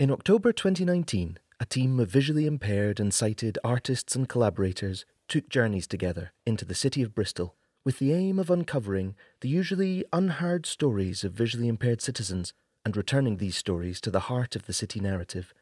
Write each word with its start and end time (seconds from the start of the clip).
In 0.00 0.10
October 0.10 0.50
2019, 0.50 1.38
a 1.60 1.66
team 1.66 2.00
of 2.00 2.08
visually 2.08 2.46
impaired 2.46 2.98
and 2.98 3.12
sighted 3.12 3.58
artists 3.62 4.16
and 4.16 4.26
collaborators 4.26 5.04
took 5.28 5.50
journeys 5.50 5.86
together 5.86 6.32
into 6.46 6.64
the 6.64 6.74
city 6.74 7.02
of 7.02 7.14
Bristol 7.14 7.54
with 7.84 7.98
the 7.98 8.14
aim 8.14 8.38
of 8.38 8.48
uncovering 8.48 9.14
the 9.42 9.50
usually 9.50 10.06
unheard 10.10 10.64
stories 10.64 11.22
of 11.22 11.34
visually 11.34 11.68
impaired 11.68 12.00
citizens 12.00 12.54
and 12.82 12.96
returning 12.96 13.36
these 13.36 13.58
stories 13.58 14.00
to 14.00 14.10
the 14.10 14.20
heart 14.20 14.56
of 14.56 14.64
the 14.64 14.72
city 14.72 15.00
narrative. 15.00 15.52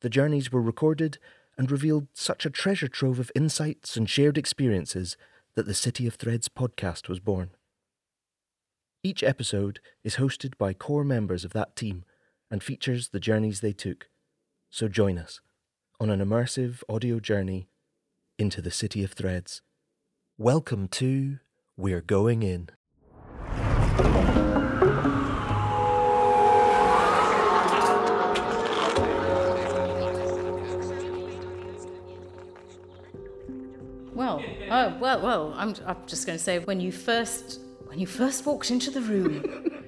The 0.00 0.10
journeys 0.10 0.50
were 0.50 0.60
recorded 0.60 1.18
and 1.56 1.70
revealed 1.70 2.08
such 2.14 2.44
a 2.44 2.50
treasure 2.50 2.88
trove 2.88 3.20
of 3.20 3.30
insights 3.36 3.96
and 3.96 4.10
shared 4.10 4.36
experiences 4.36 5.16
that 5.54 5.66
the 5.66 5.72
City 5.72 6.08
of 6.08 6.16
Threads 6.16 6.48
podcast 6.48 7.08
was 7.08 7.20
born. 7.20 7.50
Each 9.04 9.22
episode 9.22 9.78
is 10.02 10.16
hosted 10.16 10.58
by 10.58 10.74
core 10.74 11.04
members 11.04 11.44
of 11.44 11.52
that 11.52 11.76
team 11.76 12.04
and 12.54 12.62
features 12.62 13.08
the 13.08 13.18
journeys 13.18 13.62
they 13.62 13.72
took. 13.72 14.08
So 14.70 14.86
join 14.86 15.18
us 15.18 15.40
on 15.98 16.08
an 16.08 16.20
immersive 16.20 16.84
audio 16.88 17.18
journey 17.18 17.66
into 18.38 18.62
the 18.62 18.70
City 18.70 19.02
of 19.02 19.10
Threads. 19.10 19.60
Welcome 20.38 20.86
to 20.90 21.40
We're 21.76 22.00
Going 22.00 22.44
In. 22.44 22.68
Well, 34.14 34.44
oh, 34.70 34.96
well, 35.00 35.20
well. 35.20 35.54
I'm, 35.56 35.74
I'm 35.84 35.96
just 36.06 36.24
going 36.24 36.38
to 36.38 36.44
say 36.44 36.60
when 36.60 36.78
you 36.78 36.92
first 36.92 37.58
when 37.86 37.98
you 37.98 38.06
first 38.06 38.46
walked 38.46 38.70
into 38.70 38.92
the 38.92 39.00
room, 39.00 39.82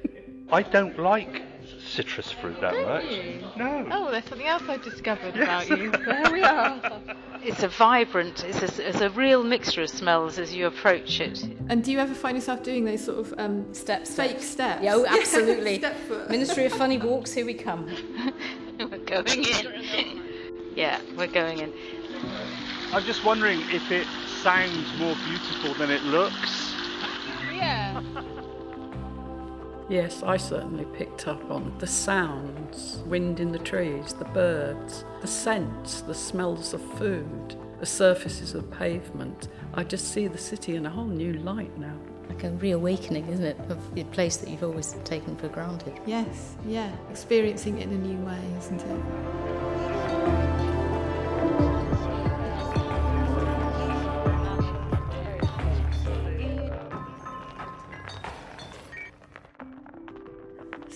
I 0.51 0.63
don't 0.63 0.99
like 0.99 1.56
citrus 1.87 2.31
fruit 2.33 2.61
that 2.61 2.73
Don't 2.73 2.89
much. 2.89 3.05
you? 3.05 3.41
No. 3.57 3.87
Oh, 3.91 4.11
there's 4.11 4.25
something 4.25 4.47
else 4.47 4.63
I've 4.69 4.83
discovered 4.83 5.37
about 5.37 5.69
you. 5.69 5.91
There 6.07 6.33
we 6.33 6.43
are. 6.43 6.81
It's 7.43 7.63
a 7.63 7.69
vibrant, 7.69 8.45
it's 8.45 8.79
a, 8.79 8.89
it's 8.89 9.01
a 9.01 9.11
real 9.11 9.45
mixture 9.45 9.83
of 9.83 9.91
smells 9.91 10.39
as 10.39 10.55
you 10.55 10.67
approach 10.67 11.21
it. 11.21 11.43
And 11.69 11.83
do 11.85 11.93
you 11.93 11.99
ever 11.99 12.15
find 12.15 12.37
yourself 12.37 12.63
doing 12.63 12.85
those 12.85 13.05
sort 13.05 13.19
of 13.21 13.35
um, 13.39 13.73
steps, 13.73 14.15
fake 14.15 14.41
steps? 14.41 14.83
Yeah, 14.83 14.95
oh, 14.97 15.07
absolutely. 15.09 15.79
Step. 15.79 15.97
Ministry 16.29 16.65
of 16.67 16.73
Funny 16.73 16.99
Walks. 16.99 17.33
Here 17.33 17.47
we 17.47 17.55
come. 17.55 17.87
We're 18.79 18.99
going 18.99 19.45
in. 19.45 20.23
yeah, 20.75 21.01
we're 21.17 21.27
going 21.29 21.61
in. 21.61 21.73
I'm 22.93 23.03
just 23.05 23.25
wondering 23.25 23.61
if 23.71 23.91
it 23.91 24.07
sounds 24.43 24.99
more 24.99 25.15
beautiful 25.27 25.73
than 25.75 25.91
it 25.91 26.03
looks. 26.03 26.75
yeah. 27.55 28.03
Yes, 29.89 30.25
I 30.25 30.37
certainly 30.37 30.85
picked 30.97 31.29
up 31.29 31.49
on 31.49 31.73
the 31.79 31.87
sounds, 31.87 33.03
wind 33.07 33.39
in 33.39 33.53
the 33.53 33.59
trees, 33.61 34.15
the 34.15 34.25
birds, 34.25 35.05
the 35.21 35.29
scents, 35.29 36.01
the 36.01 36.15
smells 36.15 36.75
of 36.75 36.83
food, 36.99 37.57
the 37.79 37.87
surfaces 37.87 38.55
of 38.55 38.69
pavement. 38.73 39.47
I 39.75 39.85
just 39.85 40.13
see 40.13 40.27
the 40.27 40.39
city 40.39 40.75
in 40.75 40.87
a 40.87 40.91
whole 40.91 41.07
new 41.07 41.35
light 41.35 41.77
now. 41.79 41.97
Like 42.29 42.43
a 42.43 42.51
reawakening, 42.51 43.29
isn't 43.29 43.45
it, 43.45 43.59
of 43.69 43.95
the 43.95 44.03
place 44.05 44.39
that 44.39 44.51
you've 44.51 44.65
always 44.65 44.97
taken 45.05 45.37
for 45.37 45.47
granted. 45.49 46.01
Yes, 46.05 46.57
yeah. 46.67 46.91
Experiencing 47.09 47.79
it 47.79 47.85
in 47.85 47.93
a 47.93 47.99
new 47.99 48.27
way, 48.27 48.41
isn't 48.59 48.83
it? 48.83 49.76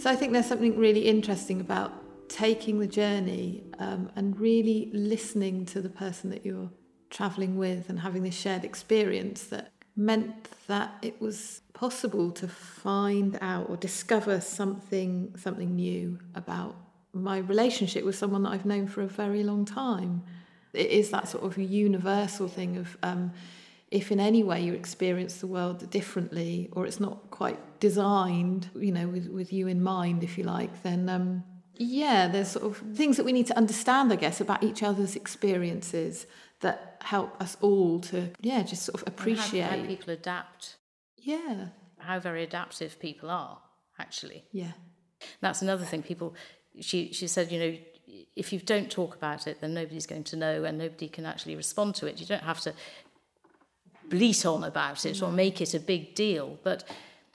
So 0.00 0.08
I 0.08 0.16
think 0.16 0.32
there's 0.32 0.46
something 0.46 0.78
really 0.78 1.00
interesting 1.00 1.60
about 1.60 1.92
taking 2.30 2.78
the 2.78 2.86
journey 2.86 3.64
um, 3.78 4.10
and 4.16 4.40
really 4.40 4.88
listening 4.94 5.66
to 5.66 5.82
the 5.82 5.90
person 5.90 6.30
that 6.30 6.46
you're 6.46 6.70
travelling 7.10 7.58
with 7.58 7.90
and 7.90 8.00
having 8.00 8.22
this 8.22 8.34
shared 8.34 8.64
experience 8.64 9.42
that 9.48 9.72
meant 9.96 10.48
that 10.68 10.94
it 11.02 11.20
was 11.20 11.60
possible 11.74 12.30
to 12.30 12.48
find 12.48 13.36
out 13.42 13.68
or 13.68 13.76
discover 13.76 14.40
something 14.40 15.34
something 15.36 15.76
new 15.76 16.18
about 16.34 16.76
my 17.12 17.36
relationship 17.36 18.02
with 18.02 18.16
someone 18.16 18.42
that 18.44 18.52
I've 18.52 18.64
known 18.64 18.86
for 18.86 19.02
a 19.02 19.06
very 19.06 19.42
long 19.42 19.66
time. 19.66 20.22
It 20.72 20.88
is 20.88 21.10
that 21.10 21.28
sort 21.28 21.44
of 21.44 21.58
universal 21.58 22.48
thing 22.48 22.78
of 22.78 22.96
um, 23.02 23.32
if 23.90 24.12
in 24.12 24.20
any 24.20 24.42
way 24.42 24.60
you 24.62 24.72
experience 24.74 25.36
the 25.38 25.46
world 25.46 25.90
differently 25.90 26.68
or 26.72 26.86
it's 26.86 27.00
not 27.00 27.30
quite 27.30 27.58
designed, 27.80 28.70
you 28.74 28.92
know, 28.92 29.08
with, 29.08 29.28
with 29.28 29.52
you 29.52 29.66
in 29.66 29.82
mind, 29.82 30.22
if 30.22 30.38
you 30.38 30.44
like, 30.44 30.82
then 30.82 31.08
um, 31.08 31.42
yeah, 31.76 32.28
there's 32.28 32.48
sort 32.48 32.66
of 32.66 32.76
things 32.96 33.16
that 33.16 33.24
we 33.24 33.32
need 33.32 33.46
to 33.48 33.56
understand, 33.56 34.12
I 34.12 34.16
guess, 34.16 34.40
about 34.40 34.62
each 34.62 34.82
other's 34.82 35.16
experiences 35.16 36.26
that 36.60 36.98
help 37.02 37.40
us 37.40 37.56
all 37.62 38.00
to, 38.00 38.30
yeah, 38.40 38.62
just 38.62 38.82
sort 38.84 39.00
of 39.00 39.06
And 39.08 39.16
how- 39.16 39.22
appreciate. 39.22 39.62
how, 39.64 39.86
people 39.86 40.12
adapt, 40.12 40.76
yeah, 41.16 41.68
how 41.98 42.20
very 42.20 42.42
adaptive 42.44 42.98
people 43.00 43.30
are, 43.30 43.58
actually. 43.98 44.44
yeah, 44.52 44.72
That's 45.40 45.62
another 45.62 45.84
thing. 45.84 46.02
People, 46.02 46.34
she 46.80 47.12
she 47.12 47.26
said, 47.26 47.50
you 47.50 47.58
know, 47.58 47.76
if 48.36 48.52
you 48.52 48.58
don't 48.60 48.90
talk 48.90 49.14
about 49.16 49.46
it, 49.46 49.60
then 49.60 49.72
nobody's 49.74 50.06
going 50.06 50.24
to 50.24 50.36
know, 50.36 50.64
and 50.64 50.76
nobody 50.78 51.08
can 51.08 51.24
actually 51.26 51.56
respond 51.56 51.94
to 51.96 52.06
it. 52.06 52.20
You 52.20 52.26
don't 52.26 52.42
have 52.44 52.60
to 52.60 52.74
bleat 54.10 54.44
on 54.44 54.64
about 54.64 55.06
it 55.06 55.22
or 55.22 55.30
make 55.32 55.60
it 55.60 55.74
a 55.74 55.80
big 55.80 56.14
deal, 56.14 56.58
but 56.62 56.84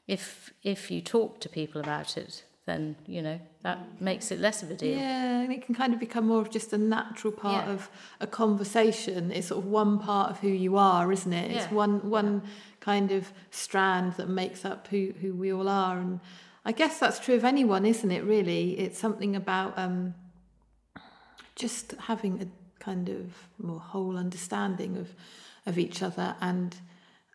if 0.07 0.53
if 0.63 0.91
you 0.91 1.01
talk 1.01 1.39
to 1.41 1.49
people 1.49 1.81
about 1.81 2.17
it, 2.17 2.43
then 2.65 2.95
you 3.07 3.21
know 3.21 3.39
that 3.63 3.79
makes 4.01 4.31
it 4.31 4.39
less 4.39 4.61
of 4.63 4.69
a 4.71 4.75
deal. 4.75 4.97
Yeah, 4.97 5.41
and 5.41 5.51
it 5.51 5.65
can 5.65 5.73
kind 5.75 5.93
of 5.93 5.99
become 5.99 6.27
more 6.27 6.41
of 6.41 6.49
just 6.51 6.73
a 6.73 6.77
natural 6.77 7.33
part 7.33 7.65
Yeah. 7.65 7.73
of 7.73 7.89
a 8.19 8.27
conversation. 8.27 9.31
It's 9.31 9.47
sort 9.47 9.63
of 9.65 9.71
one 9.71 9.97
part 9.99 10.29
of 10.31 10.39
who 10.39 10.49
you 10.49 10.77
are, 10.77 11.11
isn't 11.11 11.33
it? 11.33 11.51
It's 11.51 11.65
Yeah. 11.65 11.73
one 11.85 12.09
one 12.09 12.41
kind 12.79 13.11
of 13.11 13.31
strand 13.51 14.13
that 14.17 14.29
makes 14.29 14.65
up 14.65 14.87
who 14.91 15.13
who 15.21 15.33
we 15.33 15.51
all 15.53 15.67
are. 15.69 15.97
And 15.99 16.19
I 16.65 16.71
guess 16.71 16.99
that's 16.99 17.19
true 17.19 17.35
of 17.35 17.43
anyone, 17.45 17.85
isn't 17.85 18.11
it? 18.11 18.23
Really, 18.23 18.77
it's 18.79 18.99
something 18.99 19.35
about 19.35 19.77
um, 19.77 20.13
just 21.55 21.91
having 22.07 22.41
a 22.41 22.47
kind 22.83 23.09
of 23.09 23.47
more 23.57 23.79
whole 23.79 24.17
understanding 24.17 24.97
of 24.97 25.07
of 25.65 25.77
each 25.77 26.01
other 26.01 26.35
and. 26.41 26.75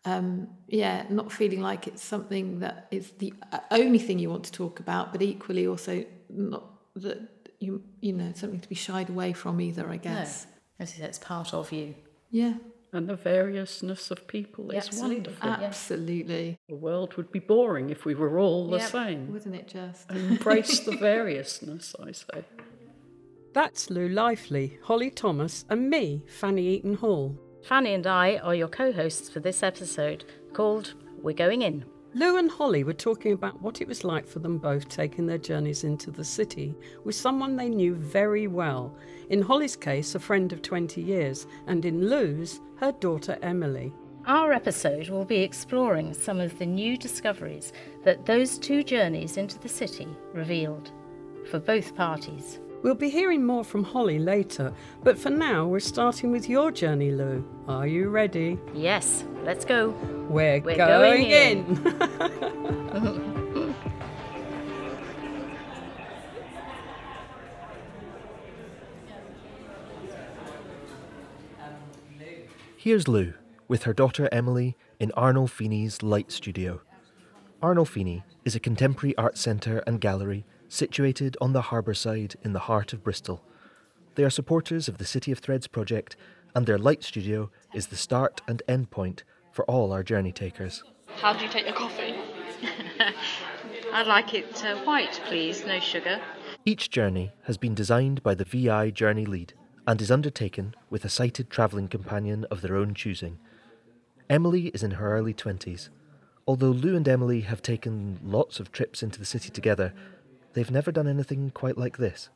Um, 0.03 0.47
yeah, 0.67 1.05
not 1.11 1.31
feeling 1.31 1.61
like 1.61 1.85
it's 1.85 2.03
something 2.03 2.57
that 2.61 2.87
is 2.89 3.11
the 3.19 3.35
uh, 3.51 3.59
only 3.69 3.99
thing 3.99 4.17
you 4.17 4.31
want 4.31 4.45
to 4.45 4.51
talk 4.51 4.79
about, 4.79 5.11
but 5.11 5.21
equally 5.21 5.67
also 5.67 6.03
not 6.27 6.63
that 6.95 7.29
you 7.59 7.83
you 8.01 8.11
know 8.13 8.31
something 8.33 8.59
to 8.61 8.67
be 8.67 8.73
shied 8.73 9.09
away 9.11 9.31
from 9.31 9.61
either. 9.61 9.85
I 9.87 9.97
No, 9.97 10.01
guess. 10.01 10.47
as 10.79 10.89
I 10.89 10.93
said, 10.95 11.09
it's 11.09 11.19
part 11.19 11.53
of 11.53 11.71
you. 11.71 11.93
Yeah, 12.31 12.55
And 12.91 13.07
the 13.07 13.15
variousness 13.15 14.09
of 14.09 14.25
people 14.27 14.71
Yeah, 14.71 14.79
is 14.79 14.87
absolutely. 14.87 15.15
wonderful. 15.17 15.49
Absolutely. 15.51 16.57
The 16.67 16.75
world 16.77 17.13
would 17.17 17.31
be 17.31 17.37
boring 17.37 17.91
if 17.91 18.03
we 18.03 18.15
were 18.15 18.39
all 18.39 18.71
the 18.71 18.77
Yep. 18.77 18.89
same. 18.89 19.31
Wasn't 19.31 19.53
it 19.53 19.67
just? 19.67 20.09
Embrace 20.09 20.79
the 20.87 20.93
variousness, 20.97 21.95
I 22.03 22.11
say. 22.13 22.43
That's 23.53 23.91
Lou 23.91 24.07
Lively, 24.09 24.79
Holly 24.83 25.11
Thomas, 25.11 25.63
and 25.69 25.91
me, 25.91 26.23
Fanny 26.39 26.65
Eaton 26.69 26.95
Hall. 26.95 27.37
Fanny 27.63 27.93
and 27.93 28.07
I 28.07 28.37
are 28.37 28.55
your 28.55 28.67
co-hosts 28.67 29.29
for 29.29 29.39
this 29.39 29.61
episode 29.61 30.25
called 30.51 30.95
"We're 31.21 31.35
Going 31.35 31.61
In." 31.61 31.85
Lou 32.15 32.37
and 32.37 32.49
Holly 32.49 32.83
were 32.83 32.91
talking 32.91 33.33
about 33.33 33.61
what 33.61 33.81
it 33.81 33.87
was 33.87 34.03
like 34.03 34.27
for 34.27 34.39
them 34.39 34.57
both 34.57 34.89
taking 34.89 35.27
their 35.27 35.37
journeys 35.37 35.83
into 35.83 36.09
the 36.09 36.23
city 36.23 36.75
with 37.03 37.13
someone 37.13 37.55
they 37.55 37.69
knew 37.69 37.93
very 37.93 38.47
well. 38.47 38.95
In 39.29 39.43
Holly's 39.43 39.75
case, 39.75 40.15
a 40.15 40.19
friend 40.19 40.51
of 40.51 40.63
20 40.63 41.01
years, 41.01 41.45
and 41.67 41.85
in 41.85 42.09
Lou's, 42.09 42.59
her 42.77 42.91
daughter 42.93 43.37
Emily. 43.43 43.93
Our 44.25 44.53
episode 44.53 45.09
will 45.09 45.23
be 45.23 45.41
exploring 45.41 46.13
some 46.15 46.39
of 46.39 46.57
the 46.57 46.65
new 46.65 46.97
discoveries 46.97 47.73
that 48.03 48.25
those 48.25 48.57
two 48.57 48.83
journeys 48.83 49.37
into 49.37 49.59
the 49.59 49.69
city 49.69 50.07
revealed 50.33 50.91
for 51.49 51.59
both 51.59 51.95
parties. 51.95 52.59
We'll 52.83 52.95
be 52.95 53.09
hearing 53.09 53.45
more 53.45 53.63
from 53.63 53.83
Holly 53.83 54.17
later, 54.17 54.73
but 55.03 55.17
for 55.17 55.29
now, 55.29 55.67
we're 55.67 55.79
starting 55.79 56.31
with 56.31 56.49
your 56.49 56.71
journey, 56.71 57.11
Lou. 57.11 57.45
Are 57.67 57.85
you 57.85 58.09
ready? 58.09 58.57
Yes, 58.73 59.23
let's 59.43 59.65
go. 59.65 59.89
We're, 60.29 60.61
We're 60.61 60.77
going, 60.77 61.29
going 61.29 61.29
in. 61.29 61.75
Here's 72.77 73.07
Lou 73.07 73.35
with 73.67 73.83
her 73.83 73.93
daughter 73.93 74.27
Emily 74.31 74.75
in 74.99 75.11
Arnolfini's 75.15 76.01
Light 76.01 76.31
Studio. 76.31 76.81
Arnolfini 77.61 78.23
is 78.43 78.55
a 78.55 78.59
contemporary 78.59 79.15
art 79.17 79.37
centre 79.37 79.83
and 79.85 80.01
gallery 80.01 80.45
situated 80.71 81.35
on 81.41 81.51
the 81.51 81.63
harbour 81.63 81.93
side 81.93 82.35
in 82.43 82.53
the 82.53 82.59
heart 82.59 82.93
of 82.93 83.03
Bristol. 83.03 83.43
They 84.15 84.23
are 84.23 84.29
supporters 84.29 84.87
of 84.87 84.97
the 84.97 85.05
City 85.05 85.31
of 85.31 85.39
Threads 85.39 85.67
project, 85.67 86.15
and 86.55 86.65
their 86.65 86.77
Light 86.77 87.03
Studio 87.03 87.51
is 87.73 87.87
the 87.87 87.97
start 87.97 88.41
and 88.47 88.63
end 88.69 88.89
point 88.89 89.23
for 89.51 89.65
all 89.65 89.91
our 89.91 90.01
journey 90.01 90.31
takers. 90.31 90.83
How 91.07 91.33
do 91.33 91.43
you 91.43 91.51
take 91.51 91.65
your 91.65 91.75
coffee? 91.75 92.15
I'd 93.93 94.07
like 94.07 94.33
it 94.33 94.63
uh, 94.63 94.77
white, 94.83 95.19
please, 95.25 95.65
no 95.65 95.81
sugar. 95.81 96.21
Each 96.65 96.89
journey 96.89 97.33
has 97.43 97.57
been 97.57 97.75
designed 97.75 98.23
by 98.23 98.33
the 98.33 98.45
VI 98.45 98.91
journey 98.91 99.25
lead 99.25 99.53
and 99.85 100.01
is 100.01 100.11
undertaken 100.11 100.73
with 100.89 101.03
a 101.03 101.09
sighted 101.09 101.49
travelling 101.49 101.89
companion 101.89 102.45
of 102.49 102.61
their 102.61 102.77
own 102.77 102.93
choosing. 102.93 103.39
Emily 104.29 104.67
is 104.67 104.83
in 104.83 104.91
her 104.91 105.17
early 105.17 105.33
20s. 105.33 105.89
Although 106.47 106.69
Lou 106.69 106.95
and 106.95 107.07
Emily 107.07 107.41
have 107.41 107.61
taken 107.61 108.19
lots 108.23 108.59
of 108.59 108.71
trips 108.71 109.03
into 109.03 109.19
the 109.19 109.25
city 109.25 109.49
together, 109.49 109.93
they've 110.53 110.71
never 110.71 110.91
done 110.91 111.07
anything 111.07 111.51
quite 111.51 111.77
like 111.77 111.97
this. 111.97 112.29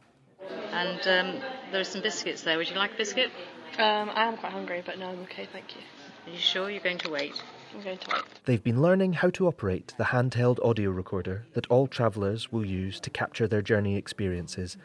And 0.71 0.99
um, 1.07 1.41
there 1.71 1.81
are 1.81 1.85
some 1.85 2.01
biscuits 2.01 2.41
there. 2.41 2.57
Would 2.57 2.69
you 2.69 2.75
like 2.75 2.93
a 2.93 2.97
biscuit? 2.97 3.31
Um, 3.77 4.09
I 4.13 4.25
am 4.25 4.37
quite 4.37 4.51
hungry, 4.51 4.83
but 4.85 4.99
no, 4.99 5.09
I'm 5.09 5.19
okay, 5.23 5.47
thank 5.51 5.75
you. 5.75 5.81
Are 6.27 6.31
you 6.31 6.39
sure 6.39 6.69
you're 6.69 6.81
going 6.81 6.97
to 6.99 7.09
wait? 7.09 7.41
I'm 7.73 7.83
going 7.83 7.97
to 7.97 8.09
wait. 8.13 8.23
They've 8.45 8.63
been 8.63 8.81
learning 8.81 9.13
how 9.13 9.29
to 9.31 9.47
operate 9.47 9.93
the 9.97 10.05
handheld 10.05 10.63
audio 10.63 10.89
recorder 10.89 11.45
that 11.53 11.67
all 11.67 11.87
travellers 11.87 12.51
will 12.51 12.65
use 12.65 12.99
to 13.01 13.09
capture 13.09 13.47
their 13.47 13.61
journey 13.61 13.97
experiences, 13.97 14.77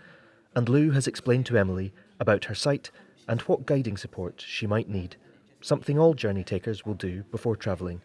and 0.55 0.69
Lou 0.69 0.91
has 0.91 1.07
explained 1.07 1.47
to 1.47 1.57
Emily 1.57 1.93
about 2.19 2.47
her 2.47 2.55
sight 2.55 2.91
and 3.29 3.41
what 3.43 3.65
guiding 3.65 3.97
support 3.97 4.45
she 4.47 4.67
might 4.67 4.89
need, 4.89 5.17
something 5.61 5.99
all 5.99 6.15
journey 6.15 6.43
takers 6.43 6.85
will 6.85 6.95
do 6.95 7.23
before 7.31 7.57
travelling, 7.57 8.03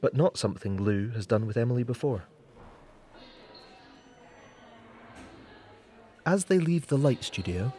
but 0.00 0.16
not 0.16 0.38
something 0.38 0.82
Lou 0.82 1.10
has 1.10 1.26
done 1.26 1.46
with 1.46 1.56
Emily 1.56 1.82
before. 1.82 2.24
As 6.30 6.44
they 6.44 6.60
leave 6.60 6.86
the 6.86 6.96
light 6.96 7.24
studio, 7.24 7.72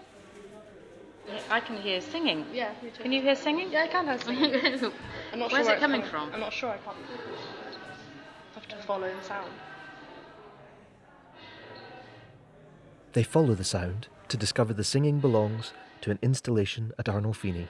I 1.50 1.62
can 1.62 1.77
hear 1.77 2.01
singing. 2.01 2.45
Yeah, 2.53 2.74
me 2.83 2.89
too. 2.89 3.01
Can 3.01 3.13
you 3.13 3.21
hear 3.21 3.36
singing? 3.36 3.71
Yeah, 3.71 3.83
I 3.83 3.88
can 3.88 4.06
have 4.07 4.21
singing. 4.21 4.53
I'm 5.31 5.39
not 5.39 5.53
Where's 5.53 5.68
sure 5.68 5.75
it 5.75 5.80
coming 5.80 6.01
it's 6.01 6.09
from? 6.09 6.33
I'm 6.33 6.42
not 6.42 6.51
sure. 6.51 6.71
I 6.71 6.77
can't. 6.77 6.98
have 8.56 8.68
to 8.68 8.75
follow 8.88 9.09
the 9.09 9.24
sound. 9.24 9.51
they 13.13 13.24
follow 13.24 13.56
the 13.56 13.63
sound 13.63 14.07
to 14.27 14.36
discover 14.36 14.74
the 14.74 14.83
singing 14.83 15.19
belongs 15.19 15.71
to 16.01 16.12
an 16.12 16.19
installation 16.21 16.92
at 17.00 17.06
Arnolfini. 17.06 17.68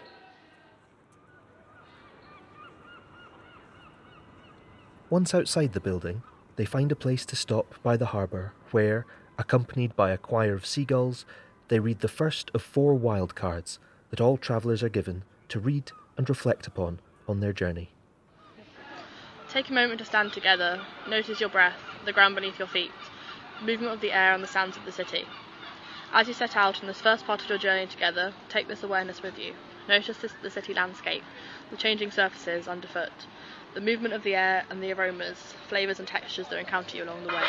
Once 5.11 5.35
outside 5.35 5.73
the 5.73 5.79
building, 5.79 6.23
they 6.55 6.65
find 6.65 6.91
a 6.91 6.95
place 6.95 7.23
to 7.27 7.35
stop 7.35 7.75
by 7.83 7.95
the 7.97 8.07
harbour 8.07 8.53
where, 8.71 9.05
accompanied 9.41 9.95
by 9.95 10.11
a 10.11 10.17
choir 10.17 10.53
of 10.53 10.67
seagulls, 10.67 11.25
they 11.67 11.79
read 11.79 11.99
the 11.99 12.07
first 12.07 12.51
of 12.53 12.61
four 12.61 12.93
wild 12.93 13.33
cards 13.33 13.79
that 14.11 14.21
all 14.21 14.37
travellers 14.37 14.83
are 14.83 14.89
given 14.89 15.23
to 15.49 15.59
read 15.59 15.91
and 16.15 16.29
reflect 16.29 16.67
upon 16.67 16.99
on 17.27 17.39
their 17.39 17.51
journey. 17.51 17.89
Take 19.49 19.69
a 19.69 19.73
moment 19.73 19.99
to 19.99 20.05
stand 20.05 20.31
together. 20.31 20.81
Notice 21.09 21.39
your 21.39 21.49
breath, 21.49 21.79
the 22.05 22.13
ground 22.13 22.35
beneath 22.35 22.59
your 22.59 22.67
feet, 22.67 22.91
movement 23.61 23.93
of 23.93 23.99
the 23.99 24.11
air 24.11 24.33
and 24.33 24.43
the 24.43 24.47
sounds 24.47 24.77
of 24.77 24.85
the 24.85 24.91
city. 24.91 25.25
As 26.13 26.27
you 26.27 26.33
set 26.33 26.55
out 26.55 26.79
on 26.81 26.87
this 26.87 27.01
first 27.01 27.25
part 27.25 27.41
of 27.41 27.49
your 27.49 27.57
journey 27.57 27.87
together, 27.87 28.33
take 28.47 28.67
this 28.67 28.83
awareness 28.83 29.23
with 29.23 29.39
you. 29.39 29.55
Notice 29.89 30.17
this, 30.17 30.33
the 30.43 30.51
city 30.51 30.73
landscape, 30.73 31.23
the 31.71 31.77
changing 31.77 32.11
surfaces 32.11 32.67
underfoot, 32.67 33.25
the 33.73 33.81
movement 33.81 34.13
of 34.13 34.23
the 34.23 34.35
air 34.35 34.65
and 34.69 34.83
the 34.83 34.93
aromas, 34.93 35.55
flavours 35.67 35.99
and 35.99 36.07
textures 36.07 36.47
that 36.49 36.59
encounter 36.59 36.97
you 36.97 37.03
along 37.03 37.23
the 37.23 37.33
way. 37.33 37.47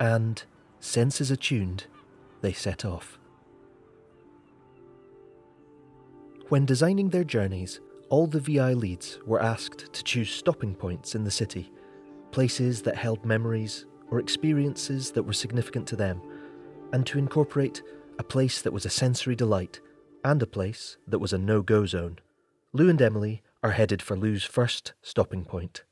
And, 0.00 0.42
senses 0.80 1.30
attuned, 1.30 1.84
they 2.40 2.52
set 2.52 2.84
off. 2.84 3.18
When 6.48 6.66
designing 6.66 7.10
their 7.10 7.22
journeys, 7.22 7.80
all 8.08 8.26
the 8.26 8.40
VI 8.40 8.72
leads 8.72 9.20
were 9.24 9.40
asked 9.40 9.92
to 9.92 10.02
choose 10.02 10.30
stopping 10.30 10.74
points 10.74 11.14
in 11.14 11.22
the 11.22 11.30
city, 11.30 11.70
places 12.32 12.82
that 12.82 12.96
held 12.96 13.24
memories 13.24 13.86
or 14.10 14.18
experiences 14.18 15.12
that 15.12 15.22
were 15.22 15.32
significant 15.32 15.86
to 15.88 15.96
them, 15.96 16.20
and 16.92 17.06
to 17.06 17.18
incorporate 17.18 17.82
a 18.18 18.24
place 18.24 18.62
that 18.62 18.72
was 18.72 18.84
a 18.84 18.90
sensory 18.90 19.36
delight 19.36 19.80
and 20.24 20.42
a 20.42 20.46
place 20.46 20.96
that 21.06 21.20
was 21.20 21.32
a 21.32 21.38
no 21.38 21.62
go 21.62 21.86
zone. 21.86 22.18
Lou 22.72 22.88
and 22.88 23.00
Emily 23.00 23.42
are 23.62 23.72
headed 23.72 24.02
for 24.02 24.16
Lou's 24.16 24.44
first 24.44 24.92
stopping 25.02 25.44
point. 25.44 25.84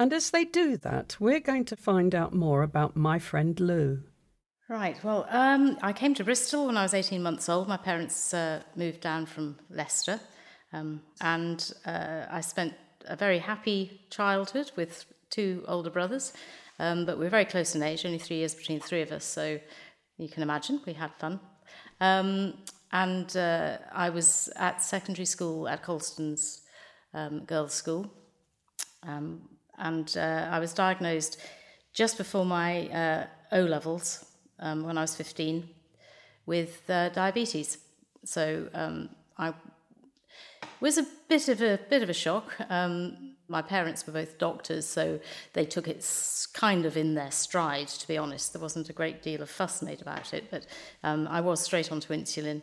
And 0.00 0.14
as 0.14 0.30
they 0.30 0.46
do 0.46 0.78
that, 0.78 1.18
we're 1.20 1.40
going 1.40 1.66
to 1.66 1.76
find 1.76 2.14
out 2.14 2.32
more 2.32 2.62
about 2.62 2.96
my 2.96 3.18
friend 3.18 3.60
Lou. 3.60 4.02
Right. 4.66 4.96
Well, 5.04 5.26
um, 5.28 5.76
I 5.82 5.92
came 5.92 6.14
to 6.14 6.24
Bristol 6.24 6.68
when 6.68 6.78
I 6.78 6.82
was 6.84 6.94
18 6.94 7.22
months 7.22 7.50
old. 7.50 7.68
My 7.68 7.76
parents 7.76 8.32
uh, 8.32 8.62
moved 8.74 9.02
down 9.02 9.26
from 9.26 9.58
Leicester, 9.68 10.18
um, 10.72 11.02
and 11.20 11.70
uh, 11.84 12.24
I 12.30 12.40
spent 12.40 12.72
a 13.08 13.14
very 13.14 13.40
happy 13.40 14.00
childhood 14.08 14.72
with 14.74 15.04
two 15.28 15.64
older 15.68 15.90
brothers. 15.90 16.32
Um, 16.78 17.04
but 17.04 17.18
we 17.18 17.24
were 17.24 17.30
very 17.30 17.44
close 17.44 17.74
in 17.74 17.82
age, 17.82 18.06
only 18.06 18.18
three 18.18 18.36
years 18.36 18.54
between 18.54 18.80
three 18.80 19.02
of 19.02 19.12
us. 19.12 19.26
So 19.26 19.60
you 20.16 20.30
can 20.30 20.42
imagine 20.42 20.80
we 20.86 20.94
had 20.94 21.12
fun. 21.16 21.40
Um, 22.00 22.54
and 22.90 23.36
uh, 23.36 23.76
I 23.92 24.08
was 24.08 24.48
at 24.56 24.80
secondary 24.80 25.26
school 25.26 25.68
at 25.68 25.82
Colston's 25.82 26.62
um, 27.12 27.44
girls' 27.44 27.74
school, 27.74 28.10
um, 29.02 29.42
and 29.80 30.16
uh, 30.16 30.48
I 30.50 30.58
was 30.58 30.72
diagnosed 30.72 31.40
just 31.92 32.16
before 32.16 32.44
my 32.44 32.86
uh, 32.88 33.26
O 33.52 33.62
levels 33.62 34.24
um, 34.60 34.84
when 34.84 34.96
I 34.96 35.02
was 35.02 35.16
15 35.16 35.68
with 36.46 36.88
uh, 36.88 37.08
diabetes. 37.08 37.78
So 38.24 38.68
um, 38.74 39.08
I 39.38 39.54
was 40.80 40.98
a 40.98 41.06
bit 41.28 41.48
of 41.48 41.60
a 41.62 41.78
bit 41.88 42.02
of 42.02 42.10
a 42.10 42.14
shock. 42.14 42.54
Um, 42.68 43.34
my 43.48 43.62
parents 43.62 44.06
were 44.06 44.12
both 44.12 44.38
doctors, 44.38 44.86
so 44.86 45.18
they 45.54 45.64
took 45.64 45.88
it 45.88 46.06
kind 46.52 46.86
of 46.86 46.96
in 46.96 47.14
their 47.14 47.32
stride. 47.32 47.88
To 47.88 48.06
be 48.06 48.16
honest, 48.16 48.52
there 48.52 48.62
wasn't 48.62 48.88
a 48.90 48.92
great 48.92 49.22
deal 49.22 49.42
of 49.42 49.50
fuss 49.50 49.82
made 49.82 50.00
about 50.00 50.32
it, 50.32 50.44
but 50.50 50.66
um, 51.02 51.26
I 51.26 51.40
was 51.40 51.60
straight 51.60 51.90
onto 51.90 52.12
insulin 52.12 52.62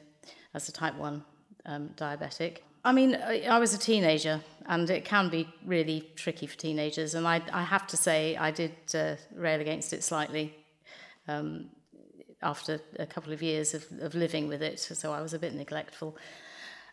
as 0.54 0.70
a 0.70 0.72
type 0.72 0.96
one 0.96 1.24
um, 1.66 1.90
diabetic. 1.98 2.60
I 2.88 2.92
mean, 2.94 3.16
I, 3.16 3.60
was 3.60 3.74
a 3.74 3.78
teenager, 3.78 4.42
and 4.66 4.90
it 4.90 5.04
can 5.04 5.30
be 5.30 5.48
really 5.66 6.10
tricky 6.16 6.48
for 6.48 6.58
teenagers. 6.58 7.16
And 7.16 7.28
I, 7.28 7.42
I 7.52 7.64
have 7.64 7.86
to 7.88 7.98
say, 7.98 8.38
I 8.38 8.52
did 8.52 8.76
uh, 8.94 9.16
rail 9.36 9.60
against 9.60 9.94
it 9.94 10.04
slightly 10.04 10.56
um, 11.28 11.70
after 12.42 12.80
a 12.98 13.06
couple 13.06 13.34
of 13.34 13.42
years 13.42 13.74
of, 13.74 13.86
of 14.00 14.16
living 14.16 14.48
with 14.48 14.62
it. 14.62 14.80
So 14.80 15.12
I 15.12 15.22
was 15.22 15.34
a 15.34 15.40
bit 15.40 15.54
neglectful 15.54 16.18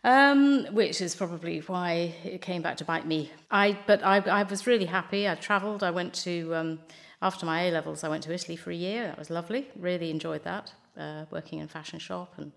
um, 0.05 0.67
which 0.71 1.01
is 1.01 1.15
probably 1.15 1.59
why 1.61 2.13
it 2.23 2.39
came 2.39 2.61
back 2.61 2.77
to 2.77 2.85
bite 2.85 3.07
me. 3.07 3.31
I 3.49 3.77
but 3.87 4.03
I, 4.03 4.17
I 4.19 4.43
was 4.43 4.67
really 4.67 4.85
happy. 4.85 5.27
I 5.27 5.33
travelled. 5.33 5.81
I 5.81 5.91
went 5.91 6.13
to 6.25 6.53
um, 6.55 6.79
after 7.23 7.45
my 7.45 7.63
A 7.63 7.71
levels. 7.71 8.03
I 8.03 8.09
went 8.09 8.23
to 8.23 8.33
Italy 8.33 8.55
for 8.55 8.69
a 8.69 8.75
year. 8.75 9.07
That 9.07 9.17
was 9.17 9.31
lovely. 9.31 9.67
Really 9.75 10.11
enjoyed 10.11 10.43
that. 10.43 10.71
Uh, 10.95 11.25
working 11.31 11.59
in 11.59 11.65
a 11.65 11.67
fashion 11.67 11.97
shop 11.97 12.35
and 12.37 12.51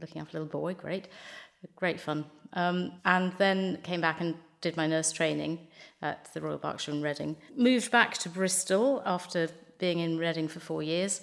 looking 0.00 0.22
after 0.22 0.38
a 0.38 0.40
little 0.40 0.60
boy. 0.60 0.72
Great, 0.72 1.08
great 1.76 2.00
fun. 2.00 2.24
Um, 2.52 2.92
and 3.04 3.32
then 3.38 3.78
came 3.82 4.00
back 4.00 4.20
and 4.20 4.34
did 4.60 4.76
my 4.76 4.86
nurse 4.86 5.12
training 5.12 5.58
at 6.02 6.28
the 6.32 6.40
Royal 6.40 6.58
Berkshire 6.58 6.92
in 6.92 7.02
Reading. 7.02 7.36
Moved 7.56 7.90
back 7.90 8.16
to 8.18 8.28
Bristol 8.28 9.02
after 9.04 9.48
being 9.78 9.98
in 10.00 10.18
Reading 10.18 10.48
for 10.48 10.60
four 10.60 10.82
years, 10.82 11.20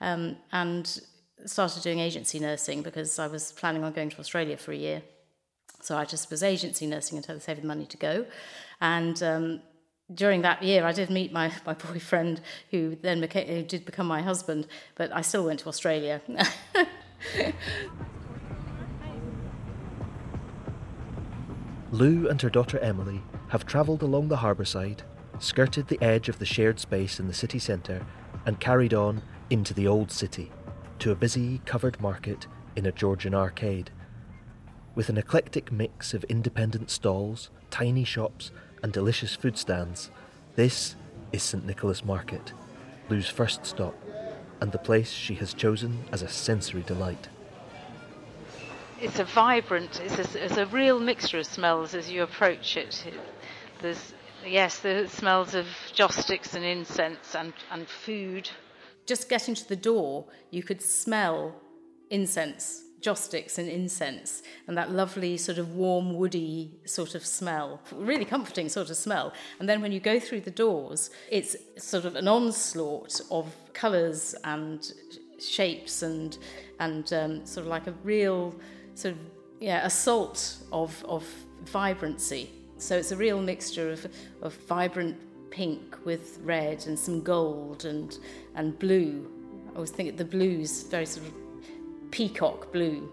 um, 0.00 0.36
and 0.52 1.00
started 1.44 1.82
doing 1.82 1.98
agency 1.98 2.38
nursing 2.38 2.82
because 2.82 3.18
I 3.18 3.26
was 3.26 3.52
planning 3.52 3.84
on 3.84 3.92
going 3.92 4.10
to 4.10 4.18
Australia 4.18 4.56
for 4.56 4.72
a 4.72 4.76
year. 4.76 5.02
So 5.80 5.96
I 5.96 6.04
just 6.04 6.30
was 6.30 6.42
agency 6.42 6.86
nursing 6.86 7.18
until 7.18 7.36
I 7.36 7.38
saved 7.38 7.62
the 7.62 7.66
money 7.66 7.86
to 7.86 7.96
go. 7.96 8.26
And 8.80 9.22
um, 9.22 9.60
during 10.14 10.42
that 10.42 10.62
year, 10.62 10.84
I 10.84 10.92
did 10.92 11.10
meet 11.10 11.32
my, 11.32 11.52
my 11.66 11.74
boyfriend, 11.74 12.40
who 12.70 12.96
then 12.96 13.20
became, 13.20 13.46
who 13.48 13.62
did 13.62 13.84
become 13.84 14.06
my 14.06 14.22
husband, 14.22 14.66
but 14.94 15.12
I 15.12 15.20
still 15.20 15.44
went 15.44 15.60
to 15.60 15.68
Australia. 15.68 16.20
Lou 21.92 22.28
and 22.28 22.42
her 22.42 22.50
daughter 22.50 22.78
Emily 22.80 23.22
have 23.48 23.64
travelled 23.64 24.02
along 24.02 24.28
the 24.28 24.38
harbourside, 24.38 25.02
skirted 25.38 25.86
the 25.86 26.02
edge 26.02 26.28
of 26.28 26.38
the 26.38 26.44
shared 26.44 26.80
space 26.80 27.20
in 27.20 27.28
the 27.28 27.34
city 27.34 27.58
centre, 27.58 28.04
and 28.44 28.58
carried 28.58 28.92
on 28.92 29.22
into 29.50 29.72
the 29.72 29.86
old 29.86 30.10
city 30.10 30.50
to 30.98 31.12
a 31.12 31.16
busy 31.16 31.60
covered 31.64 32.00
market 32.00 32.46
in 32.74 32.86
a 32.86 32.92
Georgian 32.92 33.34
arcade. 33.34 33.90
With 34.96 35.08
an 35.08 35.18
eclectic 35.18 35.70
mix 35.70 36.12
of 36.12 36.24
independent 36.24 36.90
stalls, 36.90 37.50
tiny 37.70 38.04
shops, 38.04 38.50
and 38.82 38.92
delicious 38.92 39.34
food 39.34 39.56
stands, 39.56 40.10
this 40.56 40.96
is 41.32 41.42
St 41.42 41.64
Nicholas 41.64 42.04
Market, 42.04 42.52
Lou's 43.08 43.28
first 43.28 43.64
stop, 43.64 43.94
and 44.60 44.72
the 44.72 44.78
place 44.78 45.10
she 45.10 45.34
has 45.34 45.54
chosen 45.54 46.04
as 46.10 46.22
a 46.22 46.28
sensory 46.28 46.82
delight. 46.82 47.28
It's 48.98 49.18
a 49.18 49.24
vibrant, 49.24 50.00
it's 50.02 50.34
a, 50.34 50.44
it's 50.44 50.56
a 50.56 50.64
real 50.66 50.98
mixture 50.98 51.38
of 51.38 51.46
smells 51.46 51.94
as 51.94 52.10
you 52.10 52.22
approach 52.22 52.78
it. 52.78 53.04
There's, 53.82 54.14
yes, 54.44 54.78
the 54.78 55.06
smells 55.08 55.54
of 55.54 55.66
joss 55.92 56.16
sticks 56.16 56.54
and 56.54 56.64
incense 56.64 57.34
and, 57.34 57.52
and 57.70 57.86
food. 57.86 58.48
Just 59.04 59.28
getting 59.28 59.54
to 59.54 59.68
the 59.68 59.76
door, 59.76 60.24
you 60.50 60.62
could 60.62 60.80
smell 60.80 61.54
incense 62.08 62.82
joss 63.02 63.24
sticks 63.24 63.58
and 63.58 63.68
incense 63.68 64.42
and 64.66 64.76
that 64.76 64.90
lovely 64.90 65.36
sort 65.36 65.58
of 65.58 65.74
warm 65.76 66.16
woody 66.16 66.72
sort 66.86 67.14
of 67.14 67.24
smell 67.24 67.80
really 67.92 68.24
comforting 68.24 68.68
sort 68.68 68.88
of 68.90 68.96
smell 68.96 69.32
and 69.60 69.68
then 69.68 69.80
when 69.80 69.92
you 69.92 70.00
go 70.00 70.18
through 70.18 70.40
the 70.40 70.50
doors 70.50 71.10
it's 71.30 71.54
sort 71.76 72.04
of 72.04 72.16
an 72.16 72.26
onslaught 72.26 73.20
of 73.30 73.54
colors 73.74 74.34
and 74.44 74.92
shapes 75.38 76.02
and 76.02 76.38
and 76.80 77.12
um, 77.12 77.44
sort 77.46 77.64
of 77.64 77.70
like 77.70 77.86
a 77.86 77.92
real 78.02 78.54
sort 78.96 79.14
of 79.14 79.20
yeah 79.60 79.86
assault 79.86 80.58
of 80.72 81.04
of 81.04 81.24
vibrancy 81.64 82.50
so 82.78 82.96
it's 82.96 83.12
a 83.12 83.16
real 83.16 83.40
mixture 83.40 83.90
of 83.92 84.06
of 84.42 84.52
vibrant 84.68 85.16
pink 85.50 85.96
with 86.04 86.38
red 86.42 86.84
and 86.86 86.98
some 86.98 87.22
gold 87.22 87.84
and 87.84 88.18
and 88.56 88.78
blue 88.78 89.30
I 89.72 89.76
always 89.76 89.90
think 89.90 90.16
the 90.16 90.24
blues 90.24 90.84
very 90.84 91.04
sort 91.04 91.26
of 91.26 91.34
peacock 92.10 92.72
blue. 92.72 93.10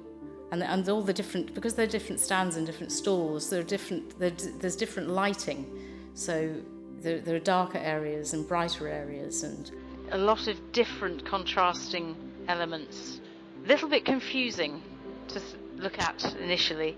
And, 0.53 0.63
and 0.63 0.87
all 0.87 1.01
the 1.01 1.11
different, 1.11 1.53
because 1.53 1.73
there 1.73 1.85
are 1.85 1.89
different 1.89 2.21
stands 2.21 2.55
and 2.55 2.65
different 2.65 2.91
stalls, 2.91 3.49
there 3.49 3.59
are 3.59 3.63
different, 3.75 4.17
there, 4.17 4.31
there's 4.59 4.77
different 4.77 5.09
lighting. 5.09 5.65
So 6.13 6.55
there, 7.01 7.19
there 7.19 7.35
are 7.35 7.39
darker 7.39 7.79
areas 7.79 8.33
and 8.33 8.47
brighter 8.47 8.87
areas 8.87 9.43
and 9.43 9.71
a 10.11 10.17
lot 10.17 10.47
of 10.47 10.71
different 10.71 11.25
contrasting 11.25 12.15
elements. 12.47 13.19
A 13.65 13.67
little 13.67 13.89
bit 13.89 14.05
confusing 14.05 14.81
to 15.29 15.41
look 15.77 15.99
at 15.99 16.23
initially. 16.39 16.97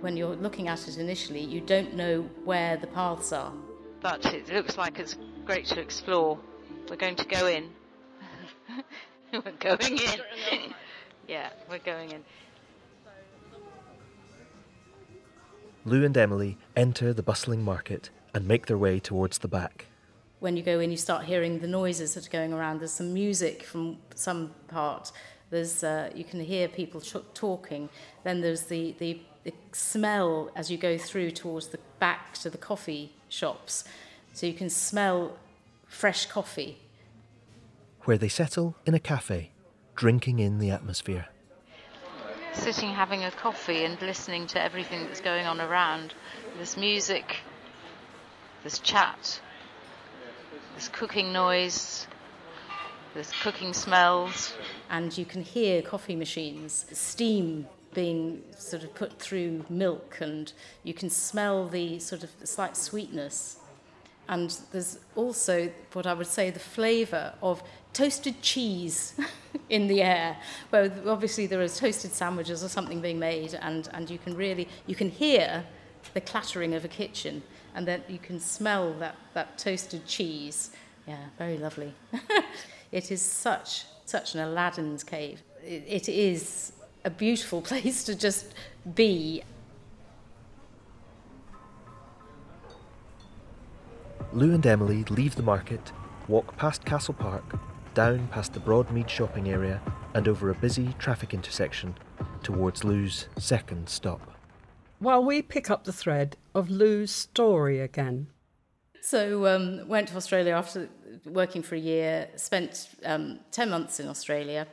When 0.00 0.16
you're 0.16 0.36
looking 0.36 0.68
at 0.68 0.88
it 0.88 0.96
initially, 0.96 1.40
you 1.40 1.60
don't 1.60 1.94
know 1.94 2.22
where 2.44 2.76
the 2.76 2.86
paths 2.86 3.32
are. 3.32 3.52
But 4.00 4.24
it 4.26 4.48
looks 4.48 4.78
like 4.78 4.98
it's 4.98 5.16
great 5.44 5.66
to 5.66 5.80
explore. 5.80 6.38
We're 6.88 6.96
going 6.96 7.16
to 7.16 7.26
go 7.26 7.46
in. 7.46 7.70
We're 9.32 9.52
going 9.58 9.98
in. 9.98 10.74
Yeah, 11.30 11.50
we're 11.68 11.78
going 11.78 12.10
in. 12.10 12.24
Lou 15.84 16.04
and 16.04 16.16
Emily 16.16 16.58
enter 16.74 17.12
the 17.12 17.22
bustling 17.22 17.62
market 17.62 18.10
and 18.34 18.48
make 18.48 18.66
their 18.66 18.76
way 18.76 18.98
towards 18.98 19.38
the 19.38 19.46
back. 19.46 19.86
When 20.40 20.56
you 20.56 20.64
go 20.64 20.80
in, 20.80 20.90
you 20.90 20.96
start 20.96 21.26
hearing 21.26 21.60
the 21.60 21.68
noises 21.68 22.14
that 22.14 22.26
are 22.26 22.30
going 22.30 22.52
around. 22.52 22.80
There's 22.80 22.90
some 22.90 23.14
music 23.14 23.62
from 23.62 23.98
some 24.16 24.52
part. 24.66 25.12
There's 25.50 25.82
uh, 25.82 26.10
you 26.14 26.24
can 26.24 26.40
hear 26.40 26.68
people 26.68 27.00
ch- 27.00 27.16
talking. 27.34 27.88
Then 28.24 28.40
there's 28.40 28.62
the, 28.62 28.94
the 28.98 29.20
the 29.44 29.52
smell 29.72 30.50
as 30.54 30.70
you 30.70 30.76
go 30.76 30.98
through 30.98 31.30
towards 31.32 31.68
the 31.68 31.78
back 31.98 32.34
to 32.34 32.50
the 32.50 32.58
coffee 32.58 33.12
shops. 33.28 33.84
So 34.32 34.46
you 34.46 34.54
can 34.54 34.70
smell 34.70 35.36
fresh 35.86 36.26
coffee. 36.26 36.78
Where 38.04 38.18
they 38.18 38.28
settle 38.28 38.76
in 38.86 38.94
a 38.94 39.00
cafe 39.00 39.50
drinking 39.96 40.38
in 40.38 40.58
the 40.58 40.70
atmosphere. 40.70 41.28
Sitting 42.52 42.90
having 42.90 43.24
a 43.24 43.30
coffee 43.30 43.84
and 43.84 44.00
listening 44.00 44.46
to 44.48 44.62
everything 44.62 45.04
that's 45.04 45.20
going 45.20 45.46
on 45.46 45.60
around. 45.60 46.14
There's 46.56 46.76
music, 46.76 47.36
there's 48.62 48.78
chat, 48.78 49.40
there's 50.72 50.88
cooking 50.88 51.32
noise, 51.32 52.06
there's 53.14 53.32
cooking 53.42 53.72
smells. 53.72 54.54
And 54.90 55.16
you 55.16 55.24
can 55.24 55.42
hear 55.42 55.82
coffee 55.82 56.16
machines, 56.16 56.86
steam 56.92 57.66
being 57.94 58.42
sort 58.56 58.84
of 58.84 58.94
put 58.94 59.18
through 59.18 59.64
milk, 59.68 60.18
and 60.20 60.52
you 60.84 60.94
can 60.94 61.10
smell 61.10 61.68
the 61.68 61.98
sort 61.98 62.22
of 62.22 62.30
slight 62.44 62.76
sweetness. 62.76 63.56
And 64.28 64.56
there's 64.70 64.98
also 65.16 65.72
what 65.92 66.06
I 66.06 66.14
would 66.14 66.26
say 66.26 66.50
the 66.50 66.60
flavour 66.60 67.34
of 67.42 67.62
toasted 67.92 68.40
cheese 68.42 69.14
in 69.68 69.88
the 69.88 70.02
air. 70.02 70.36
Well, 70.70 70.90
obviously 71.08 71.46
there 71.46 71.60
are 71.60 71.68
toasted 71.68 72.12
sandwiches 72.12 72.62
or 72.62 72.68
something 72.68 73.00
being 73.00 73.18
made, 73.18 73.54
and, 73.54 73.88
and 73.92 74.08
you 74.08 74.18
can 74.18 74.36
really 74.36 74.68
you 74.86 74.94
can 74.94 75.10
hear 75.10 75.64
the 76.14 76.20
clattering 76.20 76.74
of 76.74 76.84
a 76.84 76.88
kitchen, 76.88 77.42
and 77.74 77.86
then 77.86 78.02
you 78.08 78.18
can 78.18 78.38
smell 78.38 78.92
that, 78.94 79.16
that 79.34 79.58
toasted 79.58 80.06
cheese. 80.06 80.70
Yeah, 81.06 81.18
very 81.38 81.58
lovely. 81.58 81.92
it 82.92 83.10
is 83.10 83.22
such 83.22 83.84
such 84.04 84.34
an 84.34 84.40
Aladdin's 84.40 85.04
cave. 85.04 85.42
It, 85.64 85.84
it 85.86 86.08
is 86.08 86.72
a 87.04 87.10
beautiful 87.10 87.62
place 87.70 88.04
to 88.04 88.14
just 88.14 88.54
be. 88.94 89.42
Lou 94.32 94.54
and 94.54 94.64
Emily 94.64 95.04
leave 95.04 95.34
the 95.34 95.42
market, 95.42 95.92
walk 96.28 96.56
past 96.56 96.84
Castle 96.84 97.14
Park, 97.14 97.58
down 97.94 98.28
past 98.28 98.52
the 98.52 98.60
Broadmead 98.60 99.08
shopping 99.08 99.48
area 99.48 99.80
and 100.14 100.28
over 100.28 100.50
a 100.50 100.54
busy 100.54 100.94
traffic 100.98 101.34
intersection 101.34 101.96
towards 102.42 102.84
Lou's 102.84 103.28
second 103.38 103.88
stop. 103.88 104.20
While 104.98 105.24
we 105.24 105.42
pick 105.42 105.70
up 105.70 105.84
the 105.84 105.92
thread 105.92 106.36
of 106.54 106.70
Lou's 106.70 107.10
story 107.10 107.80
again. 107.80 108.28
So, 109.02 109.46
um, 109.46 109.88
went 109.88 110.08
to 110.08 110.16
Australia 110.16 110.52
after 110.52 110.88
working 111.24 111.62
for 111.62 111.74
a 111.74 111.78
year, 111.78 112.28
spent 112.36 112.88
um, 113.04 113.40
10 113.50 113.70
months 113.70 114.00
in 114.00 114.08
Australia, 114.08 114.66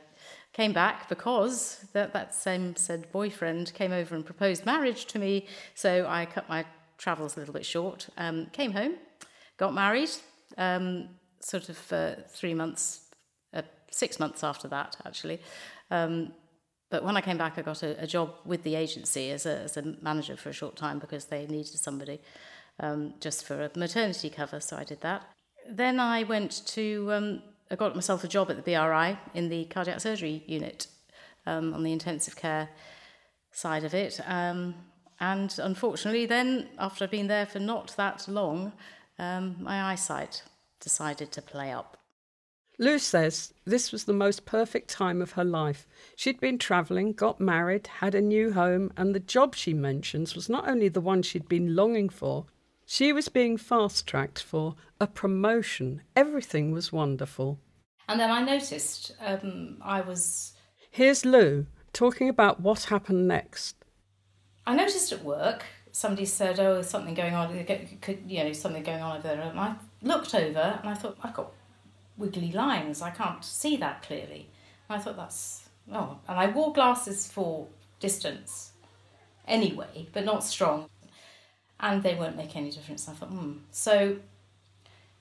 came 0.52 0.72
back 0.72 1.08
because 1.08 1.84
that, 1.92 2.12
that 2.12 2.34
same 2.34 2.76
said 2.76 3.10
boyfriend 3.12 3.72
came 3.74 3.92
over 3.92 4.14
and 4.14 4.24
proposed 4.24 4.66
marriage 4.66 5.06
to 5.06 5.18
me. 5.18 5.46
So, 5.74 6.06
I 6.06 6.26
cut 6.26 6.48
my 6.48 6.64
travels 6.98 7.36
a 7.36 7.40
little 7.40 7.54
bit 7.54 7.66
short, 7.66 8.08
um, 8.16 8.46
came 8.52 8.72
home, 8.72 8.94
got 9.56 9.72
married, 9.72 10.10
um, 10.56 11.08
sort 11.40 11.68
of 11.68 11.92
uh, 11.92 12.14
three 12.28 12.54
months 12.54 13.08
six 13.90 14.18
months 14.18 14.44
after 14.44 14.68
that, 14.68 14.96
actually. 15.04 15.40
Um, 15.90 16.32
but 16.90 17.04
when 17.04 17.16
I 17.16 17.20
came 17.20 17.36
back, 17.36 17.58
I 17.58 17.62
got 17.62 17.82
a, 17.82 18.02
a 18.02 18.06
job 18.06 18.34
with 18.44 18.62
the 18.62 18.74
agency 18.74 19.30
as 19.30 19.46
a, 19.46 19.58
as 19.60 19.76
a, 19.76 19.96
manager 20.00 20.36
for 20.36 20.48
a 20.48 20.52
short 20.52 20.76
time 20.76 20.98
because 20.98 21.26
they 21.26 21.46
needed 21.46 21.78
somebody 21.78 22.20
um, 22.80 23.14
just 23.20 23.44
for 23.44 23.64
a 23.64 23.78
maternity 23.78 24.30
cover, 24.30 24.60
so 24.60 24.76
I 24.76 24.84
did 24.84 25.00
that. 25.00 25.22
Then 25.68 26.00
I 26.00 26.22
went 26.22 26.66
to, 26.68 27.12
um, 27.12 27.42
I 27.70 27.76
got 27.76 27.94
myself 27.94 28.24
a 28.24 28.28
job 28.28 28.50
at 28.50 28.56
the 28.56 28.62
BRI 28.62 29.18
in 29.34 29.48
the 29.48 29.64
cardiac 29.66 30.00
surgery 30.00 30.42
unit 30.46 30.86
um, 31.46 31.74
on 31.74 31.82
the 31.82 31.92
intensive 31.92 32.36
care 32.36 32.68
side 33.52 33.84
of 33.84 33.94
it. 33.94 34.20
Um, 34.26 34.74
and 35.20 35.58
unfortunately, 35.58 36.26
then, 36.26 36.68
after 36.78 37.04
I'd 37.04 37.10
been 37.10 37.26
there 37.26 37.46
for 37.46 37.58
not 37.58 37.94
that 37.96 38.28
long, 38.28 38.72
um, 39.18 39.56
my 39.60 39.92
eyesight 39.92 40.42
decided 40.80 41.32
to 41.32 41.42
play 41.42 41.72
up. 41.72 41.98
Lou 42.80 43.00
says 43.00 43.52
this 43.64 43.90
was 43.90 44.04
the 44.04 44.12
most 44.12 44.46
perfect 44.46 44.88
time 44.88 45.20
of 45.20 45.32
her 45.32 45.44
life. 45.44 45.88
She'd 46.14 46.38
been 46.38 46.58
travelling, 46.58 47.12
got 47.12 47.40
married, 47.40 47.88
had 47.98 48.14
a 48.14 48.20
new 48.20 48.52
home, 48.52 48.92
and 48.96 49.12
the 49.12 49.20
job 49.20 49.56
she 49.56 49.74
mentions 49.74 50.36
was 50.36 50.48
not 50.48 50.68
only 50.68 50.88
the 50.88 51.00
one 51.00 51.22
she'd 51.22 51.48
been 51.48 51.74
longing 51.74 52.08
for, 52.08 52.46
she 52.90 53.12
was 53.12 53.28
being 53.28 53.58
fast 53.58 54.06
tracked 54.06 54.42
for 54.42 54.74
a 54.98 55.06
promotion. 55.06 56.00
Everything 56.16 56.72
was 56.72 56.90
wonderful. 56.90 57.60
And 58.08 58.18
then 58.18 58.30
I 58.30 58.40
noticed 58.40 59.12
um, 59.20 59.76
I 59.82 60.00
was. 60.00 60.54
Here's 60.90 61.26
Lou 61.26 61.66
talking 61.92 62.30
about 62.30 62.60
what 62.60 62.84
happened 62.84 63.28
next. 63.28 63.76
I 64.66 64.74
noticed 64.74 65.12
at 65.12 65.22
work 65.22 65.66
somebody 65.92 66.24
said, 66.24 66.58
"Oh, 66.58 66.74
there's 66.74 66.88
something 66.88 67.12
going 67.12 67.34
on. 67.34 67.62
Could 68.00 68.22
you 68.26 68.42
know 68.42 68.54
something 68.54 68.82
going 68.82 69.02
on 69.02 69.18
over 69.18 69.28
there?" 69.28 69.42
And 69.42 69.60
I 69.60 69.74
looked 70.00 70.34
over 70.34 70.78
and 70.80 70.88
I 70.88 70.94
thought, 70.94 71.18
"I've 71.22 71.34
got 71.34 71.52
wiggly 72.16 72.52
lines. 72.52 73.02
I 73.02 73.10
can't 73.10 73.44
see 73.44 73.76
that 73.76 74.00
clearly. 74.00 74.48
And 74.88 74.98
I 74.98 75.02
thought 75.02 75.16
that's 75.16 75.68
oh, 75.92 76.20
and 76.26 76.38
I 76.38 76.46
wore 76.48 76.72
glasses 76.72 77.30
for 77.30 77.68
distance 78.00 78.72
anyway, 79.46 80.08
but 80.14 80.24
not 80.24 80.42
strong, 80.42 80.88
and 81.80 82.02
they 82.02 82.14
won't 82.14 82.36
make 82.36 82.56
any 82.56 82.70
difference. 82.70 83.08
I 83.08 83.12
thought, 83.12 83.30
hmm. 83.30 83.52
So 83.70 84.16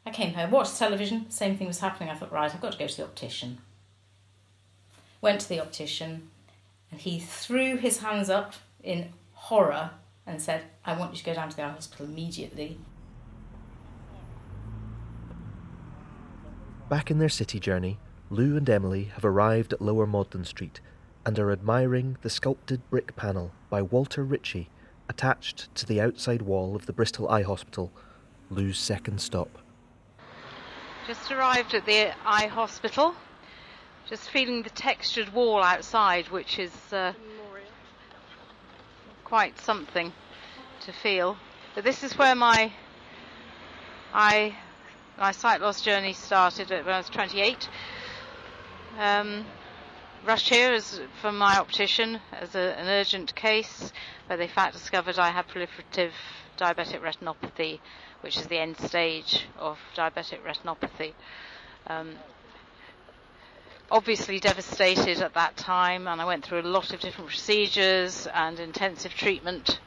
I 0.06 0.12
came 0.12 0.34
home, 0.34 0.52
watched 0.52 0.78
television. 0.78 1.30
Same 1.30 1.58
thing 1.58 1.68
was 1.68 1.80
happening. 1.80 2.10
I 2.10 2.16
thought, 2.16 2.32
right, 2.32 2.54
I've 2.54 2.62
got 2.62 2.74
to 2.74 2.78
go 2.78 2.88
to 2.88 2.98
the 2.98 3.04
optician. 3.04 3.60
Went 5.22 5.42
to 5.42 5.50
the 5.50 5.60
optician, 5.60 6.30
and 6.92 7.02
he 7.02 7.20
threw 7.20 7.78
his 7.78 8.00
hands 8.00 8.30
up 8.30 8.54
in 8.84 9.14
horror 9.34 9.92
and 10.26 10.42
said, 10.42 10.64
I 10.86 10.98
want 10.98 11.14
you 11.14 11.20
to 11.20 11.24
go 11.24 11.34
down 11.34 11.50
to 11.50 11.56
the 11.56 11.68
hospital 11.68 12.06
immediately. 12.06 12.78
Back 16.90 17.12
in 17.12 17.18
their 17.18 17.30
city 17.30 17.60
journey, 17.60 17.98
Lou 18.30 18.56
and 18.58 18.70
Emily 18.70 19.06
have 19.16 19.26
arrived 19.26 19.74
at 19.74 19.82
Lower 19.82 20.06
Maudlin 20.06 20.46
Street 20.46 20.80
and 21.26 21.38
are 21.38 21.52
admiring 21.52 22.18
the 22.22 22.30
sculpted 22.30 22.88
brick 22.90 23.16
panel 23.16 23.52
by 23.70 23.82
Walter 23.82 24.24
Ritchie 24.24 24.70
attached 25.10 25.74
to 25.76 25.86
the 25.86 26.02
outside 26.02 26.42
wall 26.42 26.76
of 26.76 26.86
the 26.86 26.94
Bristol 26.94 27.30
Eye 27.30 27.44
Hospital, 27.44 27.92
Lou's 28.50 28.78
second 28.78 29.22
stop. 29.22 29.50
Just 31.08 31.32
arrived 31.32 31.74
at 31.74 31.86
the 31.86 32.12
eye 32.26 32.48
hospital, 32.48 33.16
just 34.10 34.30
feeling 34.30 34.64
the 34.64 34.70
textured 34.70 35.34
wall 35.34 35.64
outside, 35.64 36.28
which 36.30 36.60
is 36.60 36.74
uh, 36.92 37.14
quite 39.24 39.58
something 39.60 40.12
to 40.82 40.92
feel. 40.92 41.38
But 41.76 41.84
this 41.84 42.04
is 42.04 42.18
where 42.18 42.36
my 42.36 42.72
eye 44.14 44.56
my 45.18 45.32
sight 45.32 45.62
loss 45.62 45.82
journey 45.82 46.14
started 46.14 46.70
when 46.70 46.88
I 46.88 46.98
was 46.98 47.10
28. 47.10 47.70
Um, 49.00 49.46
rushed 50.28 50.50
here 50.50 50.74
as 50.74 51.00
from 51.22 51.38
my 51.38 51.58
optician 51.58 52.20
as 52.34 52.54
a, 52.54 52.78
an 52.78 52.88
urgent 52.88 53.34
case 53.34 53.94
where 54.26 54.38
they 54.38 54.48
fact 54.48 54.74
discovered 54.74 55.18
I 55.18 55.30
had 55.30 55.48
proliferative 55.48 56.12
diabetic 56.58 57.00
retinopathy, 57.02 57.80
which 58.20 58.36
is 58.36 58.46
the 58.48 58.58
end 58.58 58.78
stage 58.78 59.48
of 59.58 59.80
diabetic 59.96 60.40
retinopathy. 60.44 61.14
Um, 61.88 62.16
obviously 63.90 64.42
devastated 64.42 65.22
at 65.22 65.34
that 65.36 65.56
time, 65.56 66.10
and 66.10 66.20
I 66.20 66.26
went 66.26 66.46
through 66.46 66.60
a 66.60 66.64
lot 66.64 66.92
of 66.92 67.00
different 67.00 67.30
procedures 67.30 68.28
and 68.34 68.60
intensive 68.60 69.14
treatment. 69.14 69.80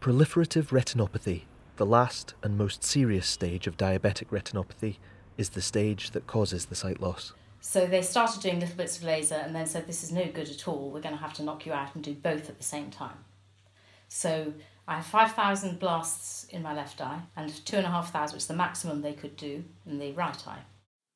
Proliferative 0.00 0.70
retinopathy, 0.70 1.42
the 1.76 1.86
last 1.86 2.34
and 2.42 2.58
most 2.58 2.82
serious 2.82 3.28
stage 3.28 3.68
of 3.68 3.76
diabetic 3.76 4.26
retinopathy, 4.30 4.96
is 5.38 5.50
the 5.50 5.62
stage 5.62 6.10
that 6.10 6.26
causes 6.26 6.66
the 6.66 6.74
sight 6.74 7.00
loss. 7.00 7.32
So 7.60 7.86
they 7.86 8.02
started 8.02 8.42
doing 8.42 8.60
little 8.60 8.76
bits 8.76 8.98
of 8.98 9.04
laser 9.04 9.34
and 9.34 9.54
then 9.54 9.66
said, 9.66 9.86
This 9.86 10.02
is 10.02 10.12
no 10.12 10.26
good 10.26 10.48
at 10.48 10.68
all. 10.68 10.90
We're 10.90 11.00
going 11.00 11.14
to 11.14 11.20
have 11.20 11.34
to 11.34 11.42
knock 11.42 11.66
you 11.66 11.72
out 11.72 11.94
and 11.94 12.04
do 12.04 12.14
both 12.14 12.48
at 12.48 12.58
the 12.58 12.64
same 12.64 12.90
time. 12.90 13.24
So 14.08 14.54
I 14.88 14.96
have 14.96 15.06
5,000 15.06 15.78
blasts 15.78 16.44
in 16.44 16.62
my 16.62 16.72
left 16.72 17.00
eye 17.00 17.22
and 17.36 17.50
2,500, 17.66 18.32
which 18.32 18.42
is 18.42 18.46
the 18.46 18.54
maximum 18.54 19.02
they 19.02 19.14
could 19.14 19.36
do 19.36 19.64
in 19.84 19.98
the 19.98 20.12
right 20.12 20.46
eye. 20.46 20.60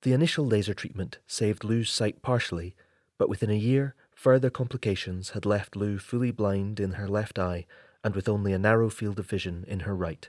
The 0.02 0.12
initial 0.12 0.46
laser 0.46 0.74
treatment 0.74 1.18
saved 1.26 1.62
Lou's 1.62 1.90
sight 1.90 2.22
partially, 2.22 2.74
but 3.18 3.28
within 3.28 3.50
a 3.50 3.54
year, 3.54 3.94
further 4.14 4.50
complications 4.50 5.30
had 5.30 5.46
left 5.46 5.76
Lou 5.76 5.98
fully 5.98 6.30
blind 6.30 6.80
in 6.80 6.92
her 6.92 7.06
left 7.06 7.38
eye 7.38 7.66
and 8.02 8.14
with 8.14 8.28
only 8.28 8.52
a 8.52 8.58
narrow 8.58 8.88
field 8.90 9.18
of 9.18 9.26
vision 9.26 9.64
in 9.68 9.80
her 9.80 9.94
right. 9.94 10.28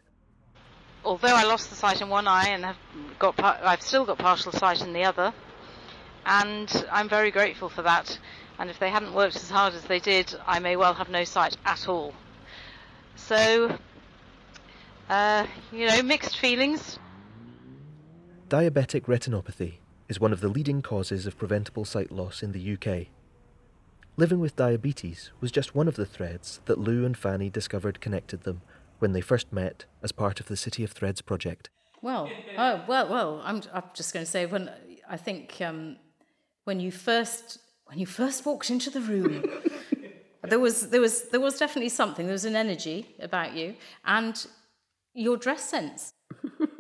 Although 1.04 1.36
I 1.36 1.44
lost 1.46 1.70
the 1.70 1.76
sight 1.76 2.02
in 2.02 2.10
one 2.10 2.28
eye 2.28 2.50
and 2.50 2.64
have 2.66 2.78
got, 3.18 3.42
I've 3.42 3.82
still 3.82 4.06
got 4.06 4.20
partial 4.20 4.52
sight 4.52 4.82
in 4.82 4.94
the 4.94 5.04
other, 5.04 5.34
and 6.26 6.86
I'm 6.92 7.10
very 7.10 7.32
grateful 7.32 7.70
for 7.70 7.82
that. 7.84 8.18
And 8.60 8.70
if 8.70 8.80
they 8.80 8.90
hadn't 8.90 9.14
worked 9.14 9.36
as 9.36 9.50
hard 9.50 9.74
as 9.74 9.84
they 9.86 10.00
did, 10.00 10.34
I 10.46 10.60
may 10.60 10.76
well 10.76 10.94
have 10.94 11.10
no 11.10 11.24
sight 11.24 11.58
at 11.66 11.88
all. 11.88 12.14
So, 13.16 13.78
uh, 15.10 15.48
you 15.72 15.88
know, 15.88 16.02
mixed 16.04 16.38
feelings. 16.38 17.00
Diabetic 18.50 19.04
retinopathy 19.04 19.76
is 20.10 20.20
one 20.20 20.34
of 20.34 20.42
the 20.42 20.50
leading 20.50 20.82
causes 20.82 21.26
of 21.26 21.38
preventable 21.38 21.86
sight 21.86 22.12
loss 22.12 22.44
in 22.44 22.52
the 22.52 22.74
UK. 22.74 23.08
Living 24.18 24.40
with 24.42 24.58
diabetes 24.58 25.32
was 25.40 25.52
just 25.52 25.74
one 25.74 25.88
of 25.88 25.96
the 25.96 26.06
threads 26.06 26.60
that 26.66 26.78
Lou 26.78 27.06
and 27.06 27.18
Fanny 27.18 27.50
discovered 27.50 28.02
connected 28.02 28.44
them 28.44 28.62
when 29.00 29.14
they 29.14 29.22
first 29.22 29.52
met 29.54 29.86
as 30.04 30.12
part 30.12 30.40
of 30.40 30.48
the 30.48 30.58
City 30.58 30.84
of 30.84 30.92
Threads 30.92 31.22
project. 31.22 31.70
Well, 32.02 32.30
oh, 32.58 32.84
well, 32.88 33.08
well, 33.10 33.42
I'm, 33.44 33.62
I'm 33.74 33.84
just 33.94 34.14
going 34.14 34.26
to 34.26 34.30
say 34.30 34.46
when 34.46 34.70
I 35.10 35.18
think 35.18 35.62
um, 35.62 35.98
when 36.66 36.80
you 36.80 36.92
first 36.92 37.60
when 37.86 38.00
you 38.00 38.06
first 38.06 38.46
walked 38.46 38.70
into 38.70 38.90
the 38.90 39.02
room, 39.02 39.44
there 40.44 40.60
was 40.60 40.90
there 40.90 41.02
was 41.02 41.30
there 41.30 41.40
was 41.40 41.58
definitely 41.58 41.90
something. 41.90 42.26
There 42.26 42.34
was 42.34 42.46
an 42.46 42.56
energy 42.56 43.16
about 43.20 43.56
you 43.56 43.76
and 44.06 44.46
your 45.14 45.38
dress 45.38 45.70
sense. 45.70 46.14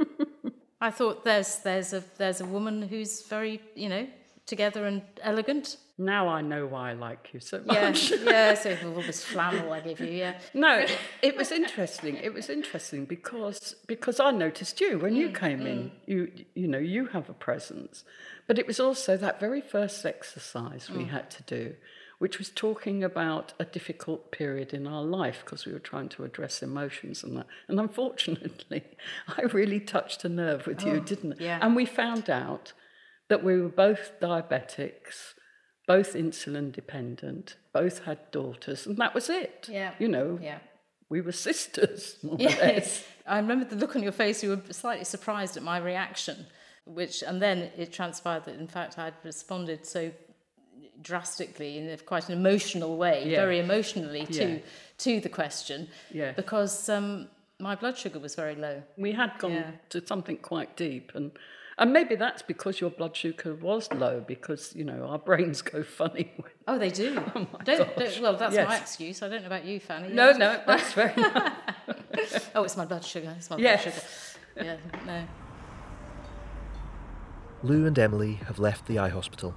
I 0.81 0.89
thought 0.89 1.23
there's 1.23 1.57
there's 1.59 1.93
a 1.93 2.03
there's 2.17 2.41
a 2.41 2.45
woman 2.45 2.81
who's 2.81 3.23
very 3.23 3.61
you 3.75 3.89
know 3.89 4.07
together 4.45 4.85
and 4.85 5.01
elegant. 5.21 5.77
Now 6.03 6.27
I 6.29 6.41
know 6.41 6.65
why 6.65 6.91
I 6.91 6.93
like 6.93 7.29
you 7.33 7.39
so 7.39 7.61
much. 7.65 8.11
Yeah, 8.11 8.17
yeah. 8.23 8.53
So 8.63 8.77
all 8.95 9.01
this 9.03 9.23
flannel 9.23 9.71
I 9.71 9.79
give 9.81 9.99
you, 9.99 10.11
yeah. 10.11 10.39
No, 10.53 10.85
it 11.21 11.37
was 11.37 11.51
interesting. 11.51 12.15
It 12.17 12.33
was 12.33 12.49
interesting 12.49 13.05
because 13.05 13.75
because 13.87 14.19
I 14.19 14.31
noticed 14.31 14.81
you 14.81 14.97
when 14.99 15.15
you 15.15 15.29
Mm, 15.29 15.35
came 15.45 15.61
in. 15.73 15.91
You 16.07 16.19
you 16.61 16.67
know 16.67 16.83
you 16.95 17.05
have 17.15 17.29
a 17.29 17.33
presence, 17.47 18.03
but 18.47 18.57
it 18.57 18.65
was 18.67 18.79
also 18.79 19.11
that 19.17 19.39
very 19.39 19.61
first 19.61 20.05
exercise 20.05 20.89
we 20.89 21.03
Mm. 21.05 21.09
had 21.17 21.27
to 21.37 21.43
do, 21.57 21.75
which 22.23 22.39
was 22.39 22.49
talking 22.49 23.03
about 23.03 23.53
a 23.59 23.65
difficult 23.77 24.31
period 24.31 24.73
in 24.73 24.87
our 24.87 25.03
life 25.21 25.39
because 25.45 25.65
we 25.67 25.73
were 25.73 25.89
trying 25.91 26.09
to 26.15 26.23
address 26.23 26.63
emotions 26.63 27.23
and 27.23 27.37
that. 27.37 27.47
And 27.67 27.79
unfortunately, 27.79 28.83
I 29.37 29.41
really 29.59 29.79
touched 29.95 30.25
a 30.25 30.29
nerve 30.29 30.65
with 30.67 30.81
you, 30.87 30.97
Oh, 30.97 31.09
didn't 31.11 31.33
I? 31.33 31.43
yeah. 31.43 31.59
And 31.61 31.75
we 31.75 31.85
found 31.85 32.29
out 32.29 32.73
that 33.29 33.43
we 33.43 33.53
were 33.61 33.69
both 33.87 34.03
diabetics, 34.19 35.33
both 35.87 36.13
insulin 36.13 36.71
dependent, 36.71 37.55
both 37.73 38.05
had 38.05 38.19
daughters, 38.31 38.85
and 38.85 38.97
that 38.97 39.13
was 39.13 39.29
it. 39.29 39.67
Yeah. 39.69 39.93
You 39.99 40.07
know, 40.07 40.39
Yeah. 40.41 40.59
we 41.09 41.21
were 41.21 41.31
sisters, 41.31 42.17
more 42.23 42.35
or 42.35 42.37
less. 42.37 42.57
Yes, 42.59 43.03
I 43.25 43.37
remember 43.37 43.65
the 43.65 43.75
look 43.75 43.95
on 43.95 44.03
your 44.03 44.11
face. 44.11 44.43
You 44.43 44.51
were 44.51 44.61
slightly 44.73 45.05
surprised 45.05 45.57
at 45.57 45.63
my 45.63 45.77
reaction, 45.77 46.45
which, 46.85 47.23
and 47.23 47.41
then 47.41 47.71
it 47.77 47.91
transpired 47.91 48.45
that 48.45 48.55
in 48.59 48.67
fact 48.67 48.97
I'd 48.99 49.13
responded 49.23 49.85
so 49.85 50.11
drastically 51.01 51.77
in 51.77 51.89
a, 51.89 51.97
quite 51.97 52.29
an 52.29 52.33
emotional 52.37 52.97
way, 52.97 53.27
Yeah. 53.27 53.37
very 53.41 53.59
emotionally 53.59 54.25
to 54.27 54.45
Yeah. 54.53 54.59
to 54.99 55.19
the 55.19 55.29
question, 55.29 55.89
Yeah. 56.11 56.31
because 56.33 56.87
um, 56.89 57.27
my 57.59 57.75
blood 57.75 57.97
sugar 57.97 58.19
was 58.19 58.35
very 58.35 58.55
low. 58.55 58.83
We 58.97 59.13
had 59.13 59.37
gone 59.39 59.53
Yeah. 59.53 59.71
to 59.89 60.05
something 60.05 60.37
quite 60.37 60.75
deep, 60.77 61.11
and 61.15 61.31
and 61.81 61.91
maybe 61.91 62.15
that's 62.15 62.43
because 62.43 62.79
your 62.79 62.91
blood 62.91 63.15
sugar 63.17 63.55
was 63.55 63.91
low, 63.91 64.23
because 64.25 64.73
you 64.75 64.83
know 64.85 65.03
our 65.07 65.17
brains 65.17 65.61
go 65.63 65.81
funny. 65.83 66.31
When... 66.37 66.51
Oh, 66.67 66.77
they 66.77 66.91
do. 66.91 67.17
Oh 67.35 67.47
my 67.51 67.63
don't, 67.63 67.95
gosh. 67.97 68.13
don't, 68.13 68.21
well, 68.21 68.37
that's 68.37 68.55
my 68.55 68.77
excuse. 68.77 69.21
I 69.21 69.27
don't 69.29 69.41
know 69.41 69.47
about 69.47 69.65
you, 69.65 69.79
Fanny. 69.79 70.13
No, 70.13 70.31
no, 70.31 70.61
that's 70.65 70.93
very 70.93 71.13
nice. 71.17 72.49
oh, 72.55 72.63
it's 72.63 72.77
my 72.77 72.85
blood 72.85 73.03
sugar. 73.03 73.33
It's 73.37 73.49
my 73.49 73.57
Yes. 73.57 73.83
blood 73.83 73.93
sugar. 74.63 74.79
Yeah, 74.95 75.05
no. 75.05 75.27
Lou 77.63 77.85
and 77.85 77.97
Emily 77.97 78.35
have 78.47 78.59
left 78.59 78.85
the 78.87 78.99
eye 78.99 79.09
hospital. 79.09 79.55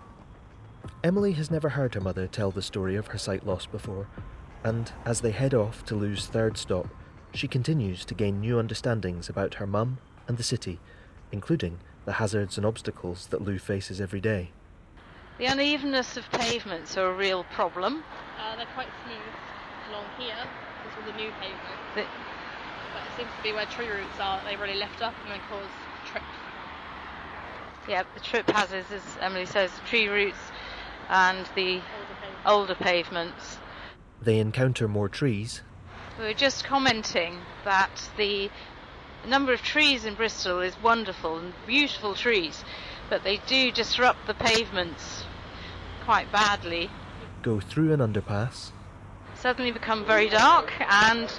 Emily 1.02 1.32
has 1.32 1.50
never 1.50 1.70
heard 1.70 1.94
her 1.94 2.00
mother 2.00 2.26
tell 2.26 2.50
the 2.50 2.62
story 2.62 2.96
of 2.96 3.08
her 3.08 3.18
sight 3.18 3.46
loss 3.46 3.66
before, 3.66 4.08
and 4.62 4.92
as 5.04 5.20
they 5.20 5.30
head 5.30 5.52
off 5.54 5.84
to 5.86 5.94
Lou's 5.94 6.26
third 6.26 6.56
stop, 6.56 6.86
she 7.34 7.48
continues 7.48 8.04
to 8.06 8.14
gain 8.14 8.40
new 8.40 8.58
understandings 8.58 9.28
about 9.28 9.54
her 9.54 9.66
mum 9.66 9.98
and 10.28 10.36
the 10.36 10.42
city, 10.42 10.78
including 11.32 11.80
the 12.04 12.12
hazards 12.14 12.56
and 12.56 12.66
obstacles 12.66 13.26
that 13.28 13.42
Lou 13.42 13.58
faces 13.58 14.00
every 14.00 14.20
day. 14.20 14.50
The 15.38 15.46
unevenness 15.46 16.16
of 16.16 16.30
pavements 16.30 16.96
are 16.96 17.06
a 17.10 17.14
real 17.14 17.44
problem. 17.44 18.04
Uh, 18.38 18.56
they're 18.56 18.66
quite 18.74 18.88
smooth 19.04 19.90
along 19.90 20.04
here. 20.18 20.36
This 20.86 20.96
was 21.04 21.14
a 21.14 21.16
new 21.16 21.30
pavement. 21.40 21.60
The- 21.94 22.06
But 22.92 23.02
it 23.02 23.16
seems 23.16 23.30
to 23.36 23.42
be 23.42 23.52
where 23.52 23.66
tree 23.66 23.88
roots 23.88 24.20
are. 24.20 24.40
They 24.44 24.56
really 24.56 24.78
lift 24.78 25.02
up 25.02 25.14
and 25.24 25.32
they 25.32 25.38
cause 25.48 25.66
trips. 26.06 26.24
Yeah, 27.88 28.04
the 28.14 28.20
trip 28.20 28.48
hazards, 28.48 28.90
as 28.92 29.02
Emily 29.20 29.46
says, 29.46 29.70
tree 29.88 30.06
roots 30.08 30.38
and 31.08 31.46
the 31.56 31.80
Older 31.80 31.84
pavements. 32.14 32.46
older 32.46 32.74
pavements. 32.76 33.58
They 34.22 34.38
encounter 34.38 34.88
more 34.88 35.08
trees, 35.08 35.62
We 36.18 36.26
were 36.26 36.32
just 36.34 36.64
commenting 36.64 37.40
that 37.64 38.08
the 38.16 38.48
number 39.28 39.52
of 39.52 39.62
trees 39.62 40.04
in 40.04 40.14
Bristol 40.14 40.60
is 40.60 40.74
wonderful 40.82 41.38
and 41.38 41.52
beautiful 41.66 42.14
trees, 42.14 42.64
but 43.08 43.24
they 43.24 43.38
do 43.46 43.70
disrupt 43.70 44.26
the 44.26 44.34
pavements 44.34 45.24
quite 46.04 46.30
badly. 46.30 46.90
go 47.42 47.60
through 47.60 47.92
an 47.92 48.00
underpass, 48.00 48.72
Suddenly 49.34 49.72
become 49.72 50.06
very 50.06 50.28
dark, 50.30 50.72
and 50.80 51.30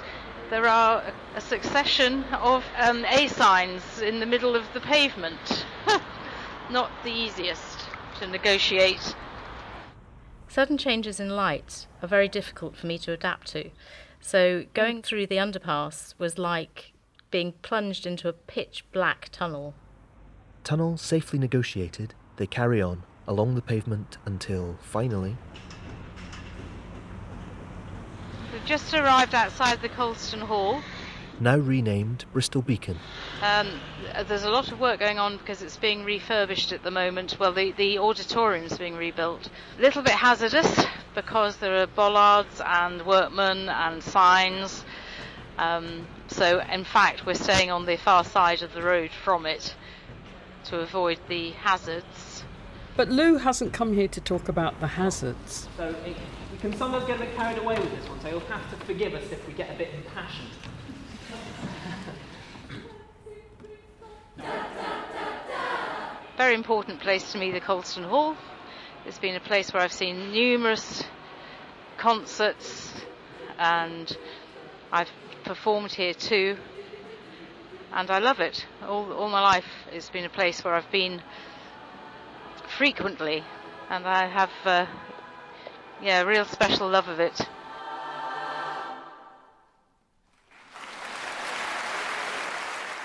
there 0.48 0.68
are 0.68 1.02
a, 1.02 1.12
a 1.36 1.40
succession 1.40 2.22
of 2.34 2.64
um, 2.78 3.04
A 3.06 3.26
signs 3.26 4.00
in 4.00 4.20
the 4.20 4.26
middle 4.26 4.54
of 4.54 4.64
the 4.74 4.80
pavement. 4.80 5.66
Not 6.70 6.90
the 7.02 7.10
easiest 7.10 7.80
to 8.20 8.26
negotiate. 8.26 9.14
Sudden 10.46 10.78
changes 10.78 11.18
in 11.18 11.30
light 11.30 11.86
are 12.00 12.08
very 12.08 12.28
difficult 12.28 12.76
for 12.76 12.86
me 12.86 12.96
to 12.98 13.12
adapt 13.12 13.48
to. 13.48 13.70
So 14.20 14.64
going 14.72 15.02
through 15.02 15.26
the 15.26 15.36
underpass 15.36 16.14
was 16.18 16.38
like 16.38 16.92
being 17.36 17.52
plunged 17.60 18.06
into 18.06 18.30
a 18.30 18.32
pitch 18.32 18.82
black 18.92 19.28
tunnel. 19.30 19.74
tunnel 20.64 20.96
safely 20.96 21.38
negotiated, 21.38 22.14
they 22.36 22.46
carry 22.46 22.80
on 22.80 23.02
along 23.28 23.54
the 23.54 23.60
pavement 23.60 24.16
until, 24.24 24.78
finally, 24.80 25.36
We've 28.50 28.64
just 28.64 28.94
arrived 28.94 29.34
outside 29.34 29.82
the 29.82 29.90
Colston 29.90 30.40
Hall. 30.40 30.80
now 31.38 31.58
renamed 31.58 32.24
Bristol 32.32 32.62
Beacon, 32.62 32.96
Um, 33.42 33.68
there's 34.26 34.44
a 34.44 34.50
lot 34.50 34.72
of 34.72 34.80
work 34.80 34.98
going 34.98 35.18
on 35.18 35.36
because 35.36 35.60
it's 35.60 35.76
being 35.76 36.04
refurbished 36.04 36.72
at 36.72 36.82
the 36.84 36.90
moment. 36.90 37.36
Well, 37.38 37.52
the, 37.52 37.72
the 37.72 37.98
auditorium's 37.98 38.78
being 38.78 38.96
rebuilt. 38.96 39.50
A 39.78 39.82
little 39.82 40.00
bit 40.00 40.14
hazardous 40.14 40.86
because 41.14 41.58
there 41.58 41.82
are 41.82 41.86
bollards 41.86 42.62
and 42.64 43.04
workmen 43.04 43.68
and 43.68 44.02
signs. 44.02 44.86
Um, 45.58 46.06
so, 46.36 46.60
in 46.60 46.84
fact, 46.84 47.24
we're 47.24 47.32
staying 47.32 47.70
on 47.70 47.86
the 47.86 47.96
far 47.96 48.22
side 48.22 48.60
of 48.60 48.74
the 48.74 48.82
road 48.82 49.10
from 49.10 49.46
it 49.46 49.74
to 50.64 50.80
avoid 50.80 51.18
the 51.28 51.52
hazards. 51.52 52.44
But 52.94 53.08
Lou 53.08 53.38
hasn't 53.38 53.72
come 53.72 53.94
here 53.94 54.08
to 54.08 54.20
talk 54.20 54.50
about 54.50 54.78
the 54.80 54.86
hazards. 54.86 55.66
So 55.78 55.88
it, 56.04 56.16
we 56.52 56.58
can 56.58 56.76
sometimes 56.76 57.06
get 57.06 57.16
a 57.16 57.20
bit 57.20 57.34
carried 57.36 57.56
away 57.56 57.80
with 57.80 57.90
this 57.90 58.06
one, 58.06 58.20
so 58.20 58.28
you'll 58.28 58.40
have 58.40 58.68
to 58.70 58.76
forgive 58.84 59.14
us 59.14 59.32
if 59.32 59.46
we 59.46 59.54
get 59.54 59.74
a 59.74 59.78
bit 59.78 59.88
impassioned. 59.94 60.50
Very 66.36 66.54
important 66.54 67.00
place 67.00 67.32
to 67.32 67.38
me, 67.38 67.50
the 67.50 67.60
Colston 67.60 68.04
Hall. 68.04 68.36
It's 69.06 69.18
been 69.18 69.36
a 69.36 69.40
place 69.40 69.72
where 69.72 69.82
I've 69.82 69.92
seen 69.92 70.32
numerous 70.32 71.02
concerts 71.96 72.92
and 73.58 74.14
I've 74.92 75.10
performed 75.46 75.92
here 75.92 76.12
too. 76.12 76.56
And 77.92 78.10
I 78.10 78.18
love 78.18 78.40
it. 78.40 78.66
All, 78.82 79.12
all 79.12 79.30
my 79.30 79.40
life 79.40 79.64
it's 79.92 80.10
been 80.10 80.24
a 80.24 80.28
place 80.28 80.62
where 80.64 80.74
I've 80.74 80.90
been 80.90 81.22
frequently 82.76 83.44
and 83.88 84.06
I 84.06 84.26
have 84.26 84.50
uh, 84.64 84.86
yeah, 86.02 86.22
a 86.22 86.26
real 86.26 86.44
special 86.44 86.88
love 86.88 87.08
of 87.08 87.20
it. 87.20 87.40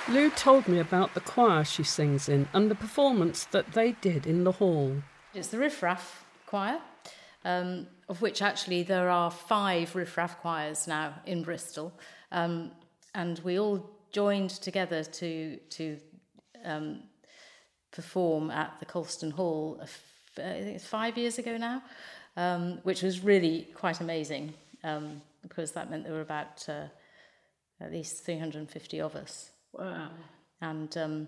Lou 0.09 0.29
told 0.31 0.67
me 0.67 0.79
about 0.79 1.13
the 1.13 1.21
choir 1.21 1.63
she 1.63 1.83
sings 1.83 2.27
in 2.27 2.49
and 2.51 2.69
the 2.69 2.75
performance 2.75 3.45
that 3.45 3.73
they 3.73 3.93
did 3.93 4.25
in 4.25 4.43
the 4.43 4.53
hall. 4.53 5.03
It's 5.33 5.49
the 5.49 5.59
Riff 5.59 5.81
Raff 5.81 6.25
Choir, 6.47 6.79
um, 7.45 7.87
of 8.09 8.21
which 8.21 8.41
actually 8.41 8.83
there 8.83 9.09
are 9.09 9.31
five 9.31 9.95
Riff 9.95 10.17
Raff 10.17 10.41
choirs 10.41 10.87
now 10.87 11.21
in 11.25 11.43
Bristol. 11.43 11.93
Um, 12.31 12.71
and 13.13 13.39
we 13.39 13.59
all 13.59 13.89
joined 14.11 14.51
together 14.51 15.03
to, 15.03 15.57
to 15.57 15.97
um, 16.63 17.03
perform 17.91 18.51
at 18.51 18.79
the 18.79 18.85
Colston 18.85 19.31
Hall, 19.31 19.79
I 19.81 19.85
think 20.41 20.75
it's 20.75 20.85
five 20.85 21.17
years 21.17 21.37
ago 21.37 21.57
now, 21.57 21.83
um, 22.37 22.79
which 22.83 23.01
was 23.01 23.21
really 23.21 23.67
quite 23.75 23.99
amazing 23.99 24.53
um, 24.83 25.21
because 25.41 25.71
that 25.73 25.89
meant 25.89 26.03
there 26.03 26.13
were 26.13 26.21
about 26.21 26.67
uh, 26.69 26.85
at 27.81 27.91
least 27.91 28.23
350 28.25 29.01
of 29.01 29.15
us. 29.15 29.51
Wow. 29.73 30.09
And, 30.61 30.95
um, 30.97 31.27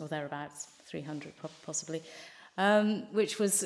or 0.00 0.08
thereabouts, 0.08 0.68
300 0.86 1.32
possibly, 1.64 2.02
um, 2.58 3.06
which 3.12 3.38
was 3.38 3.64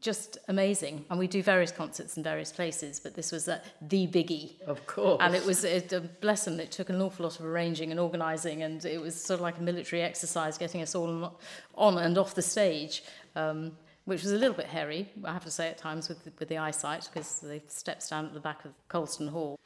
just 0.00 0.38
amazing. 0.48 1.04
And 1.10 1.18
we 1.18 1.26
do 1.26 1.42
various 1.42 1.72
concerts 1.72 2.16
in 2.16 2.22
various 2.22 2.52
places, 2.52 3.00
but 3.00 3.14
this 3.14 3.32
was 3.32 3.48
uh, 3.48 3.60
the 3.80 4.06
biggie. 4.06 4.60
Of 4.66 4.86
course. 4.86 5.18
And 5.20 5.34
it 5.34 5.44
was, 5.44 5.64
it, 5.64 5.92
uh, 5.92 6.00
bless 6.20 6.44
them, 6.44 6.60
it 6.60 6.70
took 6.70 6.88
an 6.90 7.00
awful 7.00 7.24
lot 7.24 7.38
of 7.38 7.46
arranging 7.46 7.90
and 7.90 8.00
organising, 8.00 8.62
and 8.62 8.84
it 8.84 9.00
was 9.00 9.20
sort 9.20 9.38
of 9.38 9.42
like 9.42 9.58
a 9.58 9.62
military 9.62 10.02
exercise 10.02 10.58
getting 10.58 10.82
us 10.82 10.94
all 10.94 11.38
on 11.74 11.98
and 11.98 12.18
off 12.18 12.34
the 12.34 12.42
stage. 12.42 13.02
Um, 13.36 13.72
which 14.04 14.22
was 14.22 14.32
a 14.32 14.36
little 14.36 14.56
bit 14.56 14.64
hairy, 14.64 15.06
I 15.22 15.34
have 15.34 15.44
to 15.44 15.50
say, 15.50 15.68
at 15.68 15.76
times 15.76 16.08
with 16.08 16.24
the, 16.24 16.32
with 16.38 16.48
the 16.48 16.56
eyesight, 16.56 17.06
because 17.12 17.40
the 17.40 17.60
steps 17.68 18.08
down 18.08 18.24
at 18.24 18.32
the 18.32 18.40
back 18.40 18.64
of 18.64 18.72
Colston 18.88 19.28
Hall. 19.28 19.58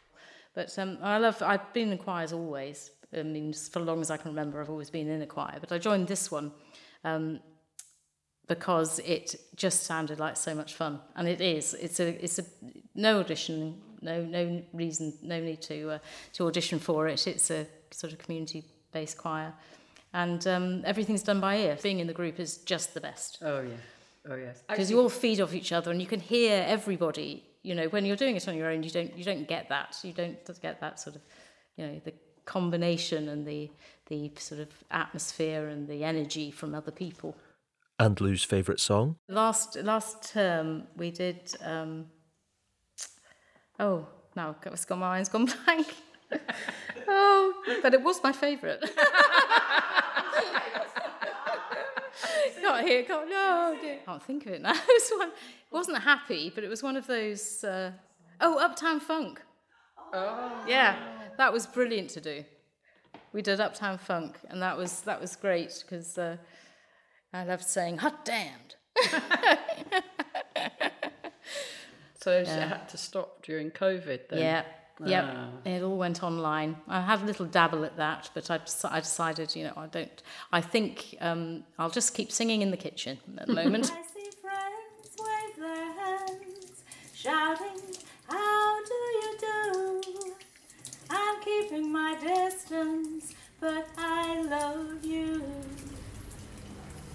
But 0.52 0.76
um, 0.80 0.98
I 1.00 1.18
love, 1.18 1.40
I've 1.42 1.72
been 1.72 1.92
in 1.92 1.98
choirs 1.98 2.32
always. 2.32 2.90
I 3.16 3.22
mean, 3.22 3.52
for 3.52 3.78
as 3.78 3.86
long 3.86 4.00
as 4.00 4.10
I 4.10 4.16
can 4.16 4.32
remember, 4.32 4.60
I've 4.60 4.68
always 4.68 4.90
been 4.90 5.08
in 5.08 5.22
a 5.22 5.26
choir. 5.26 5.58
But 5.60 5.70
I 5.70 5.78
joined 5.78 6.08
this 6.08 6.28
one 6.28 6.50
um, 7.04 7.38
because 8.54 8.98
it 9.16 9.34
just 9.56 9.78
sounded 9.84 10.18
like 10.18 10.36
so 10.36 10.54
much 10.54 10.74
fun, 10.74 11.00
and 11.16 11.26
it 11.26 11.40
is. 11.40 11.74
It's 11.74 12.00
a, 12.00 12.08
it's 12.24 12.38
a 12.38 12.44
no 12.94 13.20
audition, 13.20 13.80
no, 14.02 14.22
no 14.24 14.62
reason, 14.74 15.14
no 15.22 15.40
need 15.40 15.62
to 15.62 15.92
uh, 15.92 15.98
to 16.34 16.46
audition 16.48 16.78
for 16.78 17.08
it. 17.08 17.26
It's 17.26 17.50
a 17.50 17.66
sort 17.90 18.12
of 18.12 18.18
community-based 18.18 19.16
choir, 19.16 19.54
and 20.12 20.46
um, 20.46 20.82
everything's 20.84 21.22
done 21.22 21.40
by 21.40 21.56
ear. 21.56 21.78
Being 21.82 22.00
in 22.00 22.06
the 22.06 22.18
group 22.20 22.38
is 22.38 22.58
just 22.58 22.92
the 22.92 23.00
best. 23.00 23.38
Oh 23.40 23.60
yeah. 23.62 24.30
Oh 24.30 24.36
yes. 24.36 24.62
Because 24.68 24.90
you 24.90 25.00
all 25.00 25.08
feed 25.08 25.40
off 25.40 25.54
each 25.54 25.72
other 25.72 25.90
and 25.90 26.00
you 26.00 26.06
can 26.06 26.20
hear 26.20 26.64
everybody. 26.66 27.44
You 27.62 27.74
know, 27.74 27.86
when 27.88 28.04
you're 28.04 28.16
doing 28.24 28.36
it 28.36 28.46
on 28.48 28.56
your 28.56 28.68
own, 28.68 28.82
you 28.82 28.90
don't 28.90 29.16
you 29.16 29.24
don't 29.24 29.48
get 29.48 29.68
that. 29.68 29.98
You 30.02 30.12
don't 30.12 30.60
get 30.60 30.80
that 30.80 31.00
sort 31.00 31.16
of, 31.16 31.22
you 31.76 31.86
know, 31.86 32.00
the 32.04 32.12
combination 32.44 33.28
and 33.28 33.46
the 33.46 33.70
the 34.08 34.30
sort 34.36 34.60
of 34.60 34.68
atmosphere 34.90 35.68
and 35.68 35.88
the 35.88 36.04
energy 36.04 36.50
from 36.50 36.74
other 36.74 36.90
people. 36.92 37.34
And 38.02 38.20
Lou's 38.20 38.42
favourite 38.42 38.80
song? 38.80 39.14
Last 39.28 39.76
last 39.76 40.32
term 40.32 40.88
we 40.96 41.12
did. 41.12 41.54
Um, 41.64 42.06
oh, 43.78 44.08
now 44.34 44.56
it's 44.66 44.84
gone. 44.84 44.98
My 44.98 45.10
mind's 45.10 45.28
gone 45.28 45.44
blank. 45.44 45.86
oh, 47.06 47.54
but 47.80 47.94
it 47.94 48.02
was 48.02 48.20
my 48.24 48.32
favourite. 48.32 48.80
can't 52.60 52.88
hear, 52.88 53.04
can't, 53.04 53.30
no, 53.30 53.78
dear. 53.80 53.98
can't 54.04 54.22
think 54.24 54.46
of 54.46 54.52
it 54.52 54.62
now. 54.62 54.72
it, 54.74 54.80
was 54.88 55.10
one, 55.16 55.28
it 55.28 55.34
wasn't 55.70 56.02
happy, 56.02 56.50
but 56.52 56.64
it 56.64 56.68
was 56.68 56.82
one 56.82 56.96
of 56.96 57.06
those, 57.06 57.62
uh, 57.62 57.92
oh, 58.40 58.58
Uptown 58.58 58.98
Funk. 58.98 59.40
Oh. 60.12 60.64
Yeah, 60.66 60.96
that 61.38 61.52
was 61.52 61.68
brilliant 61.68 62.10
to 62.10 62.20
do. 62.20 62.44
We 63.32 63.42
did 63.42 63.60
Uptown 63.60 63.98
Funk, 63.98 64.40
and 64.48 64.60
that 64.60 64.76
was, 64.76 65.02
that 65.02 65.20
was 65.20 65.36
great 65.36 65.84
because 65.86 66.18
uh, 66.18 66.36
I 67.32 67.44
loved 67.44 67.64
saying, 67.64 67.98
hot 67.98 68.24
damned. 68.24 68.76
so 72.20 72.38
you 72.38 72.44
had 72.46 72.88
to 72.90 72.96
stop 72.98 73.42
during 73.42 73.70
COVID 73.70 74.28
then? 74.28 74.38
Yeah, 74.38 74.64
Yep, 75.04 75.24
ah. 75.26 75.48
it 75.64 75.82
all 75.82 75.96
went 75.96 76.22
online. 76.22 76.76
I 76.86 77.00
had 77.00 77.22
a 77.22 77.24
little 77.24 77.46
dabble 77.46 77.84
at 77.84 77.96
that, 77.96 78.30
but 78.34 78.50
I, 78.50 78.60
I 78.84 79.00
decided, 79.00 79.56
you 79.56 79.64
know, 79.64 79.72
I 79.76 79.86
don't. 79.86 80.22
I 80.52 80.60
think 80.60 81.16
um, 81.20 81.64
I'll 81.78 81.90
just 81.90 82.14
keep 82.14 82.30
singing 82.30 82.62
in 82.62 82.70
the 82.70 82.76
kitchen 82.76 83.18
at 83.38 83.46
the 83.46 83.54
moment. 83.54 83.90
I 83.92 84.02
see 84.02 84.30
friends 84.40 85.16
wave 85.18 85.56
their 85.58 85.92
hands, 85.94 86.84
shouting, 87.14 87.80
"How 88.28 88.84
do 88.84 88.94
you 88.94 89.36
do?" 89.40 90.34
I'm 91.10 91.40
keeping 91.42 91.90
my 91.92 92.16
distance, 92.20 93.34
but 93.60 93.88
I 93.96 94.42
love 94.42 95.04
you. 95.04 95.31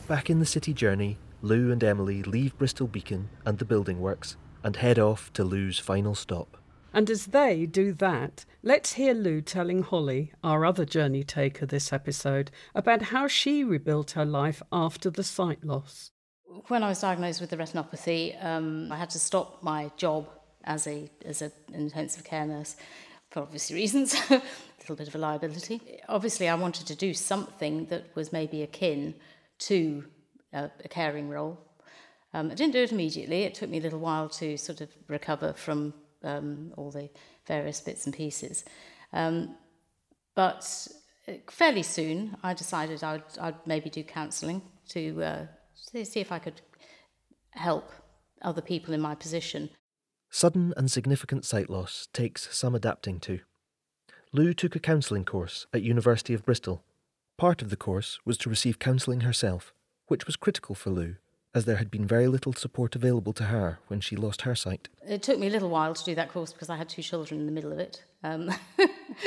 Back 0.08 0.30
in 0.30 0.40
the 0.40 0.46
city 0.46 0.74
journey, 0.74 1.18
Lou 1.42 1.70
and 1.70 1.84
Emily 1.84 2.24
leave 2.24 2.58
Bristol 2.58 2.88
Beacon 2.88 3.28
and 3.46 3.58
the 3.58 3.66
building 3.66 4.00
works 4.00 4.38
and 4.64 4.78
head 4.78 4.98
off 4.98 5.34
to 5.34 5.44
Lou's 5.44 5.80
final 5.80 6.16
stop. 6.16 6.56
And 6.94 7.10
as 7.10 7.26
they 7.26 7.66
do 7.66 7.92
that, 7.92 8.46
let's 8.64 8.94
hear 8.94 9.14
Lou 9.14 9.42
telling 9.42 9.84
Holly, 9.84 10.32
our 10.46 10.66
other 10.66 10.86
journey 10.86 11.26
taker 11.26 11.66
this 11.66 11.92
episode, 11.92 12.52
about 12.74 13.02
how 13.02 13.28
she 13.28 13.66
rebuilt 13.66 14.12
her 14.12 14.24
life 14.24 14.62
after 14.72 15.10
the 15.10 15.26
sight 15.26 15.66
loss. 15.66 16.12
When 16.70 16.84
I 16.84 16.88
was 16.88 17.02
diagnosed 17.02 17.42
with 17.42 17.50
the 17.50 17.58
retinopathy, 17.58 18.42
um, 18.42 18.90
I 18.90 18.96
had 18.96 19.10
to 19.10 19.20
stop 19.20 19.62
my 19.62 19.92
job 19.98 20.30
as 20.64 20.88
a 20.88 21.12
as 21.26 21.42
an 21.42 21.52
intensive 21.74 22.24
care 22.24 22.46
nurse 22.46 22.78
for 23.30 23.42
obvious 23.42 23.72
reasons. 23.72 24.16
a 24.30 24.42
little 24.80 24.96
bit 24.96 25.10
of 25.10 25.16
a 25.16 25.18
liability. 25.18 25.82
Obviously, 26.08 26.48
I 26.48 26.56
wanted 26.56 26.88
to 26.88 26.96
do 26.96 27.14
something 27.14 27.88
that 27.88 28.16
was 28.16 28.32
maybe 28.32 28.64
akin 28.64 29.16
to 29.60 30.06
a, 30.54 30.70
a 30.84 30.88
caring 30.88 31.30
role. 31.30 31.60
Um, 32.34 32.52
I 32.52 32.56
didn't 32.56 32.74
do 32.74 32.84
it 32.84 32.92
immediately. 32.92 33.44
It 33.44 33.56
took 33.56 33.70
me 33.70 33.80
a 33.80 33.82
little 33.82 34.00
while 34.00 34.30
to 34.30 34.58
sort 34.58 34.82
of 34.82 34.90
recover 35.08 35.54
from 35.54 35.94
um, 36.24 36.74
all 36.78 36.92
the 36.92 37.10
various 37.46 37.80
bits 37.80 38.06
and 38.06 38.14
pieces. 38.14 38.66
Um, 39.14 39.56
but 40.36 40.88
uh, 41.28 41.34
fairly 41.50 41.84
soon, 41.84 42.38
I 42.44 42.54
decided 42.54 43.04
I'd, 43.04 43.24
I'd 43.40 43.56
maybe 43.66 43.90
do 43.90 44.04
counselling 44.04 44.62
to 44.90 45.24
uh, 45.24 45.46
see 45.76 46.20
if 46.20 46.32
I 46.32 46.40
could 46.40 46.62
help 47.52 47.92
other 48.42 48.62
people 48.62 48.94
in 48.94 49.02
my 49.02 49.16
position. 49.16 49.70
Sudden 50.30 50.74
and 50.78 50.92
significant 50.92 51.46
sight 51.46 51.70
loss 51.70 52.08
takes 52.14 52.56
some 52.56 52.76
adapting 52.76 53.20
to. 53.22 53.40
Lou 54.34 54.54
took 54.54 54.76
a 54.76 54.80
counselling 54.80 55.26
course 55.26 55.66
at 55.74 55.82
University 55.82 56.34
of 56.34 56.46
Bristol. 56.46 56.84
Part 57.38 57.62
of 57.62 57.70
the 57.70 57.76
course 57.76 58.20
was 58.26 58.38
to 58.40 58.50
receive 58.50 58.80
counselling 58.80 59.22
herself, 59.22 59.74
which 60.08 60.26
was 60.26 60.36
critical 60.36 60.74
for 60.76 60.90
Lou 60.90 61.16
as 61.54 61.66
there 61.66 61.78
had 61.78 61.90
been 61.90 62.06
very 62.06 62.28
little 62.28 62.54
support 62.54 62.96
available 62.96 63.34
to 63.34 63.46
her 63.46 63.80
when 63.88 64.00
she 64.00 64.16
lost 64.16 64.42
her 64.42 64.54
sight. 64.54 64.90
It 65.08 65.24
took 65.24 65.40
me 65.40 65.48
a 65.48 65.50
little 65.50 65.70
while 65.70 65.96
to 65.96 66.04
do 66.04 66.14
that 66.14 66.32
course 66.32 66.54
because 66.54 66.70
I 66.70 66.76
had 66.76 66.88
two 66.88 67.02
children 67.02 67.40
in 67.40 67.46
the 67.48 67.52
middle 67.52 67.72
of 67.72 67.80
it, 67.80 68.04
um, 68.24 68.52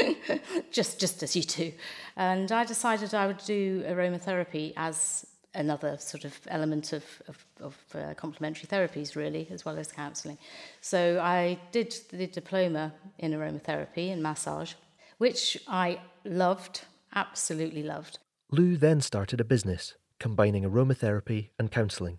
just 0.71 1.01
just 1.01 1.25
as 1.25 1.35
you 1.35 1.43
do. 1.43 1.73
And 2.17 2.53
I 2.53 2.65
decided 2.65 3.15
I 3.15 3.27
would 3.27 3.39
do 3.39 3.83
aromatherapy 3.83 4.75
as 4.77 5.27
another 5.55 5.99
sort 5.99 6.25
of 6.25 6.39
element 6.47 6.93
of, 6.93 7.05
of, 7.27 7.45
of 7.61 7.77
uh, 7.95 8.15
complementary 8.15 8.69
therapies, 8.69 9.17
really, 9.17 9.49
as 9.51 9.65
well 9.65 9.77
as 9.77 9.91
counselling. 9.91 10.39
So 10.81 11.21
I 11.21 11.59
did 11.73 11.97
the 12.11 12.29
diploma 12.29 12.93
in 13.19 13.33
aromatherapy 13.33 14.13
and 14.13 14.23
massage, 14.23 14.75
which 15.19 15.59
I 15.67 16.01
loved, 16.25 16.83
absolutely 17.15 17.83
loved. 17.83 18.19
Lou 18.51 18.77
then 18.77 19.01
started 19.01 19.41
a 19.41 19.45
business 19.45 19.95
combining 20.19 20.65
aromatherapy 20.65 21.49
and 21.59 21.71
counselling. 21.71 22.19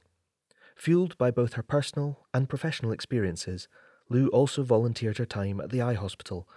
Fueled 0.75 1.17
by 1.17 1.29
both 1.29 1.53
her 1.53 1.63
personal 1.63 2.25
and 2.33 2.49
professional 2.49 2.91
experiences, 2.91 3.67
Lou 4.09 4.27
also 4.29 4.63
volunteered 4.63 5.19
her 5.19 5.25
time 5.25 5.61
at 5.61 5.69
the 5.69 5.81
eye 5.81 5.93
hospital 5.93 6.47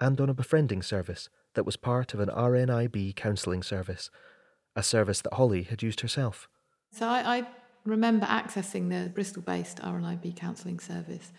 and 0.00 0.20
on 0.20 0.28
a 0.28 0.34
befriending 0.34 0.82
service 0.82 1.28
that 1.54 1.64
was 1.64 1.76
part 1.76 2.14
of 2.14 2.20
an 2.20 2.28
RNIB 2.28 3.16
counselling 3.16 3.62
service, 3.62 4.10
a 4.76 4.82
service 4.82 5.20
that 5.22 5.34
Holly 5.34 5.64
had 5.64 5.82
used 5.82 6.00
herself. 6.00 6.48
So 6.92 7.06
I, 7.06 7.38
I 7.38 7.48
remember 7.84 8.26
accessing 8.26 8.90
the 8.90 9.10
Bristol 9.10 9.42
based 9.42 9.78
RNIB 9.78 10.36
counselling 10.36 10.78
service, 10.78 11.32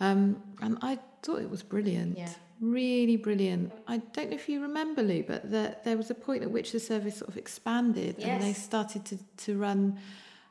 um, 0.00 0.42
and 0.60 0.78
I 0.82 0.98
thought 1.22 1.40
it 1.40 1.50
was 1.50 1.62
brilliant. 1.62 2.18
Yeah 2.18 2.32
really 2.60 3.16
brilliant. 3.16 3.72
I 3.86 3.98
don't 3.98 4.30
know 4.30 4.36
if 4.36 4.48
you 4.48 4.60
remember, 4.62 5.02
Lou, 5.02 5.22
but 5.22 5.50
the, 5.50 5.76
there 5.84 5.96
was 5.96 6.10
a 6.10 6.14
point 6.14 6.42
at 6.42 6.50
which 6.50 6.72
the 6.72 6.80
service 6.80 7.18
sort 7.18 7.30
of 7.30 7.36
expanded 7.36 8.16
yes. 8.18 8.28
and 8.28 8.42
they 8.42 8.52
started 8.52 9.04
to, 9.06 9.18
to 9.44 9.56
run 9.56 9.98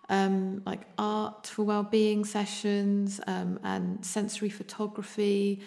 um, 0.09 0.61
like 0.65 0.81
art 0.97 1.47
for 1.47 1.63
well-being 1.63 2.23
sessions 2.23 3.19
um, 3.27 3.59
and 3.63 4.05
sensory 4.05 4.49
photography. 4.49 5.61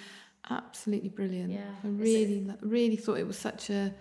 Absolutely 0.49 1.11
brilliant. 1.11 1.53
Yeah. 1.53 1.65
I 1.85 1.89
really, 1.89 2.51
really 2.63 2.97
thought 2.97 3.19
it 3.19 3.27
was 3.27 3.39
such 3.39 3.71
a 3.71 3.93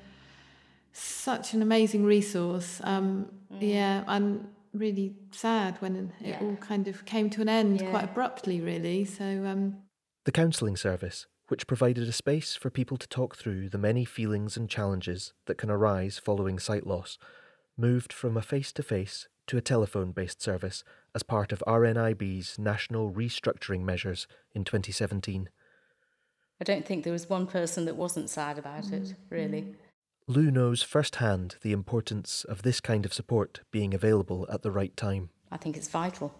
such 0.91 1.53
an 1.53 1.61
amazing 1.61 2.03
resource. 2.03 2.81
Um, 2.83 3.27
Yeah, 3.59 4.03
and 4.07 4.47
really 4.73 5.15
sad 5.31 5.75
when 5.81 5.95
it 5.95 6.27
Yeah. 6.27 6.39
all 6.41 6.55
kind 6.55 6.87
of 6.87 7.05
came 7.05 7.29
to 7.31 7.41
an 7.41 7.49
end 7.49 7.81
Yeah. 7.81 7.89
quite 7.89 8.05
abruptly, 8.05 8.61
really. 8.61 9.05
So 9.05 9.23
um, 9.23 9.77
The 10.29 10.41
counselling 10.41 10.77
service, 10.77 11.25
which 11.47 11.65
provided 11.65 12.07
a 12.07 12.11
space 12.11 12.55
for 12.55 12.69
people 12.69 12.97
to 12.97 13.07
talk 13.07 13.35
through 13.35 13.67
the 13.67 13.79
many 13.79 14.05
feelings 14.05 14.57
and 14.57 14.69
challenges 14.69 15.33
that 15.47 15.57
can 15.57 15.71
arise 15.71 16.19
following 16.19 16.59
sight 16.59 16.85
loss, 16.85 17.17
moved 17.75 18.13
from 18.13 18.37
a 18.37 18.43
face 18.43 18.71
to 18.73 18.83
face 18.83 19.27
to 19.47 19.57
a 19.57 19.61
telephone 19.61 20.11
based 20.11 20.39
service 20.39 20.83
as 21.15 21.23
part 21.23 21.51
of 21.51 21.63
RNIB's 21.65 22.59
national 22.59 23.11
restructuring 23.11 23.81
measures 23.81 24.27
in 24.53 24.63
2017. 24.63 25.49
I 26.61 26.63
don't 26.63 26.85
think 26.85 27.05
there 27.05 27.13
was 27.13 27.27
one 27.27 27.47
person 27.47 27.85
that 27.85 27.95
wasn't 27.95 28.29
sad 28.29 28.59
about 28.59 28.91
it, 28.91 29.01
mm. 29.01 29.15
really. 29.31 29.61
Mm. 29.63 29.75
Lou 30.27 30.51
knows 30.51 30.83
firsthand 30.83 31.55
the 31.63 31.71
importance 31.71 32.43
of 32.43 32.61
this 32.61 32.79
kind 32.79 33.03
of 33.03 33.15
support 33.15 33.61
being 33.71 33.95
available 33.95 34.45
at 34.53 34.61
the 34.61 34.69
right 34.69 34.95
time. 34.95 35.31
I 35.51 35.57
think 35.57 35.75
it's 35.75 35.87
vital. 35.87 36.35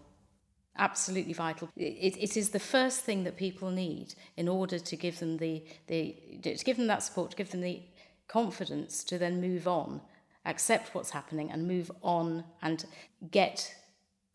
Absolutely 0.80 1.34
vital. 1.34 1.70
It, 1.76 2.16
it 2.18 2.38
is 2.38 2.52
the 2.52 2.60
first 2.60 3.02
thing 3.02 3.26
that 3.26 3.36
people 3.36 3.70
need 3.70 4.16
in 4.38 4.48
order 4.48 4.80
to 4.80 4.96
give 4.96 5.20
them 5.20 5.36
the, 5.36 5.62
the 5.88 6.16
to 6.42 6.64
give 6.64 6.78
them 6.78 6.88
that 6.88 7.04
support, 7.04 7.32
to 7.32 7.38
give 7.38 7.52
them 7.52 7.60
the 7.60 7.82
confidence 8.30 9.04
to 9.04 9.18
then 9.18 9.42
move 9.42 9.68
on, 9.68 10.00
accept 10.46 10.96
what's 10.96 11.10
happening, 11.10 11.52
and 11.52 11.68
move 11.68 11.92
on 12.02 12.46
and 12.62 12.86
get 13.30 13.76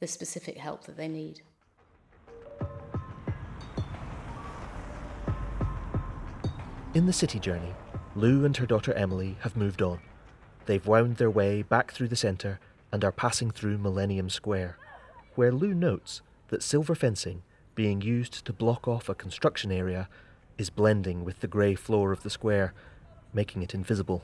the 0.01 0.07
specific 0.07 0.59
help 0.59 0.85
that 0.85 0.99
they 0.99 1.09
need. 1.09 1.41
In 6.93 7.07
the 7.07 7.13
city 7.13 7.39
journey, 7.39 7.73
Lou 8.15 8.45
and 8.45 8.55
her 8.59 8.67
daughter 8.67 8.93
Emily 8.93 9.39
have 9.41 9.57
moved 9.57 9.81
on. 9.81 9.99
They've 10.67 10.87
wound 10.87 11.17
their 11.17 11.31
way 11.31 11.63
back 11.63 11.93
through 11.93 12.09
the 12.09 12.17
centre 12.17 12.61
and 12.93 13.03
are 13.03 13.13
passing 13.13 13.51
through 13.51 13.79
Millennium 13.79 14.29
Square, 14.29 14.77
where 15.37 15.51
Lou 15.51 15.73
notes 15.73 16.21
that 16.49 16.63
silver 16.63 16.95
fencing, 16.95 17.43
being 17.75 18.01
used 18.01 18.45
to 18.45 18.53
block 18.53 18.87
off 18.87 19.09
a 19.09 19.15
construction 19.15 19.73
area, 19.73 20.09
is 20.59 20.71
blending 20.71 21.25
with 21.25 21.41
the 21.41 21.49
grey 21.49 21.75
floor 21.75 22.13
of 22.13 22.23
the 22.23 22.31
square, 22.31 22.73
making 23.33 23.63
it 23.63 23.75
invisible. 23.75 24.23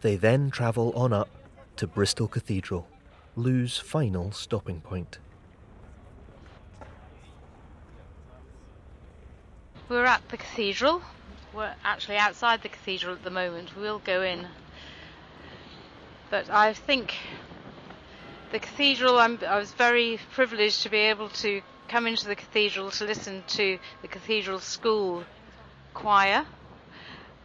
They 0.00 0.16
then 0.16 0.50
travel 0.50 0.92
on 0.94 1.12
up 1.12 1.28
to 1.76 1.86
Bristol 1.86 2.28
Cathedral, 2.28 2.86
Lou's 3.34 3.78
final 3.78 4.30
stopping 4.32 4.80
point. 4.80 5.18
We're 9.88 10.04
at 10.04 10.28
the 10.28 10.36
cathedral. 10.36 11.02
We're 11.54 11.74
actually 11.82 12.18
outside 12.18 12.62
the 12.62 12.68
cathedral 12.68 13.14
at 13.14 13.24
the 13.24 13.30
moment. 13.30 13.70
We'll 13.76 14.00
go 14.00 14.22
in. 14.22 14.46
But 16.30 16.50
I 16.50 16.74
think 16.74 17.14
the 18.52 18.58
cathedral, 18.58 19.18
I'm, 19.18 19.38
I 19.46 19.58
was 19.58 19.72
very 19.72 20.18
privileged 20.32 20.82
to 20.82 20.88
be 20.90 20.98
able 20.98 21.28
to 21.30 21.60
come 21.88 22.06
into 22.06 22.26
the 22.26 22.36
cathedral 22.36 22.90
to 22.92 23.04
listen 23.04 23.42
to 23.48 23.78
the 24.02 24.08
cathedral 24.08 24.58
school 24.60 25.24
choir 25.94 26.46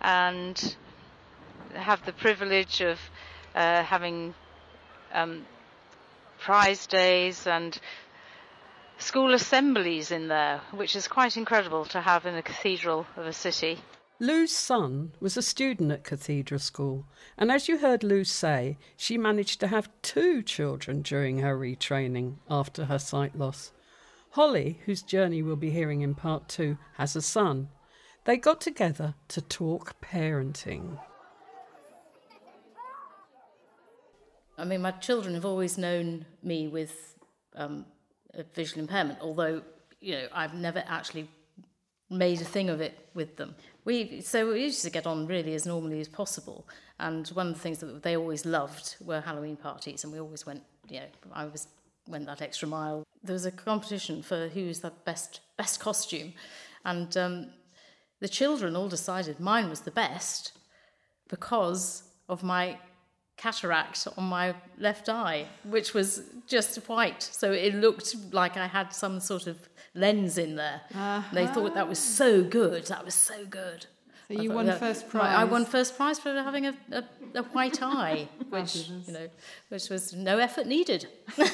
and 0.01 0.75
have 1.73 2.05
the 2.05 2.13
privilege 2.13 2.81
of 2.81 2.99
uh, 3.55 3.83
having 3.83 4.33
um, 5.13 5.45
prize 6.39 6.87
days 6.87 7.47
and 7.47 7.79
school 8.97 9.33
assemblies 9.33 10.11
in 10.11 10.27
there, 10.27 10.61
which 10.71 10.95
is 10.95 11.07
quite 11.07 11.37
incredible 11.37 11.85
to 11.85 12.01
have 12.01 12.25
in 12.25 12.35
a 12.35 12.41
cathedral 12.41 13.05
of 13.15 13.25
a 13.25 13.33
city. 13.33 13.79
Lou's 14.19 14.51
son 14.51 15.11
was 15.19 15.35
a 15.35 15.41
student 15.41 15.91
at 15.91 16.03
Cathedral 16.03 16.59
School, 16.59 17.05
and 17.37 17.51
as 17.51 17.67
you 17.67 17.79
heard 17.79 18.03
Lou 18.03 18.23
say, 18.23 18.77
she 18.95 19.17
managed 19.17 19.59
to 19.59 19.67
have 19.67 19.89
two 20.01 20.43
children 20.43 21.01
during 21.01 21.39
her 21.39 21.57
retraining 21.57 22.35
after 22.49 22.85
her 22.85 22.99
sight 22.99 23.35
loss. 23.37 23.71
Holly, 24.31 24.79
whose 24.85 25.01
journey 25.01 25.41
we'll 25.41 25.55
be 25.55 25.71
hearing 25.71 26.01
in 26.01 26.15
part 26.15 26.47
two, 26.47 26.77
has 26.95 27.15
a 27.15 27.21
son. 27.21 27.69
They 28.25 28.37
got 28.37 28.61
together 28.61 29.15
to 29.29 29.41
talk 29.41 29.99
parenting. 30.01 30.99
I 34.57 34.65
mean, 34.65 34.81
my 34.81 34.91
children 34.91 35.33
have 35.33 35.45
always 35.45 35.77
known 35.77 36.25
me 36.43 36.67
with 36.67 37.15
um, 37.55 37.85
a 38.33 38.43
visual 38.43 38.81
impairment, 38.81 39.19
although 39.21 39.63
you 39.99 40.13
know 40.13 40.27
I've 40.31 40.53
never 40.53 40.83
actually 40.87 41.29
made 42.09 42.41
a 42.41 42.45
thing 42.45 42.69
of 42.69 42.81
it 42.81 43.09
with 43.13 43.37
them. 43.37 43.55
We 43.85 44.21
so 44.21 44.53
we 44.53 44.63
used 44.63 44.83
to 44.83 44.89
get 44.89 45.07
on 45.07 45.27
really 45.27 45.53
as 45.53 45.65
normally 45.65 45.99
as 45.99 46.07
possible, 46.07 46.67
and 46.99 47.27
one 47.29 47.47
of 47.47 47.53
the 47.55 47.59
things 47.59 47.79
that 47.79 48.03
they 48.03 48.15
always 48.15 48.45
loved 48.45 48.95
were 49.01 49.21
Halloween 49.21 49.55
parties, 49.55 50.03
and 50.03 50.13
we 50.13 50.19
always 50.19 50.45
went. 50.45 50.63
You 50.89 50.99
know, 50.99 51.05
I 51.33 51.45
was 51.45 51.67
went 52.07 52.25
that 52.25 52.41
extra 52.41 52.67
mile. 52.67 53.03
There 53.23 53.33
was 53.33 53.45
a 53.45 53.51
competition 53.51 54.21
for 54.21 54.49
who's 54.49 54.79
the 54.79 54.91
best 55.05 55.41
best 55.57 55.79
costume, 55.79 56.33
and 56.85 57.15
um, 57.17 57.47
the 58.19 58.29
children 58.29 58.75
all 58.75 58.89
decided 58.89 59.39
mine 59.39 59.69
was 59.69 59.81
the 59.81 59.91
best 59.91 60.53
because 61.29 62.03
of 62.29 62.43
my 62.43 62.77
cataract 63.37 64.07
on 64.17 64.25
my 64.25 64.55
left 64.77 65.09
eye, 65.09 65.47
which 65.63 65.93
was 65.93 66.23
just 66.47 66.75
white. 66.87 67.21
So 67.21 67.51
it 67.51 67.75
looked 67.75 68.15
like 68.31 68.57
I 68.57 68.67
had 68.67 68.93
some 68.93 69.19
sort 69.19 69.47
of 69.47 69.57
lens 69.95 70.37
in 70.37 70.55
there. 70.55 70.81
They 71.33 71.47
thought 71.47 71.73
that 71.75 71.87
was 71.87 71.99
so 71.99 72.43
good. 72.43 72.85
That 72.87 73.05
was 73.05 73.15
so 73.15 73.45
good. 73.45 73.85
So 74.29 74.39
I 74.39 74.41
you 74.41 74.49
thought 74.49 74.55
won 74.55 74.79
first 74.79 75.05
I- 75.15 75.41
I 75.41 75.43
won 75.43 75.63
prize. 75.63 75.71
first 75.71 75.97
prize 75.97 76.17
for 76.19 76.33
having 76.33 76.65
a, 76.67 76.73
a, 76.91 77.03
a 77.35 77.43
white 77.43 77.81
eye, 77.83 78.29
which 78.49 78.87
you 79.05 79.13
know, 79.13 79.27
which 79.69 79.89
was 79.89 80.13
no 80.13 80.37
effort 80.39 80.65
needed. 80.67 81.07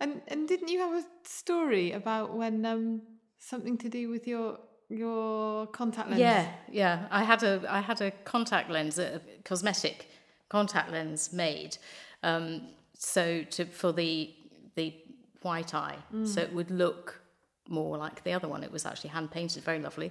And 0.00 0.22
and 0.28 0.46
didn't 0.48 0.68
you 0.68 0.78
have 0.80 0.92
a 0.94 1.04
story 1.24 1.92
about 1.92 2.34
when 2.34 2.64
um 2.64 3.02
something 3.38 3.76
to 3.78 3.88
do 3.88 4.08
with 4.08 4.26
your 4.28 4.58
your 4.88 5.66
contact 5.66 6.08
lens? 6.08 6.20
Yeah, 6.20 6.46
yeah. 6.70 7.06
I 7.10 7.24
had 7.24 7.42
a 7.42 7.62
I 7.68 7.80
had 7.80 8.00
a 8.00 8.10
contact 8.24 8.70
lens, 8.70 8.98
a 8.98 9.20
cosmetic 9.44 10.08
contact 10.48 10.90
lens 10.92 11.32
made, 11.32 11.76
um, 12.22 12.68
so 12.96 13.42
to 13.50 13.64
for 13.66 13.92
the 13.92 14.34
the 14.76 14.94
white 15.42 15.74
eye, 15.74 15.96
so 16.24 16.40
it 16.40 16.52
would 16.52 16.70
look 16.70 17.20
more 17.68 17.96
like 17.98 18.24
the 18.24 18.32
other 18.32 18.48
one. 18.48 18.62
It 18.64 18.72
was 18.72 18.86
actually 18.86 19.10
hand 19.10 19.30
painted, 19.30 19.62
very 19.64 19.78
lovely. 19.78 20.10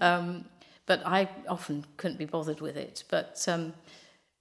Um, 0.00 0.44
but 0.86 1.02
I 1.04 1.28
often 1.48 1.84
couldn't 1.96 2.18
be 2.18 2.26
bothered 2.26 2.60
with 2.60 2.76
it. 2.76 3.04
But 3.08 3.44
um, 3.48 3.74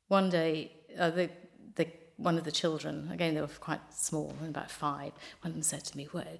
one 0.07 0.29
day, 0.29 0.71
uh, 0.99 1.09
the 1.09 1.29
the 1.75 1.87
one 2.17 2.37
of 2.37 2.43
the 2.43 2.51
children, 2.51 3.09
again 3.11 3.33
they 3.35 3.41
were 3.41 3.47
quite 3.59 3.81
small, 3.93 4.35
about 4.47 4.71
five. 4.71 5.11
One 5.41 5.49
of 5.51 5.53
them 5.53 5.63
said 5.63 5.83
to 5.85 5.97
me, 5.97 6.05
"Where, 6.11 6.37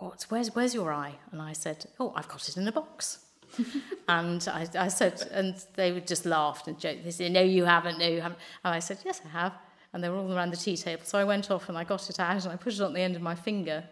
what, 0.00 0.24
where's, 0.30 0.54
where's 0.54 0.74
your 0.74 0.92
eye? 0.92 1.14
And 1.30 1.40
I 1.40 1.52
said, 1.52 1.86
oh, 2.00 2.12
I've 2.16 2.28
got 2.28 2.48
it 2.48 2.56
in 2.56 2.66
a 2.66 2.72
box. 2.72 3.18
and 4.08 4.46
I, 4.50 4.66
I 4.78 4.88
said, 4.88 5.28
and 5.30 5.54
they 5.74 5.92
would 5.92 6.06
just 6.06 6.24
laughed 6.24 6.68
and 6.68 6.78
joked. 6.78 7.04
They 7.04 7.10
said, 7.10 7.32
no, 7.32 7.42
you 7.42 7.64
haven't, 7.66 7.98
no, 7.98 8.08
you 8.08 8.20
haven't. 8.20 8.40
And 8.64 8.74
I 8.74 8.78
said, 8.78 8.98
yes, 9.04 9.20
I 9.24 9.28
have. 9.28 9.52
And 9.92 10.02
they 10.04 10.08
were 10.08 10.16
all 10.16 10.32
around 10.32 10.50
the 10.52 10.56
tea 10.56 10.76
table. 10.76 11.02
So 11.04 11.18
I 11.18 11.24
went 11.24 11.50
off 11.50 11.68
and 11.68 11.76
I 11.76 11.84
got 11.84 12.08
it 12.08 12.20
out 12.20 12.44
and 12.44 12.52
I 12.52 12.56
put 12.56 12.72
it 12.74 12.80
on 12.80 12.92
the 12.92 13.00
end 13.00 13.16
of 13.16 13.22
my 13.22 13.34
finger. 13.34 13.84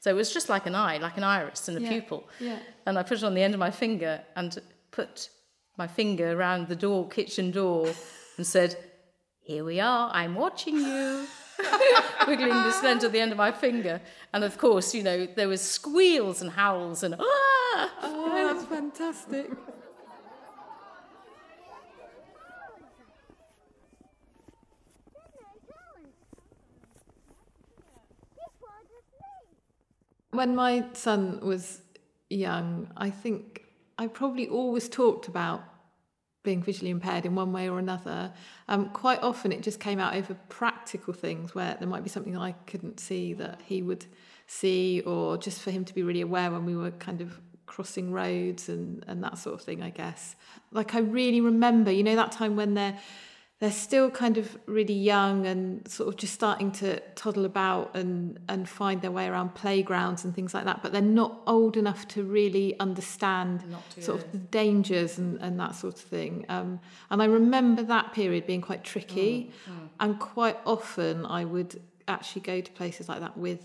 So 0.00 0.10
it 0.10 0.14
was 0.14 0.32
just 0.34 0.48
like 0.48 0.66
an 0.66 0.74
eye, 0.74 0.98
like 0.98 1.16
an 1.16 1.22
iris 1.24 1.68
and 1.68 1.78
a 1.78 1.80
Yeah, 1.80 1.88
pupil. 1.90 2.28
yeah. 2.40 2.58
And 2.86 2.98
I 2.98 3.02
put 3.04 3.18
it 3.18 3.24
on 3.24 3.34
the 3.34 3.42
end 3.42 3.54
of 3.54 3.60
my 3.60 3.70
finger 3.70 4.20
and 4.34 4.58
put 4.90 5.30
my 5.76 5.86
finger 5.86 6.32
around 6.32 6.66
the 6.66 6.74
door, 6.74 7.08
kitchen 7.08 7.52
door, 7.52 7.88
and 8.36 8.44
said, 8.46 8.76
here 9.40 9.64
we 9.64 9.78
are, 9.80 10.10
I'm 10.12 10.34
watching 10.34 10.76
you. 10.76 11.26
wiggling 12.26 12.50
this 12.64 12.82
lens 12.82 13.02
at 13.04 13.12
the 13.12 13.20
end 13.20 13.32
of 13.32 13.38
my 13.38 13.50
finger. 13.50 14.00
And 14.32 14.44
of 14.44 14.58
course, 14.58 14.94
you 14.94 15.02
know, 15.02 15.26
there 15.26 15.48
was 15.48 15.60
squeals 15.60 16.40
and 16.42 16.50
howls 16.50 17.02
and 17.02 17.14
ah! 17.18 17.90
Oh, 18.02 18.52
that's 18.52 18.66
fantastic. 18.66 19.50
When 30.38 30.54
my 30.54 30.84
son 30.92 31.40
was 31.40 31.82
young, 32.30 32.92
I 32.96 33.10
think 33.10 33.64
I 33.98 34.06
probably 34.06 34.46
always 34.46 34.88
talked 34.88 35.26
about 35.26 35.64
being 36.44 36.62
visually 36.62 36.92
impaired 36.92 37.26
in 37.26 37.34
one 37.34 37.52
way 37.52 37.68
or 37.68 37.80
another. 37.80 38.32
Um, 38.68 38.90
quite 38.90 39.20
often 39.20 39.50
it 39.50 39.62
just 39.62 39.80
came 39.80 39.98
out 39.98 40.14
over 40.14 40.34
practical 40.48 41.12
things 41.12 41.56
where 41.56 41.76
there 41.80 41.88
might 41.88 42.04
be 42.04 42.08
something 42.08 42.36
I 42.36 42.52
couldn't 42.68 43.00
see 43.00 43.32
that 43.32 43.62
he 43.64 43.82
would 43.82 44.06
see, 44.46 45.00
or 45.00 45.38
just 45.38 45.60
for 45.60 45.72
him 45.72 45.84
to 45.84 45.92
be 45.92 46.04
really 46.04 46.20
aware 46.20 46.52
when 46.52 46.64
we 46.64 46.76
were 46.76 46.92
kind 46.92 47.20
of 47.20 47.40
crossing 47.66 48.12
roads 48.12 48.68
and, 48.68 49.04
and 49.08 49.24
that 49.24 49.38
sort 49.38 49.56
of 49.56 49.62
thing, 49.62 49.82
I 49.82 49.90
guess. 49.90 50.36
Like 50.70 50.94
I 50.94 51.00
really 51.00 51.40
remember, 51.40 51.90
you 51.90 52.04
know, 52.04 52.14
that 52.14 52.30
time 52.30 52.54
when 52.54 52.74
they're 52.74 52.96
they're 53.60 53.72
still 53.72 54.08
kind 54.08 54.38
of 54.38 54.56
really 54.66 54.94
young 54.94 55.44
and 55.44 55.86
sort 55.88 56.08
of 56.08 56.16
just 56.16 56.32
starting 56.32 56.70
to 56.70 57.00
toddle 57.16 57.44
about 57.44 57.94
and 57.96 58.38
and 58.48 58.68
find 58.68 59.02
their 59.02 59.10
way 59.10 59.26
around 59.26 59.54
playgrounds 59.54 60.24
and 60.24 60.34
things 60.34 60.54
like 60.54 60.64
that 60.64 60.82
but 60.82 60.92
they're 60.92 61.02
not 61.02 61.40
old 61.46 61.76
enough 61.76 62.06
to 62.06 62.22
really 62.22 62.78
understand 62.78 63.64
sort 63.98 64.22
of 64.22 64.32
the 64.32 64.38
dangers 64.38 65.18
and, 65.18 65.40
and 65.40 65.58
that 65.58 65.74
sort 65.74 65.94
of 65.94 66.00
thing 66.00 66.44
um, 66.48 66.78
and 67.10 67.20
I 67.20 67.24
remember 67.24 67.82
that 67.84 68.12
period 68.12 68.46
being 68.46 68.60
quite 68.60 68.84
tricky 68.84 69.50
mm, 69.68 69.72
mm. 69.72 69.88
and 70.00 70.18
quite 70.18 70.58
often 70.64 71.26
I 71.26 71.44
would 71.44 71.80
actually 72.06 72.42
go 72.42 72.60
to 72.60 72.72
places 72.72 73.08
like 73.08 73.20
that 73.20 73.36
with 73.36 73.62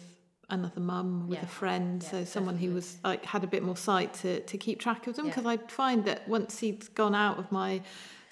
another 0.49 0.81
mum 0.81 1.27
with 1.29 1.39
yeah. 1.39 1.45
a 1.45 1.47
friend 1.47 2.03
yeah, 2.03 2.09
so 2.09 2.25
someone 2.25 2.55
definitely. 2.55 2.67
who 2.67 2.75
was 2.75 2.97
like 3.03 3.25
had 3.25 3.43
a 3.43 3.47
bit 3.47 3.63
more 3.63 3.77
sight 3.77 4.13
to 4.13 4.39
to 4.41 4.57
keep 4.57 4.79
track 4.79 5.07
of 5.07 5.15
them 5.15 5.27
because 5.27 5.43
yeah. 5.43 5.51
I'd 5.51 5.71
find 5.71 6.03
that 6.05 6.27
once 6.27 6.59
he'd 6.59 6.93
gone 6.95 7.15
out 7.15 7.37
of 7.39 7.51
my 7.51 7.81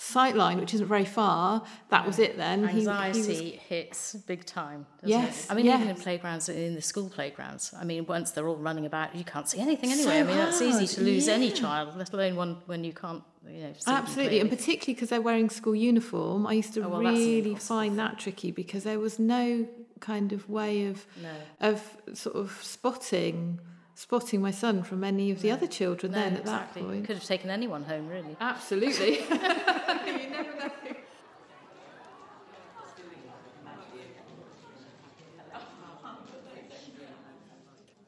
sight 0.01 0.35
line, 0.35 0.59
which 0.59 0.73
isn't 0.73 0.87
very 0.87 1.05
far, 1.05 1.63
that 1.89 2.07
was 2.07 2.17
it 2.17 2.35
then. 2.35 2.67
Anxiety 2.67 3.21
he, 3.21 3.33
he 3.35 3.51
was... 3.51 3.61
hits 3.61 4.15
big 4.25 4.43
time. 4.45 4.87
yes. 5.03 5.45
It? 5.45 5.51
I 5.51 5.53
mean, 5.53 5.65
yes. 5.65 5.79
even 5.79 5.95
in 5.95 6.01
playgrounds, 6.01 6.49
in 6.49 6.73
the 6.73 6.81
school 6.81 7.07
playgrounds, 7.07 7.71
I 7.79 7.83
mean, 7.83 8.07
once 8.07 8.31
they're 8.31 8.47
all 8.47 8.55
running 8.55 8.87
about, 8.87 9.15
you 9.15 9.23
can't 9.23 9.47
see 9.47 9.59
anything 9.59 9.91
anyway. 9.91 10.03
So 10.03 10.19
I 10.19 10.23
mean, 10.23 10.37
hard. 10.37 10.49
it's 10.49 10.61
easy 10.61 10.87
to 10.95 11.01
lose 11.01 11.27
yeah. 11.27 11.33
any 11.33 11.51
child, 11.51 11.95
let 11.95 12.11
alone 12.13 12.35
one 12.35 12.57
when 12.65 12.83
you 12.83 12.93
can't, 12.93 13.23
you 13.47 13.61
know, 13.61 13.73
Absolutely. 13.85 14.39
And 14.39 14.49
particularly 14.49 14.95
because 14.95 15.09
they're 15.09 15.21
wearing 15.21 15.51
school 15.51 15.75
uniform, 15.75 16.47
I 16.47 16.53
used 16.53 16.73
to 16.73 16.83
oh, 16.83 16.89
well, 16.89 17.01
really 17.01 17.53
find 17.55 17.99
that 17.99 18.17
tricky 18.17 18.49
because 18.49 18.83
there 18.83 18.99
was 18.99 19.19
no 19.19 19.67
kind 19.99 20.33
of 20.33 20.49
way 20.49 20.87
of, 20.87 21.05
no. 21.21 21.69
of 21.69 21.97
sort 22.13 22.35
of 22.35 22.57
spotting 22.63 23.59
spotting 23.95 24.41
my 24.41 24.51
son 24.51 24.83
from 24.83 25.03
any 25.03 25.31
of 25.31 25.41
the 25.41 25.49
no. 25.49 25.55
other 25.55 25.67
children 25.67 26.11
no, 26.11 26.19
then 26.19 26.33
at 26.33 26.39
exactly. 26.41 26.81
that 26.81 26.87
point. 26.87 27.05
Could 27.05 27.17
have 27.17 27.25
taken 27.25 27.49
anyone 27.49 27.83
home, 27.83 28.07
really. 28.07 28.35
Absolutely. 28.39 29.19
you 29.29 30.29
never 30.29 30.55
know. 30.57 30.71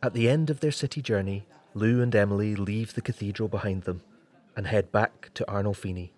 At 0.03 0.13
the 0.13 0.27
end 0.27 0.49
of 0.49 0.59
their 0.59 0.73
city 0.73 1.01
journey, 1.01 1.45
Lou 1.73 2.01
and 2.01 2.13
Emily 2.13 2.57
leave 2.57 2.93
the 2.93 3.01
cathedral 3.01 3.47
behind 3.47 3.83
them 3.83 4.01
and 4.53 4.67
head 4.67 4.91
back 4.91 5.31
to 5.33 5.45
Arnolfini, 5.45 6.09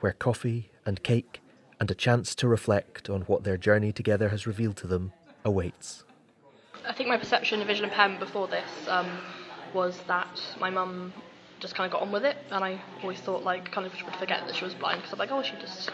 where 0.00 0.12
coffee 0.12 0.70
and 0.84 1.04
cake 1.04 1.40
and 1.78 1.88
a 1.88 1.94
chance 1.94 2.34
to 2.34 2.48
reflect 2.48 3.08
on 3.08 3.22
what 3.22 3.44
their 3.44 3.56
journey 3.56 3.92
together 3.92 4.30
has 4.30 4.48
revealed 4.48 4.76
to 4.78 4.88
them 4.88 5.12
awaits. 5.44 6.02
I 6.88 6.94
think 6.94 7.08
my 7.10 7.18
perception 7.18 7.60
of 7.60 7.66
visual 7.66 7.88
impairment 7.88 8.18
before 8.18 8.48
this 8.48 8.70
um, 8.88 9.06
was 9.74 10.00
that 10.08 10.40
my 10.58 10.70
mum 10.70 11.12
just 11.60 11.74
kind 11.74 11.84
of 11.86 11.92
got 11.92 12.00
on 12.00 12.10
with 12.10 12.24
it, 12.24 12.38
and 12.50 12.64
I 12.64 12.80
always 13.02 13.20
thought 13.20 13.44
like 13.44 13.70
kind 13.70 13.86
of 13.86 13.92
would 13.92 14.16
forget 14.16 14.46
that 14.46 14.56
she 14.56 14.64
was 14.64 14.72
blind 14.72 15.02
because 15.02 15.12
I'm 15.12 15.18
like, 15.18 15.30
oh, 15.30 15.42
she 15.42 15.52
just 15.60 15.90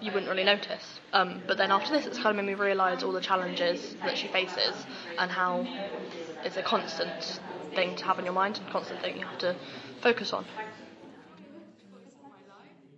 you 0.00 0.12
wouldn't 0.12 0.30
really 0.30 0.44
notice. 0.44 1.00
Um, 1.12 1.42
but 1.48 1.58
then 1.58 1.72
after 1.72 1.90
this, 1.90 2.06
it's 2.06 2.18
kind 2.18 2.28
of 2.28 2.36
made 2.36 2.52
me 2.52 2.54
realise 2.54 3.02
all 3.02 3.10
the 3.10 3.20
challenges 3.20 3.96
that 4.04 4.16
she 4.16 4.28
faces 4.28 4.86
and 5.18 5.28
how 5.28 5.66
it's 6.44 6.56
a 6.56 6.62
constant 6.62 7.40
thing 7.74 7.96
to 7.96 8.04
have 8.04 8.20
in 8.20 8.24
your 8.24 8.34
mind, 8.34 8.58
and 8.58 8.70
constant 8.70 9.00
thing 9.02 9.18
you 9.18 9.26
have 9.26 9.38
to 9.38 9.56
focus 10.00 10.32
on. 10.32 10.44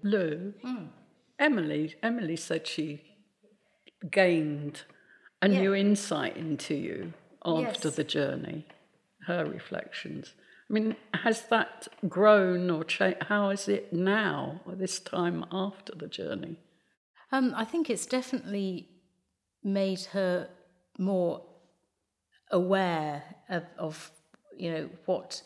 Lou, 0.02 0.52
mm. 0.62 0.88
Emily, 1.38 1.94
Emily 2.02 2.36
said 2.36 2.66
she 2.66 3.02
gained 4.10 4.82
a 5.40 5.48
yeah. 5.48 5.60
new 5.60 5.74
insight 5.74 6.36
into 6.36 6.74
you 6.74 7.14
after 7.44 7.88
yes. 7.88 7.96
the 7.96 8.04
journey, 8.04 8.66
her 9.26 9.44
reflections. 9.44 10.34
I 10.68 10.72
mean, 10.72 10.96
has 11.14 11.42
that 11.50 11.88
grown 12.08 12.70
or 12.70 12.84
changed? 12.84 13.24
How 13.24 13.50
is 13.50 13.68
it 13.68 13.92
now, 13.92 14.60
this 14.66 15.00
time 15.00 15.44
after 15.50 15.94
the 15.94 16.06
journey? 16.06 16.56
Um, 17.32 17.52
I 17.56 17.64
think 17.64 17.90
it's 17.90 18.06
definitely 18.06 18.88
made 19.62 20.02
her 20.12 20.48
more 20.98 21.42
aware 22.50 23.22
of, 23.48 23.64
of, 23.78 24.10
you 24.56 24.70
know, 24.70 24.90
what 25.06 25.42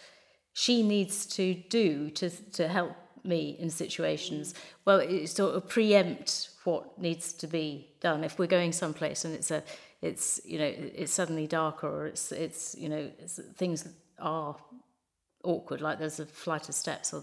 she 0.53 0.83
needs 0.83 1.27
to 1.27 1.55
do 1.69 2.11
to 2.11 2.31
to 2.53 2.69
help 2.69 2.93
me 3.25 3.57
in 3.59 3.71
situations. 3.71 4.55
Well, 4.85 4.99
it 4.99 5.29
sort 5.29 5.55
of 5.55 5.69
preempt 5.69 6.51
what 6.65 6.99
needs 6.99 7.33
to 7.35 7.47
be 7.47 7.89
done. 8.01 8.25
If 8.25 8.39
we're 8.39 8.47
going 8.47 8.73
someplace 8.73 9.25
and 9.25 9.35
it's 9.35 9.51
a 9.51 9.63
it's 10.05 10.39
you 10.45 10.59
know 10.59 10.71
it's 11.01 11.13
suddenly 11.13 11.47
darker 11.47 11.89
or 11.89 12.07
it's 12.07 12.31
it's 12.31 12.77
you 12.79 12.89
know 12.91 13.11
it's, 13.19 13.41
things 13.57 13.89
are 14.19 14.55
awkward 15.43 15.81
like 15.81 15.99
there's 15.99 16.21
a 16.21 16.27
flight 16.27 16.69
of 16.69 16.75
steps 16.75 17.15
or 17.15 17.21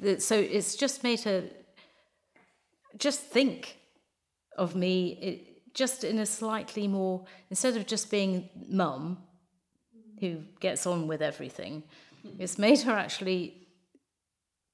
that 0.00 0.20
so 0.20 0.36
it's 0.36 0.74
just 0.74 1.04
made 1.04 1.20
her 1.20 1.44
just 2.98 3.20
think 3.20 3.76
of 4.56 4.74
me 4.74 5.18
it, 5.22 5.74
just 5.74 6.02
in 6.02 6.18
a 6.18 6.26
slightly 6.26 6.88
more 6.88 7.24
instead 7.50 7.76
of 7.76 7.86
just 7.86 8.10
being 8.10 8.48
mum 8.68 9.18
who 10.18 10.42
gets 10.58 10.86
on 10.86 11.06
with 11.06 11.22
everything 11.22 11.84
it's 12.38 12.58
made 12.58 12.80
her 12.80 12.92
actually 12.92 13.68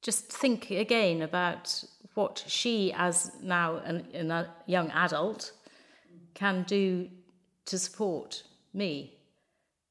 just 0.03 0.33
think 0.33 0.71
again 0.71 1.21
about 1.21 1.85
what 2.15 2.43
she 2.47 2.93
as 2.97 3.31
now 3.43 3.77
an, 3.85 4.07
an, 4.15 4.31
a 4.31 4.49
young 4.67 4.91
adult 4.93 5.53
can 6.35 6.63
do 6.63 7.09
to 7.67 7.79
support 7.79 8.43
me, 8.73 9.15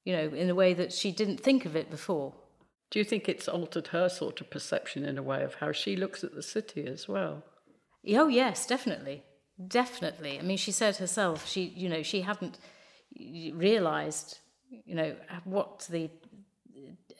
you 0.05 0.15
know, 0.15 0.27
in 0.29 0.49
a 0.49 0.55
way 0.55 0.73
that 0.73 0.91
she 0.91 1.11
didn't 1.11 1.39
think 1.39 1.65
of 1.65 1.75
it 1.75 1.89
before. 1.89 2.33
Do 2.91 2.99
you 2.99 3.05
think 3.05 3.27
it's 3.27 3.47
altered 3.47 3.87
her 3.87 4.09
sort 4.09 4.41
of 4.41 4.49
perception 4.49 5.03
in 5.05 5.17
a 5.17 5.23
way 5.23 5.43
of 5.43 5.55
how 5.55 5.71
she 5.71 5.95
looks 5.95 6.23
at 6.23 6.35
the 6.35 6.43
city 6.43 6.85
as 6.85 7.07
well? 7.07 7.43
Oh, 8.09 8.27
yes, 8.27 8.67
definitely. 8.67 9.23
Definitely. 9.67 10.39
I 10.39 10.43
mean, 10.43 10.57
she 10.57 10.71
said 10.71 10.97
herself, 10.97 11.47
she, 11.47 11.63
you 11.75 11.89
know, 11.89 12.03
she 12.03 12.21
hadn't 12.21 12.59
realized, 13.53 14.39
you 14.69 14.95
know, 14.95 15.15
what 15.45 15.87
the 15.89 16.09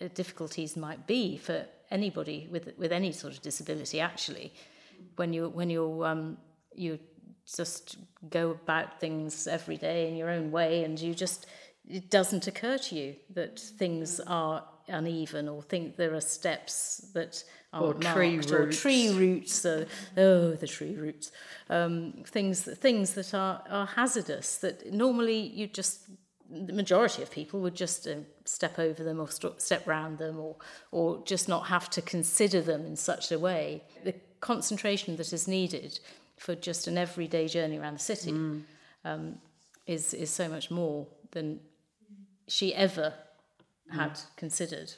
uh, 0.02 0.08
difficulties 0.14 0.76
might 0.76 1.08
be 1.08 1.38
for 1.38 1.66
anybody 1.92 2.48
with 2.52 2.74
with 2.78 2.92
any 2.92 3.12
sort 3.12 3.34
of 3.34 3.42
disability 3.44 4.00
actually 4.00 4.52
when 5.16 5.32
you 5.32 5.50
when 5.50 5.70
you're 5.70 6.06
um, 6.06 6.38
you 6.76 6.98
just 7.46 7.98
go 8.30 8.52
about 8.52 9.00
things 9.00 9.48
every 9.48 9.78
day 9.78 10.08
in 10.08 10.16
your 10.16 10.30
own 10.30 10.52
way 10.52 10.84
and 10.84 11.00
you 11.00 11.14
just 11.14 11.46
it 11.88 12.10
doesn't 12.10 12.48
occur 12.48 12.78
to 12.78 12.96
you 12.96 13.16
that 13.30 13.60
things 13.60 14.20
are 14.22 14.64
uneven 14.88 15.48
or 15.50 15.62
think 15.62 15.96
there 15.96 16.14
are 16.14 16.22
steps 16.22 17.10
that 17.14 17.44
are 17.74 17.84
or 17.84 17.94
tree 17.94 18.36
marked 18.36 18.52
roots. 18.52 18.78
or 18.78 18.82
tree 18.82 19.10
roots 19.12 19.66
uh, 19.66 19.86
oh 20.18 20.52
the 20.52 20.68
tree 20.68 20.96
roots. 20.96 21.32
Um, 21.70 22.24
things 22.26 22.64
things 22.64 23.14
that 23.14 23.34
are, 23.34 23.64
are 23.70 23.86
hazardous 23.86 24.58
that 24.58 24.94
normally 24.94 25.40
you 25.40 25.68
just 25.68 26.10
the 26.50 26.74
majority 26.74 27.24
of 27.24 27.32
people 27.32 27.62
would 27.62 27.76
just 27.76 28.08
uh, 28.08 28.16
step 28.46 28.78
over 28.78 29.04
them 29.04 29.20
or 29.20 29.30
st- 29.30 29.62
step 29.62 29.88
round 29.88 30.18
them 30.18 30.40
or 30.40 30.56
or 30.92 31.24
just 31.26 31.50
not 31.50 31.68
have 31.68 31.90
to 31.92 32.02
consider 32.02 32.62
them 32.62 32.86
in 32.86 32.96
such 32.96 33.32
a 33.32 33.40
way. 33.40 33.84
The 34.04 34.16
concentration 34.40 35.16
that 35.16 35.32
is 35.34 35.48
needed 35.48 36.00
for 36.38 36.56
just 36.56 36.88
an 36.88 36.98
everyday 36.98 37.48
journey 37.48 37.78
around 37.78 37.96
the 37.96 38.00
city 38.00 38.32
mm. 38.32 38.64
um, 39.06 39.36
is 39.88 40.14
is 40.14 40.30
so 40.30 40.48
much 40.48 40.72
more 40.72 41.08
than 41.32 41.60
she 42.48 42.74
ever 42.74 43.14
had 43.90 44.14
mm. 44.14 44.26
considered. 44.36 44.94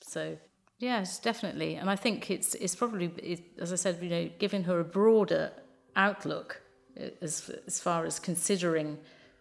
So 0.00 0.36
yes, 0.78 1.18
definitely, 1.18 1.76
and 1.76 1.90
I 1.90 1.96
think 1.96 2.30
it's 2.30 2.54
it's 2.54 2.74
probably 2.74 3.06
it, 3.22 3.40
as 3.58 3.72
I 3.72 3.76
said, 3.76 3.98
you 4.02 4.10
know, 4.10 4.30
giving 4.38 4.64
her 4.64 4.80
a 4.80 4.84
broader 4.84 5.52
outlook 5.96 6.60
uh, 7.00 7.08
as 7.20 7.50
as 7.66 7.80
far 7.80 8.04
as 8.04 8.18
considering 8.18 8.98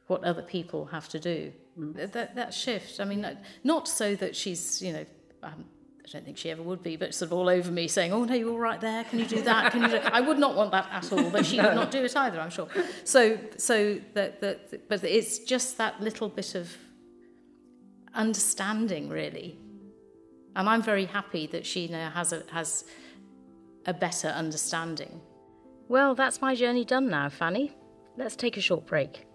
what 0.07 0.23
other 0.23 0.41
people 0.41 0.85
have 0.85 1.09
to 1.09 1.19
do. 1.19 1.51
Mm. 1.77 2.11
That 2.11 2.35
that 2.35 2.53
shift. 2.53 2.99
I 2.99 3.05
mean, 3.05 3.25
not 3.63 3.87
so 3.87 4.15
that 4.15 4.35
she's 4.35 4.81
you 4.81 4.93
know. 4.93 5.05
Um, 5.43 5.65
I 6.07 6.09
don't 6.13 6.25
think 6.25 6.37
she 6.37 6.49
ever 6.49 6.61
would 6.61 6.81
be, 6.81 6.95
but 6.95 7.13
sort 7.13 7.31
of 7.31 7.33
all 7.37 7.49
over 7.49 7.69
me 7.69 7.87
saying, 7.89 8.13
"Oh 8.13 8.23
no, 8.23 8.33
you're 8.33 8.51
all 8.51 8.57
right 8.57 8.79
there. 8.79 9.03
Can 9.03 9.19
you 9.19 9.25
do 9.25 9.41
that? 9.41 9.73
Can 9.73 9.81
you?" 9.81 9.89
Do 9.89 9.97
I 9.97 10.21
would 10.21 10.39
not 10.39 10.55
want 10.55 10.71
that 10.71 10.87
at 10.89 11.11
all, 11.11 11.29
but 11.29 11.45
she 11.45 11.57
no. 11.57 11.63
would 11.63 11.75
not 11.75 11.91
do 11.91 12.03
it 12.03 12.15
either. 12.15 12.39
I'm 12.39 12.49
sure. 12.49 12.69
So, 13.03 13.37
so 13.57 13.99
that 14.13 14.39
that, 14.39 14.87
but 14.87 15.03
it's 15.03 15.39
just 15.39 15.77
that 15.79 15.99
little 15.99 16.29
bit 16.29 16.55
of 16.55 16.77
understanding, 18.13 19.09
really, 19.09 19.57
and 20.55 20.69
I'm 20.69 20.81
very 20.81 21.05
happy 21.05 21.45
that 21.47 21.65
she 21.65 21.89
now 21.89 22.09
has 22.11 22.31
a 22.31 22.43
has 22.51 22.85
a 23.85 23.93
better 23.93 24.29
understanding. 24.29 25.19
Well, 25.89 26.15
that's 26.15 26.41
my 26.41 26.55
journey 26.55 26.85
done 26.85 27.09
now, 27.09 27.27
Fanny. 27.27 27.75
Let's 28.15 28.35
take 28.35 28.55
a 28.55 28.61
short 28.61 28.85
break. 28.85 29.25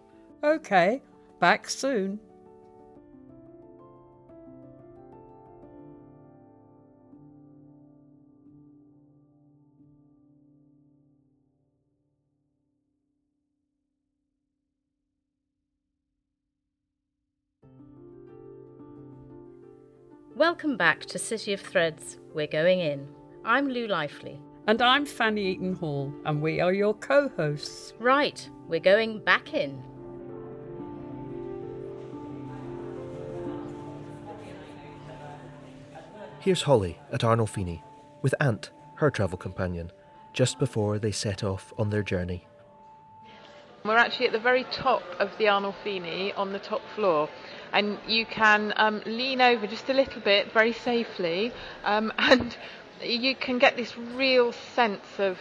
Okay, 0.42 1.02
back 1.38 1.68
soon. 1.68 2.18
Welcome 20.62 20.76
back 20.76 21.06
to 21.06 21.18
City 21.18 21.52
of 21.52 21.60
Threads. 21.60 22.18
We're 22.34 22.46
going 22.46 22.78
in. 22.78 23.08
I'm 23.44 23.68
Lou 23.68 23.88
Lively. 23.88 24.38
And 24.68 24.80
I'm 24.80 25.04
Fanny 25.04 25.44
Eaton 25.44 25.74
Hall, 25.74 26.14
and 26.24 26.40
we 26.40 26.60
are 26.60 26.72
your 26.72 26.94
co 26.94 27.28
hosts. 27.30 27.94
Right, 27.98 28.48
we're 28.68 28.78
going 28.78 29.24
back 29.24 29.54
in. 29.54 29.82
Here's 36.38 36.62
Holly 36.62 36.96
at 37.10 37.22
Arnolfini 37.22 37.82
with 38.22 38.32
Ant, 38.38 38.70
her 38.94 39.10
travel 39.10 39.38
companion, 39.38 39.90
just 40.32 40.60
before 40.60 41.00
they 41.00 41.10
set 41.10 41.42
off 41.42 41.72
on 41.76 41.90
their 41.90 42.04
journey. 42.04 42.46
We're 43.84 43.96
actually 43.96 44.26
at 44.26 44.32
the 44.32 44.38
very 44.38 44.62
top 44.70 45.02
of 45.18 45.36
the 45.38 45.46
Arnolfini 45.46 46.32
on 46.38 46.52
the 46.52 46.60
top 46.60 46.82
floor, 46.94 47.28
and 47.72 47.98
you 48.06 48.26
can 48.26 48.72
um, 48.76 49.02
lean 49.06 49.40
over 49.40 49.66
just 49.66 49.88
a 49.88 49.94
little 49.94 50.20
bit 50.20 50.52
very 50.52 50.72
safely, 50.72 51.52
um, 51.84 52.12
and 52.18 52.56
you 53.02 53.34
can 53.34 53.58
get 53.58 53.76
this 53.76 53.96
real 53.96 54.52
sense 54.52 55.18
of 55.18 55.38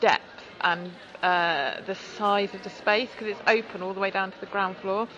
depth 0.00 0.22
and 0.60 0.90
uh, 1.22 1.80
the 1.86 1.94
size 1.94 2.54
of 2.54 2.62
the 2.62 2.70
space 2.70 3.10
because 3.10 3.28
it's 3.28 3.40
open 3.46 3.82
all 3.82 3.94
the 3.94 4.00
way 4.00 4.10
down 4.10 4.30
to 4.30 4.40
the 4.40 4.46
ground 4.46 4.76
floor. 4.78 5.08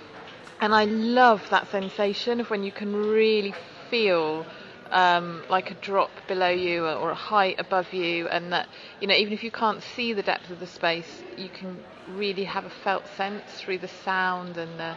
And 0.61 0.75
I 0.75 0.85
love 0.85 1.43
that 1.51 1.71
sensation 1.71 2.41
of 2.41 2.51
when 2.51 2.63
you 2.63 2.73
can 2.73 2.95
really 2.95 3.55
feel 3.91 4.47
um, 4.91 5.45
like 5.49 5.71
a 5.71 5.75
drop 5.75 6.11
below 6.29 6.49
you 6.49 6.87
or 6.87 7.11
a 7.11 7.15
height 7.15 7.57
above 7.59 7.93
you, 7.93 8.29
and 8.29 8.53
that 8.53 8.69
you 9.01 9.07
know 9.07 9.15
even 9.15 9.33
if 9.33 9.43
you 9.43 9.51
can't 9.51 9.83
see 9.83 10.13
the 10.13 10.23
depth 10.23 10.51
of 10.51 10.61
the 10.61 10.67
space, 10.67 11.23
you 11.37 11.49
can 11.49 11.83
really 12.09 12.45
have 12.45 12.65
a 12.65 12.71
felt 12.71 13.07
sense 13.17 13.43
through 13.55 13.79
the 13.79 13.89
sound 13.89 14.57
and 14.57 14.79
the, 14.79 14.97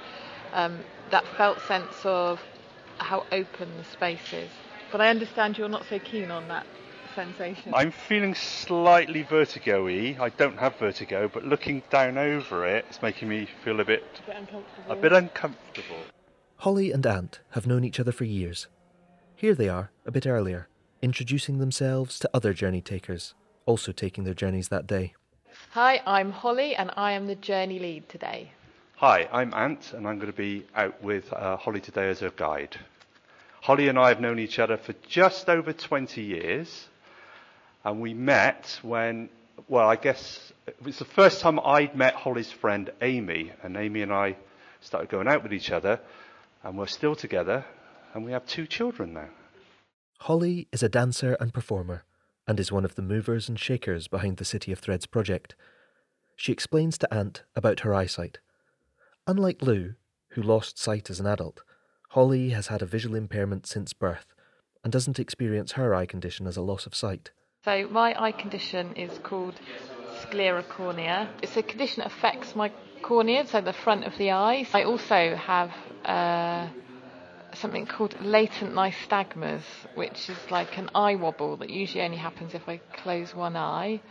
um, 0.53 0.83
that 1.11 1.25
felt 1.37 1.59
sense 1.61 1.95
of 2.03 2.41
how 2.97 3.25
open 3.31 3.69
the 3.77 3.83
space 3.83 4.33
is. 4.33 4.49
But 4.91 5.01
I 5.01 5.09
understand 5.09 5.57
you're 5.57 5.69
not 5.69 5.85
so 5.89 5.99
keen 5.99 6.31
on 6.31 6.47
that 6.47 6.65
sensation. 7.15 7.73
I'm 7.75 7.91
feeling 7.91 8.35
slightly 8.35 9.23
vertigo-y. 9.23 10.17
I 10.19 10.29
don't 10.29 10.57
have 10.57 10.75
vertigo, 10.77 11.29
but 11.31 11.43
looking 11.45 11.83
down 11.89 12.17
over 12.17 12.65
it, 12.65 12.85
it's 12.89 13.01
making 13.01 13.29
me 13.29 13.47
feel 13.63 13.79
a 13.79 13.85
bit, 13.85 14.03
a 14.27 14.27
bit 14.27 14.35
uncomfortable. 14.37 14.91
a 14.91 14.95
bit 14.95 15.13
uncomfortable. 15.13 15.97
Holly 16.57 16.91
and 16.91 17.05
Ant 17.05 17.39
have 17.51 17.67
known 17.67 17.83
each 17.83 17.99
other 17.99 18.11
for 18.11 18.25
years. 18.25 18.67
Here 19.35 19.55
they 19.55 19.69
are, 19.69 19.91
a 20.05 20.11
bit 20.11 20.27
earlier, 20.27 20.67
introducing 21.01 21.59
themselves 21.59 22.19
to 22.19 22.29
other 22.33 22.53
journey 22.53 22.81
takers, 22.81 23.33
also 23.65 23.91
taking 23.91 24.23
their 24.25 24.33
journeys 24.33 24.67
that 24.67 24.85
day. 24.85 25.13
Hi, 25.71 26.01
I'm 26.05 26.31
Holly, 26.31 26.75
and 26.75 26.91
I 26.97 27.13
am 27.13 27.27
the 27.27 27.35
journey 27.35 27.79
lead 27.79 28.09
today. 28.09 28.51
Hi, 28.99 29.29
I'm 29.31 29.53
Ant, 29.53 29.93
and 29.93 30.05
I'm 30.05 30.17
going 30.17 30.29
to 30.29 30.37
be 30.37 30.65
out 30.75 31.01
with 31.01 31.31
uh, 31.31 31.55
Holly 31.55 31.79
today 31.79 32.09
as 32.09 32.19
her 32.19 32.31
guide. 32.31 32.75
Holly 33.61 33.87
and 33.87 33.97
I 33.97 34.09
have 34.09 34.19
known 34.19 34.39
each 34.39 34.59
other 34.59 34.75
for 34.75 34.91
just 35.07 35.47
over 35.47 35.71
20 35.71 36.21
years, 36.21 36.89
and 37.85 38.01
we 38.01 38.13
met 38.13 38.77
when, 38.81 39.29
well, 39.69 39.87
I 39.87 39.95
guess 39.95 40.51
it 40.67 40.75
was 40.83 40.99
the 40.99 41.05
first 41.05 41.39
time 41.39 41.61
I'd 41.61 41.95
met 41.95 42.13
Holly's 42.13 42.51
friend 42.51 42.91
Amy, 43.01 43.53
and 43.63 43.77
Amy 43.77 44.01
and 44.01 44.11
I 44.11 44.35
started 44.81 45.09
going 45.09 45.29
out 45.29 45.43
with 45.43 45.53
each 45.53 45.71
other, 45.71 46.01
and 46.61 46.77
we're 46.77 46.85
still 46.87 47.15
together, 47.15 47.63
and 48.13 48.25
we 48.25 48.33
have 48.33 48.45
two 48.47 48.67
children 48.67 49.13
now. 49.13 49.29
Holly 50.19 50.67
is 50.73 50.83
a 50.83 50.89
dancer 50.89 51.37
and 51.39 51.53
performer, 51.53 52.03
and 52.45 52.59
is 52.59 52.69
one 52.69 52.83
of 52.83 52.95
the 52.95 53.01
movers 53.01 53.47
and 53.47 53.57
shakers 53.57 54.09
behind 54.09 54.35
the 54.35 54.43
City 54.43 54.73
of 54.73 54.79
Threads 54.79 55.05
project. 55.05 55.55
She 56.35 56.51
explains 56.51 56.97
to 56.97 57.13
Ant 57.13 57.43
about 57.55 57.79
her 57.79 57.95
eyesight. 57.95 58.39
Unlike 59.27 59.61
Lou, 59.61 59.95
who 60.29 60.41
lost 60.41 60.77
sight 60.77 61.09
as 61.09 61.19
an 61.19 61.27
adult, 61.27 61.61
Holly 62.09 62.49
has 62.49 62.67
had 62.67 62.81
a 62.81 62.85
visual 62.85 63.15
impairment 63.15 63.67
since 63.67 63.93
birth 63.93 64.33
and 64.83 64.91
doesn't 64.91 65.19
experience 65.19 65.73
her 65.73 65.93
eye 65.93 66.05
condition 66.05 66.47
as 66.47 66.57
a 66.57 66.61
loss 66.61 66.85
of 66.85 66.95
sight. 66.95 67.31
So 67.65 67.87
my 67.89 68.19
eye 68.19 68.31
condition 68.31 68.93
is 68.95 69.19
called 69.19 69.55
sclerocornea. 70.21 71.27
It's 71.43 71.57
a 71.57 71.63
condition 71.63 72.01
that 72.01 72.11
affects 72.11 72.55
my 72.55 72.71
cornea, 73.01 73.45
so 73.45 73.61
the 73.61 73.73
front 73.73 74.05
of 74.05 74.17
the 74.17 74.31
eye. 74.31 74.67
I 74.73 74.83
also 74.83 75.35
have 75.35 75.71
uh, 76.05 76.67
something 77.53 77.85
called 77.85 78.15
latent 78.21 78.73
nystagmus, 78.73 79.61
which 79.95 80.29
is 80.29 80.37
like 80.49 80.77
an 80.77 80.89
eye 80.95 81.15
wobble 81.15 81.57
that 81.57 81.69
usually 81.69 82.03
only 82.03 82.17
happens 82.17 82.53
if 82.53 82.67
I 82.67 82.77
close 83.03 83.35
one 83.35 83.55
eye 83.55 84.01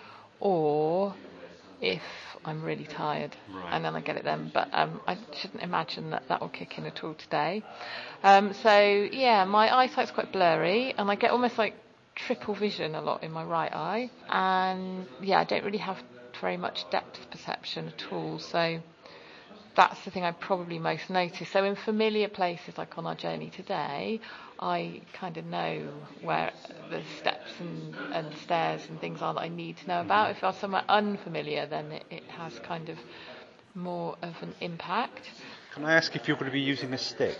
or 0.40 1.14
if 1.80 2.02
I'm 2.44 2.62
really 2.62 2.84
tired, 2.84 3.36
Right. 3.52 3.68
and 3.72 3.84
then 3.84 3.94
I 3.96 4.00
get 4.00 4.16
it 4.16 4.24
then. 4.24 4.50
But 4.52 4.68
um, 4.72 5.00
I 5.06 5.16
shouldn't 5.34 5.62
imagine 5.62 6.10
that 6.10 6.24
that 6.28 6.40
will 6.40 6.48
kick 6.48 6.78
in 6.78 6.86
at 6.86 7.02
all 7.04 7.14
today. 7.14 7.62
Um, 8.22 8.52
so 8.54 9.08
yeah, 9.12 9.44
my 9.44 9.74
eyesight's 9.74 10.10
quite 10.10 10.32
blurry, 10.32 10.94
and 10.96 11.10
I 11.10 11.14
get 11.14 11.30
almost 11.30 11.58
like 11.58 11.74
triple 12.14 12.54
vision 12.54 12.94
a 12.94 13.00
lot 13.00 13.22
in 13.22 13.30
my 13.32 13.44
right 13.44 13.72
eye, 13.72 14.10
and 14.28 15.06
yeah, 15.20 15.40
I 15.40 15.44
don't 15.44 15.64
really 15.64 15.78
have 15.78 15.98
very 16.40 16.56
much 16.56 16.88
depth 16.90 17.30
perception 17.30 17.88
at 17.88 18.12
all. 18.12 18.38
So 18.38 18.80
that's 19.78 20.04
the 20.04 20.10
thing 20.10 20.24
I 20.24 20.32
probably 20.32 20.80
most 20.80 21.08
notice. 21.08 21.48
So 21.50 21.62
in 21.62 21.76
familiar 21.76 22.28
places 22.28 22.76
like 22.76 22.98
on 22.98 23.06
our 23.06 23.14
journey 23.14 23.48
today, 23.48 24.20
I 24.58 25.02
kind 25.12 25.36
of 25.36 25.46
know 25.46 25.88
where 26.20 26.50
the 26.90 27.00
steps 27.20 27.52
and, 27.60 27.94
and 28.12 28.36
stairs 28.38 28.82
and 28.88 29.00
things 29.00 29.22
are 29.22 29.32
that 29.34 29.40
I 29.40 29.46
need 29.46 29.76
to 29.76 29.86
know 29.86 30.00
about. 30.00 30.32
If 30.32 30.42
I'm 30.42 30.52
somewhere 30.54 30.82
unfamiliar, 30.88 31.66
then 31.66 31.92
it, 31.92 32.04
it 32.10 32.24
has 32.24 32.58
kind 32.58 32.88
of 32.88 32.98
more 33.76 34.16
of 34.20 34.34
an 34.42 34.52
impact. 34.60 35.30
Can 35.72 35.84
I 35.84 35.94
ask 35.94 36.16
if 36.16 36.26
you're 36.26 36.36
going 36.36 36.50
to 36.50 36.52
be 36.52 36.60
using 36.60 36.92
a 36.92 36.98
stick? 36.98 37.38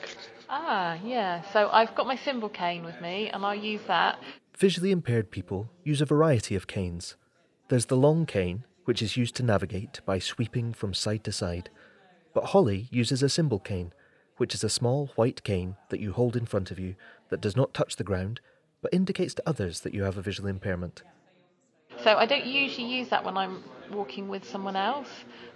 Ah, 0.49 0.97
yeah. 1.03 1.43
So 1.53 1.68
I've 1.72 1.93
got 1.97 2.07
my 2.07 2.16
symbol 2.16 2.49
cane 2.49 2.84
with 2.84 3.01
me, 3.01 3.30
and 3.30 3.45
I'll 3.45 3.53
use 3.57 3.82
that. 3.89 4.20
Visually 4.57 4.93
impaired 4.93 5.32
people 5.32 5.72
use 5.82 6.01
a 6.01 6.07
variety 6.07 6.55
of 6.55 6.68
canes. 6.68 7.16
There's 7.66 7.86
the 7.86 7.97
long 7.97 8.26
cane, 8.26 8.64
which 8.84 9.03
is 9.03 9.16
used 9.16 9.34
to 9.36 9.43
navigate 9.43 10.01
by 10.07 10.20
sweeping 10.20 10.72
from 10.72 10.95
side 10.95 11.24
to 11.24 11.32
side. 11.32 11.68
But 12.35 12.47
Holly 12.47 12.89
uses 12.91 13.22
a 13.22 13.29
symbol 13.29 13.59
cane, 13.59 13.93
which 14.37 14.55
is 14.55 14.62
a 14.62 14.68
small 14.68 15.09
white 15.16 15.43
cane 15.45 15.76
that 15.89 16.01
you 16.01 16.12
hold 16.12 16.37
in 16.37 16.47
front 16.47 16.70
of 16.70 16.79
you 16.79 16.95
that 17.31 17.41
does 17.41 17.57
not 17.57 17.74
touch 17.74 17.97
the 17.97 18.05
ground, 18.05 18.41
but 18.83 18.95
indicates 18.95 19.35
to 19.35 19.49
others 19.49 19.81
that 19.81 19.95
you 19.95 20.05
have 20.05 20.16
a 20.16 20.22
visual 20.22 20.49
impairment. 20.49 21.03
So 22.05 22.16
I 22.16 22.26
don't 22.26 22.47
usually 22.47 22.87
use 22.87 23.09
that 23.09 23.24
when 23.24 23.37
I'm 23.37 23.64
walking 23.91 24.29
with 24.29 24.49
someone 24.49 24.76
else, 24.76 25.09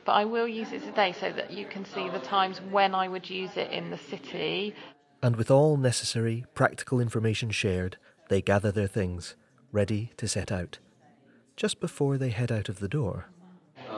but 0.05 0.12
I 0.12 0.25
will 0.25 0.49
use 0.49 0.73
it 0.73 0.83
today 0.83 1.14
so 1.18 1.31
that 1.33 1.53
you 1.53 1.66
can 1.66 1.85
see 1.85 2.09
the 2.09 2.18
times 2.18 2.61
when 2.70 2.95
I 2.95 3.07
would 3.07 3.31
use 3.31 3.57
it 3.57 3.70
in 3.70 3.91
the 3.91 3.99
city. 3.99 4.75
And 5.23 5.37
with 5.37 5.51
all 5.51 5.77
necessary 5.77 6.45
practical 6.55 6.99
information 6.99 7.51
shared, 7.51 7.97
they 8.29 8.43
gather 8.43 8.73
their 8.73 8.89
things, 8.89 9.37
ready 9.70 10.11
to 10.16 10.27
set 10.27 10.51
out. 10.51 10.79
Just 11.57 11.81
before 11.81 12.18
they 12.18 12.31
head 12.31 12.51
out 12.51 12.68
of 12.68 12.81
the 12.81 12.89
door, 12.89 13.27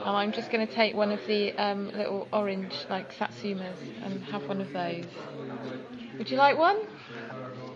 And 0.05 0.15
I'm 0.15 0.31
just 0.31 0.51
going 0.51 0.65
to 0.65 0.71
take 0.71 0.93
one 0.93 1.11
of 1.11 1.19
the 1.25 1.51
um, 1.53 1.87
little 1.89 2.27
orange, 2.31 2.75
like 2.91 3.11
satsumas, 3.17 3.75
and 4.03 4.23
have 4.25 4.47
one 4.47 4.61
of 4.61 4.71
those. 4.71 5.03
Would 6.19 6.29
you 6.29 6.37
like 6.37 6.59
one? 6.59 6.77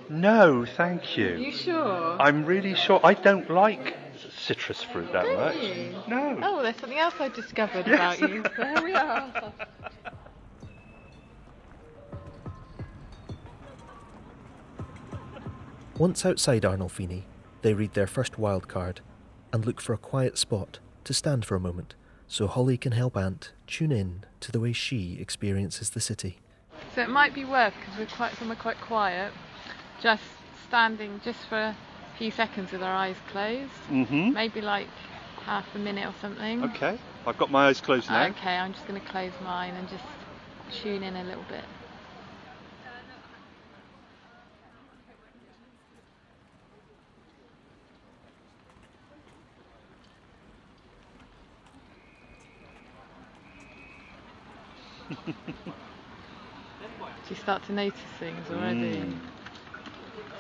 No, 0.09 0.63
thank 0.63 1.17
you. 1.17 1.38
You 1.38 1.51
sure? 1.51 2.17
I'm 2.21 2.45
really 2.45 2.75
sure. 2.75 2.99
I 3.03 3.15
don't 3.15 3.49
like 3.49 3.95
citrus 4.38 4.84
fruit 4.84 5.11
that 5.11 5.23
Don't 5.23 5.38
much. 5.38 5.55
you? 5.55 5.95
No. 6.07 6.39
Oh, 6.43 6.61
there's 6.61 6.75
something 6.77 6.99
else 6.99 7.15
I 7.19 7.30
discovered 7.30 7.88
Yes. 7.88 8.19
about 8.19 8.30
you. 8.30 8.43
There 8.57 8.84
we 8.84 8.93
are. 8.93 9.34
Once 15.97 16.25
outside 16.25 16.61
Arnolfini, 16.61 17.23
they 17.63 17.73
read 17.73 17.93
their 17.95 18.07
first 18.07 18.38
wild 18.38 18.67
card 18.67 19.01
and 19.51 19.65
look 19.65 19.82
for 19.82 19.93
a 19.93 19.97
quiet 19.97 20.38
spot 20.38 20.77
to 21.03 21.13
stand 21.13 21.43
for 21.43 21.55
a 21.55 21.59
moment 21.59 21.95
so 22.30 22.47
Holly 22.47 22.77
can 22.77 22.93
help 22.93 23.17
Ant 23.17 23.51
tune 23.67 23.91
in 23.91 24.23
to 24.39 24.51
the 24.53 24.59
way 24.61 24.71
she 24.71 25.17
experiences 25.19 25.89
the 25.89 25.99
city. 25.99 26.38
So 26.95 27.01
it 27.01 27.09
might 27.09 27.34
be 27.34 27.43
worth 27.43 27.73
because 27.80 27.97
we're 27.99 28.15
quite 28.15 28.38
somewhere 28.38 28.55
quite 28.55 28.80
quiet, 28.80 29.34
just 30.01 30.23
standing 30.67 31.19
just 31.25 31.39
for 31.49 31.57
a 31.57 31.75
few 32.17 32.32
seconds 32.32 32.71
with 32.71 32.82
our 32.82 32.93
eyes 32.93 33.17
closed, 33.32 33.71
Mm-hmm. 33.91 34.32
maybe 34.34 34.61
like 34.61 34.88
half 35.43 35.65
a 35.75 35.80
minute 35.80 36.05
or 36.07 36.13
something. 36.21 36.63
Okay. 36.63 36.97
I've 37.25 37.38
got 37.38 37.51
my 37.51 37.67
eyes 37.67 37.82
closed 37.82 38.09
now. 38.09 38.27
Okay, 38.27 38.55
I'm 38.55 38.73
just 38.73 38.88
going 38.88 38.99
to 39.01 39.07
close 39.07 39.32
mine 39.43 39.73
and 39.73 39.89
just 39.89 40.03
tune 40.71 41.03
in 41.03 41.15
a 41.15 41.23
little 41.23 41.45
bit. 41.49 41.65
you 57.30 57.36
start 57.36 57.64
to 57.64 57.74
notice 57.74 57.99
things 58.20 58.45
already? 58.51 58.97
Mm. 58.97 59.20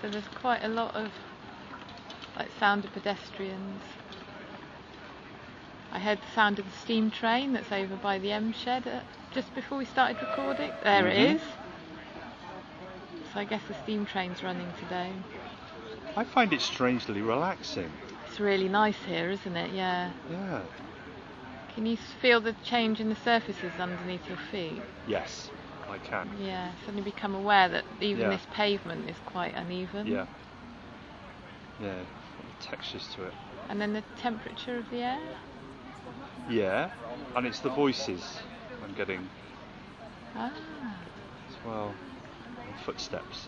So 0.01 0.09
there's 0.09 0.27
quite 0.35 0.63
a 0.63 0.67
lot 0.67 0.95
of 0.95 1.11
like 2.37 2.49
sound 2.59 2.85
of 2.85 2.93
pedestrians. 2.93 3.81
I 5.91 5.99
heard 5.99 6.19
the 6.19 6.33
sound 6.35 6.59
of 6.59 6.65
the 6.65 6.71
steam 6.71 7.09
train 7.11 7.53
that's 7.53 7.71
over 7.71 7.95
by 7.97 8.19
the 8.19 8.31
M 8.31 8.53
Shed 8.53 8.87
uh, 8.87 9.01
just 9.33 9.53
before 9.55 9.77
we 9.77 9.85
started 9.85 10.17
recording. 10.21 10.71
There 10.83 11.03
Mhm. 11.05 11.11
it 11.11 11.17
is. 11.35 11.41
So 13.33 13.39
I 13.39 13.45
guess 13.45 13.63
the 13.67 13.73
steam 13.73 14.05
train's 14.05 14.43
running 14.43 14.71
today. 14.79 15.13
I 16.15 16.23
find 16.23 16.53
it 16.53 16.61
strangely 16.61 17.21
relaxing. 17.21 17.91
It's 18.27 18.39
really 18.39 18.69
nice 18.69 18.97
here, 19.05 19.29
isn't 19.29 19.55
it? 19.55 19.71
Yeah. 19.71 20.11
Yeah. 20.29 20.61
Can 21.79 21.85
you 21.85 21.95
feel 22.21 22.41
the 22.41 22.51
change 22.65 22.99
in 22.99 23.07
the 23.07 23.15
surfaces 23.15 23.71
underneath 23.79 24.27
your 24.27 24.37
feet? 24.51 24.81
Yes, 25.07 25.49
I 25.87 25.97
can. 25.97 26.29
Yeah, 26.37 26.73
suddenly 26.83 27.03
become 27.09 27.33
aware 27.33 27.69
that 27.69 27.85
even 28.01 28.23
Yeah. 28.23 28.29
this 28.31 28.45
pavement 28.51 29.09
is 29.09 29.15
quite 29.25 29.55
uneven. 29.55 30.05
Yeah. 30.05 30.25
Yeah. 31.81 32.03
Textures 32.59 33.07
to 33.15 33.23
it. 33.23 33.33
And 33.69 33.79
then 33.79 33.93
the 33.93 34.03
temperature 34.17 34.77
of 34.77 34.89
the 34.89 35.03
air? 35.03 35.21
Yeah. 36.49 36.89
And 37.37 37.47
it's 37.47 37.61
the 37.61 37.69
voices 37.69 38.39
I'm 38.83 38.93
getting 38.93 39.29
Ah. 40.35 40.51
as 40.51 41.55
well. 41.65 41.95
And 42.57 42.75
footsteps. 42.81 43.47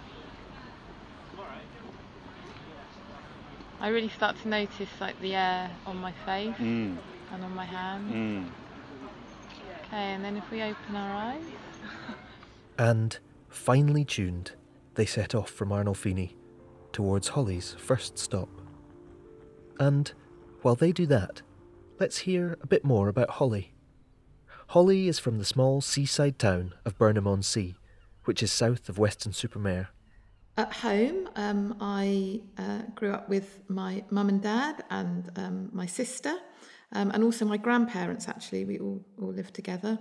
I 3.81 3.89
really 3.89 4.07
start 4.07 4.37
to 4.37 4.47
notice 4.47 5.01
like 5.01 5.19
the 5.19 5.35
air 5.35 5.69
on 5.85 5.97
my 5.97 6.13
face 6.13 6.55
Mm. 6.55 6.97
And 7.33 7.43
on 7.43 7.55
my 7.55 7.65
hand. 7.65 8.13
Mm. 8.13 8.49
Okay, 9.87 10.13
and 10.13 10.23
then 10.23 10.37
if 10.37 10.49
we 10.51 10.61
open 10.61 10.95
our 10.95 11.15
eyes, 11.15 11.43
And, 12.77 13.17
finely 13.49 14.05
tuned, 14.05 14.51
they 14.95 15.05
set 15.05 15.35
off 15.35 15.49
from 15.49 15.69
Arnolfini 15.69 16.35
towards 16.91 17.29
Holly's 17.29 17.75
first 17.77 18.17
stop. 18.17 18.49
And 19.79 20.11
while 20.61 20.75
they 20.75 20.91
do 20.91 21.05
that, 21.07 21.41
let's 21.99 22.19
hear 22.19 22.57
a 22.61 22.67
bit 22.67 22.83
more 22.83 23.07
about 23.07 23.31
Holly. 23.31 23.73
Holly 24.67 25.07
is 25.07 25.19
from 25.19 25.37
the 25.37 25.45
small 25.45 25.81
seaside 25.81 26.39
town 26.39 26.73
of 26.85 26.97
Burnham 26.97 27.27
on 27.27 27.41
Sea, 27.43 27.75
which 28.25 28.41
is 28.41 28.51
south 28.51 28.87
of 28.89 28.97
Weston 28.97 29.33
super 29.33 29.59
Mare 29.59 29.89
At 30.57 30.71
home, 30.73 31.29
um, 31.35 31.75
I 31.81 32.41
uh, 32.57 32.83
grew 32.95 33.11
up 33.11 33.27
with 33.27 33.61
my 33.67 34.03
mum 34.09 34.29
and 34.29 34.41
dad 34.41 34.83
and 34.89 35.29
um, 35.35 35.69
my 35.73 35.85
sister, 35.85 36.35
um, 36.93 37.11
and 37.11 37.23
also 37.23 37.45
my 37.45 37.57
grandparents. 37.57 38.27
Actually, 38.27 38.65
we 38.65 38.79
all 38.79 39.03
all 39.19 39.33
lived 39.33 39.53
together. 39.53 39.99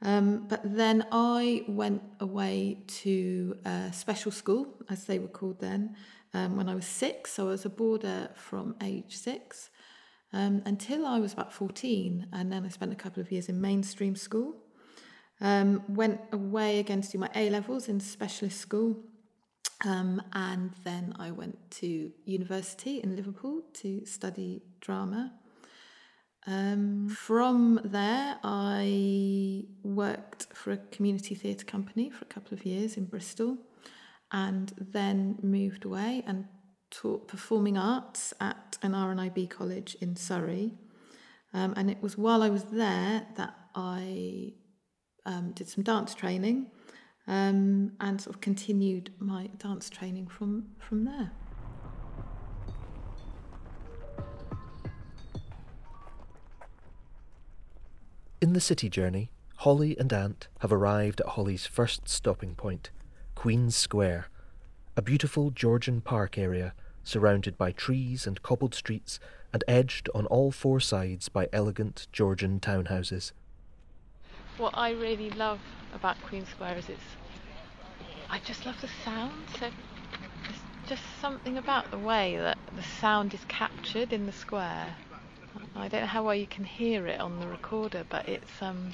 Um, 0.00 0.46
but 0.46 0.60
then 0.64 1.06
I 1.10 1.64
went 1.66 2.02
away 2.20 2.78
to 3.02 3.56
a 3.64 3.92
special 3.92 4.30
school, 4.30 4.76
as 4.88 5.04
they 5.04 5.18
were 5.18 5.28
called 5.28 5.60
then, 5.60 5.96
um, 6.34 6.56
when 6.56 6.68
I 6.68 6.74
was 6.74 6.86
six. 6.86 7.32
So 7.32 7.48
I 7.48 7.50
was 7.50 7.64
a 7.64 7.70
boarder 7.70 8.30
from 8.34 8.76
age 8.82 9.16
six 9.16 9.70
um, 10.32 10.62
until 10.66 11.06
I 11.06 11.18
was 11.18 11.32
about 11.32 11.52
14. 11.52 12.28
And 12.32 12.52
then 12.52 12.64
I 12.64 12.68
spent 12.68 12.92
a 12.92 12.96
couple 12.96 13.20
of 13.20 13.32
years 13.32 13.48
in 13.48 13.60
mainstream 13.60 14.14
school. 14.14 14.56
Um, 15.40 15.82
went 15.88 16.20
away 16.32 16.80
again 16.80 17.00
to 17.00 17.10
do 17.10 17.18
my 17.18 17.30
A 17.34 17.50
levels 17.50 17.88
in 17.88 18.00
specialist 18.00 18.60
school. 18.60 18.96
Um, 19.84 20.20
and 20.32 20.72
then 20.82 21.14
I 21.18 21.30
went 21.30 21.56
to 21.72 22.10
university 22.24 23.00
in 23.00 23.14
Liverpool 23.14 23.62
to 23.74 24.04
study 24.04 24.62
drama. 24.80 25.32
Um, 26.48 27.10
from 27.10 27.78
there, 27.84 28.38
I 28.42 29.64
worked 29.82 30.46
for 30.54 30.72
a 30.72 30.78
community 30.78 31.34
theatre 31.34 31.66
company 31.66 32.08
for 32.08 32.24
a 32.24 32.28
couple 32.28 32.54
of 32.54 32.64
years 32.64 32.96
in 32.96 33.04
Bristol 33.04 33.58
and 34.32 34.72
then 34.78 35.38
moved 35.42 35.84
away 35.84 36.24
and 36.26 36.46
taught 36.90 37.28
performing 37.28 37.76
arts 37.76 38.32
at 38.40 38.78
an 38.80 38.92
RNIB 38.92 39.50
college 39.50 39.94
in 40.00 40.16
Surrey. 40.16 40.72
Um, 41.52 41.74
and 41.76 41.90
it 41.90 42.02
was 42.02 42.16
while 42.16 42.42
I 42.42 42.48
was 42.48 42.64
there 42.64 43.26
that 43.36 43.54
I 43.74 44.54
um, 45.26 45.52
did 45.52 45.68
some 45.68 45.84
dance 45.84 46.14
training 46.14 46.70
um, 47.26 47.92
and 48.00 48.22
sort 48.22 48.36
of 48.36 48.40
continued 48.40 49.12
my 49.18 49.50
dance 49.58 49.90
training 49.90 50.28
from, 50.28 50.68
from 50.78 51.04
there. 51.04 51.30
In 58.40 58.52
the 58.52 58.60
city 58.60 58.88
journey, 58.88 59.32
Holly 59.56 59.98
and 59.98 60.12
Ant 60.12 60.46
have 60.60 60.72
arrived 60.72 61.20
at 61.20 61.30
Holly's 61.30 61.66
first 61.66 62.08
stopping 62.08 62.54
point, 62.54 62.90
Queen's 63.34 63.74
Square, 63.74 64.28
a 64.96 65.02
beautiful 65.02 65.50
Georgian 65.50 66.00
park 66.00 66.38
area 66.38 66.72
surrounded 67.02 67.58
by 67.58 67.72
trees 67.72 68.28
and 68.28 68.40
cobbled 68.40 68.76
streets 68.76 69.18
and 69.52 69.64
edged 69.66 70.08
on 70.14 70.24
all 70.26 70.52
four 70.52 70.78
sides 70.78 71.28
by 71.28 71.48
elegant 71.52 72.06
Georgian 72.12 72.60
townhouses. 72.60 73.32
what 74.56 74.76
I 74.76 74.92
really 74.92 75.30
love 75.30 75.58
about 75.92 76.16
Queen 76.22 76.46
Square 76.46 76.78
is 76.78 76.88
it's. 76.88 77.00
I 78.30 78.38
just 78.38 78.64
love 78.64 78.80
the 78.80 78.90
sound. 79.04 79.32
So 79.54 79.68
there's 80.44 80.60
just 80.86 81.02
something 81.20 81.58
about 81.58 81.90
the 81.90 81.98
way 81.98 82.36
that 82.36 82.58
the 82.76 82.84
sound 82.84 83.34
is 83.34 83.44
captured 83.48 84.12
in 84.12 84.26
the 84.26 84.32
square. 84.32 84.94
I 85.74 85.88
don't 85.88 86.02
know 86.02 86.06
how 86.06 86.24
well 86.24 86.34
you 86.34 86.46
can 86.46 86.64
hear 86.64 87.06
it 87.06 87.20
on 87.20 87.40
the 87.40 87.46
recorder, 87.48 88.04
but 88.08 88.28
it's 88.28 88.62
um. 88.62 88.92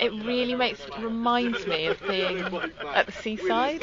It 0.00 0.12
really 0.12 0.54
makes 0.54 0.80
reminds 0.98 1.66
me 1.66 1.86
of 1.86 2.00
being 2.06 2.38
at 2.94 3.06
the 3.06 3.12
seaside. 3.12 3.82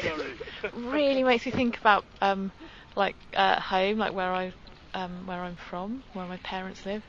Really 0.74 1.22
makes 1.24 1.46
me 1.46 1.52
think 1.52 1.78
about 1.78 2.04
um, 2.20 2.52
like 2.96 3.16
uh, 3.34 3.60
home, 3.60 3.98
like 3.98 4.12
where 4.12 4.32
I 4.32 4.52
um, 4.94 5.26
where 5.26 5.40
I'm 5.40 5.56
from, 5.56 6.02
where 6.12 6.26
my 6.26 6.36
parents 6.38 6.84
live, 6.84 7.02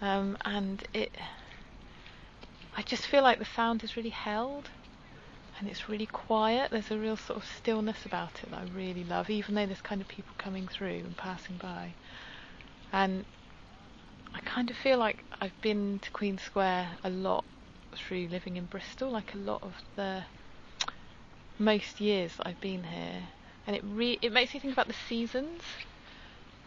um, 0.00 0.36
and 0.44 0.82
it. 0.92 1.16
I 2.76 2.82
just 2.82 3.06
feel 3.06 3.22
like 3.22 3.38
the 3.38 3.44
sound 3.44 3.84
is 3.84 3.96
really 3.96 4.10
held 4.10 4.68
and 5.58 5.68
it's 5.68 5.88
really 5.88 6.06
quiet. 6.06 6.70
There's 6.70 6.90
a 6.90 6.98
real 6.98 7.16
sort 7.16 7.38
of 7.38 7.46
stillness 7.46 8.04
about 8.04 8.42
it 8.42 8.50
that 8.50 8.58
I 8.58 8.64
really 8.76 9.04
love, 9.04 9.30
even 9.30 9.54
though 9.54 9.66
there's 9.66 9.80
kind 9.80 10.00
of 10.00 10.08
people 10.08 10.34
coming 10.38 10.66
through 10.66 10.88
and 11.04 11.16
passing 11.16 11.56
by. 11.56 11.94
And 12.94 13.24
I 14.36 14.38
kind 14.42 14.70
of 14.70 14.76
feel 14.76 14.98
like 14.98 15.24
I've 15.40 15.60
been 15.62 15.98
to 15.98 16.10
Queen 16.12 16.38
Square 16.38 16.90
a 17.02 17.10
lot 17.10 17.44
through 17.92 18.28
living 18.28 18.56
in 18.56 18.66
Bristol, 18.66 19.10
like 19.10 19.34
a 19.34 19.38
lot 19.38 19.64
of 19.64 19.74
the 19.96 20.22
most 21.58 22.00
years 22.00 22.34
I've 22.44 22.60
been 22.60 22.84
here. 22.84 23.22
And 23.66 23.74
it 23.74 23.82
re- 23.84 24.20
it 24.22 24.32
makes 24.32 24.54
me 24.54 24.60
think 24.60 24.74
about 24.74 24.86
the 24.86 24.94
seasons. 25.08 25.62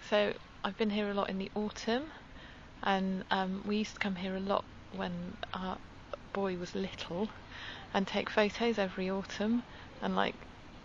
So 0.09 0.33
I've 0.65 0.77
been 0.77 0.89
here 0.89 1.09
a 1.09 1.13
lot 1.13 1.29
in 1.29 1.37
the 1.37 1.49
autumn, 1.55 2.03
and 2.83 3.23
um, 3.31 3.63
we 3.65 3.77
used 3.77 3.93
to 3.93 3.99
come 3.99 4.17
here 4.17 4.35
a 4.35 4.41
lot 4.41 4.65
when 4.97 5.37
our 5.53 5.77
boy 6.33 6.57
was 6.57 6.75
little 6.75 7.29
and 7.93 8.05
take 8.05 8.29
photos 8.29 8.77
every 8.77 9.09
autumn 9.09 9.63
and 10.01 10.13
like 10.13 10.35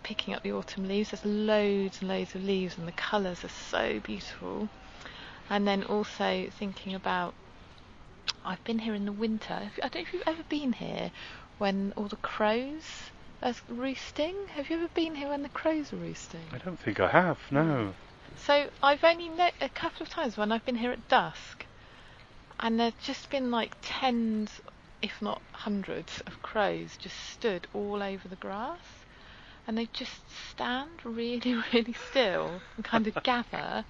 picking 0.03 0.33
up 0.33 0.41
the 0.41 0.53
autumn 0.53 0.87
leaves. 0.87 1.11
There's 1.11 1.25
loads 1.25 1.99
and 1.99 2.07
loads 2.07 2.33
of 2.33 2.45
leaves, 2.45 2.77
and 2.77 2.87
the 2.87 2.93
colours 2.93 3.43
are 3.43 3.49
so 3.49 3.99
beautiful. 3.99 4.69
And 5.49 5.67
then 5.67 5.83
also 5.83 6.47
thinking 6.57 6.95
about, 6.95 7.33
I've 8.45 8.63
been 8.63 8.79
here 8.79 8.95
in 8.95 9.05
the 9.05 9.11
winter. 9.11 9.71
I 9.77 9.87
don't 9.87 9.95
know 9.95 10.01
if 10.01 10.13
you've 10.13 10.23
ever 10.27 10.43
been 10.49 10.73
here 10.73 11.11
when 11.57 11.93
all 11.95 12.07
the 12.07 12.15
crows 12.17 13.11
are 13.41 13.53
roosting. 13.67 14.35
Have 14.55 14.69
you 14.69 14.77
ever 14.77 14.87
been 14.89 15.15
here 15.15 15.29
when 15.29 15.43
the 15.43 15.49
crows 15.49 15.93
are 15.93 15.97
roosting? 15.97 16.45
I 16.51 16.57
don't 16.57 16.79
think 16.79 16.99
I 16.99 17.09
have, 17.09 17.37
no. 17.51 17.93
So 18.37 18.69
I've 18.81 19.03
only 19.03 19.29
met 19.29 19.53
a 19.61 19.69
couple 19.69 20.03
of 20.03 20.09
times 20.09 20.37
when 20.37 20.51
I've 20.51 20.65
been 20.65 20.75
here 20.75 20.91
at 20.91 21.07
dusk, 21.07 21.65
and 22.59 22.79
there's 22.79 22.93
just 23.03 23.29
been 23.29 23.51
like 23.51 23.75
tens, 23.81 24.61
if 25.01 25.21
not 25.21 25.41
hundreds, 25.51 26.21
of 26.21 26.41
crows 26.41 26.97
just 26.97 27.17
stood 27.31 27.67
all 27.73 28.01
over 28.01 28.27
the 28.27 28.35
grass, 28.35 29.05
and 29.67 29.77
they 29.77 29.87
just 29.93 30.21
stand 30.49 30.89
really, 31.03 31.55
really 31.73 31.93
still 32.09 32.61
and 32.75 32.85
kind 32.85 33.07
of 33.07 33.21
gather, 33.23 33.85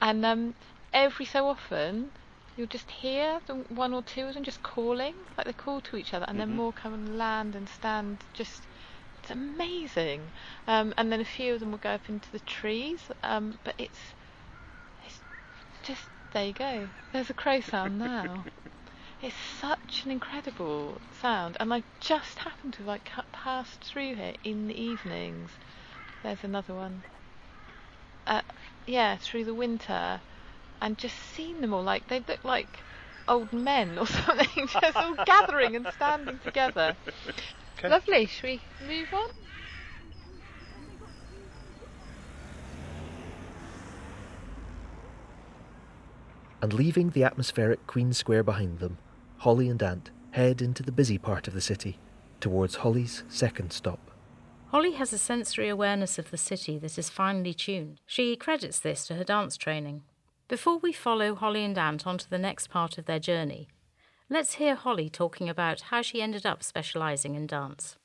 and 0.00 0.24
um, 0.24 0.54
every 0.96 1.26
so 1.26 1.46
often 1.48 2.10
you'll 2.56 2.66
just 2.66 2.90
hear 2.90 3.40
the 3.46 3.54
one 3.68 3.94
or 3.94 4.02
two 4.02 4.26
of 4.26 4.34
them 4.34 4.44
just 4.44 4.62
calling, 4.62 5.14
like 5.36 5.46
they 5.46 5.52
call 5.52 5.80
to 5.82 5.96
each 5.96 6.14
other, 6.14 6.24
and 6.28 6.40
then 6.40 6.50
Mhm. 6.50 6.56
more 6.56 6.72
come 6.72 6.94
and 6.94 7.18
land 7.18 7.54
and 7.54 7.68
stand 7.68 8.24
just. 8.32 8.66
It's 9.18 9.30
amazing, 9.30 10.32
um, 10.66 10.94
and 10.98 11.12
then 11.12 11.20
a 11.20 11.24
few 11.24 11.54
of 11.54 11.60
them 11.60 11.72
will 11.72 11.78
go 11.78 11.90
up 11.90 12.08
into 12.08 12.30
the 12.32 12.40
trees. 12.40 13.10
Um, 13.22 13.58
but 13.64 13.74
it's 13.78 14.14
it's 15.04 15.22
just 15.82 16.10
there 16.32 16.46
you 16.46 16.52
go. 16.54 16.90
There's 17.12 17.30
a 17.30 17.34
crow 17.34 17.60
sound 17.60 17.98
now. 17.98 18.46
it's 19.20 19.36
such 19.36 20.04
an 20.04 20.10
incredible 20.12 21.00
sound, 21.12 21.56
and 21.60 21.72
I 21.74 21.84
just 22.00 22.38
happened 22.40 22.74
to 22.74 22.78
have 22.80 22.86
like 22.88 23.04
cut 23.04 23.30
past 23.32 23.84
through 23.84 24.14
here 24.16 24.34
in 24.44 24.68
the 24.68 24.80
evenings. 24.80 25.58
There's 26.22 26.44
another 26.44 26.74
one. 26.74 27.04
Uh, 28.26 28.42
yeah, 28.86 29.16
through 29.16 29.44
the 29.44 29.54
winter, 29.54 30.22
and 30.80 30.98
just 30.98 31.16
seen 31.34 31.60
them 31.60 31.72
all. 31.72 31.82
Like 31.82 32.08
they 32.08 32.20
look 32.20 32.44
like 32.44 32.68
old 33.28 33.52
men 33.52 33.98
or 33.98 34.06
something, 34.06 34.68
just 34.80 34.96
all 34.96 35.14
gathering 35.24 35.76
and 35.76 35.86
standing 35.94 36.38
together. 36.44 36.96
Okay. 37.78 37.88
Lovely. 37.88 38.26
Should 38.26 38.44
we 38.44 38.60
move 38.86 39.08
on? 39.12 39.28
And 46.62 46.72
leaving 46.72 47.10
the 47.10 47.22
atmospheric 47.22 47.86
Queen 47.86 48.12
Square 48.12 48.44
behind 48.44 48.78
them, 48.78 48.98
Holly 49.38 49.68
and 49.68 49.82
Ant 49.82 50.10
head 50.30 50.62
into 50.62 50.82
the 50.82 50.90
busy 50.92 51.18
part 51.18 51.46
of 51.46 51.54
the 51.54 51.60
city 51.60 51.98
towards 52.40 52.76
Holly's 52.76 53.22
second 53.28 53.72
stop, 53.72 54.10
Holly 54.70 54.92
has 54.92 55.12
a 55.12 55.18
sensory 55.18 55.68
awareness 55.68 56.18
of 56.18 56.30
the 56.30 56.36
city 56.36 56.76
that 56.78 56.98
is 56.98 57.08
finely 57.08 57.54
tuned. 57.54 58.00
She 58.04 58.36
credits 58.36 58.80
this 58.80 59.06
to 59.06 59.14
her 59.14 59.24
dance 59.24 59.56
training. 59.56 60.02
Before 60.48 60.78
we 60.78 60.92
follow 60.92 61.34
Holly 61.34 61.64
and 61.64 61.76
Ant 61.76 62.06
onto 62.06 62.28
the 62.28 62.38
next 62.38 62.70
part 62.70 62.98
of 62.98 63.06
their 63.06 63.18
journey, 63.18 63.66
let's 64.30 64.54
hear 64.54 64.76
Holly 64.76 65.10
talking 65.10 65.48
about 65.48 65.80
how 65.80 66.02
she 66.02 66.22
ended 66.22 66.46
up 66.46 66.62
specialising 66.62 67.34
in 67.34 67.48
dance. 67.48 67.96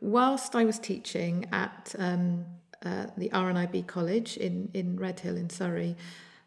Whilst 0.00 0.54
I 0.54 0.64
was 0.64 0.78
teaching 0.78 1.48
at 1.50 1.92
um, 1.98 2.44
uh, 2.84 3.06
the 3.16 3.30
RNIB 3.30 3.88
College 3.88 4.36
in, 4.36 4.70
in 4.74 4.96
Redhill 4.96 5.36
in 5.36 5.50
Surrey, 5.50 5.96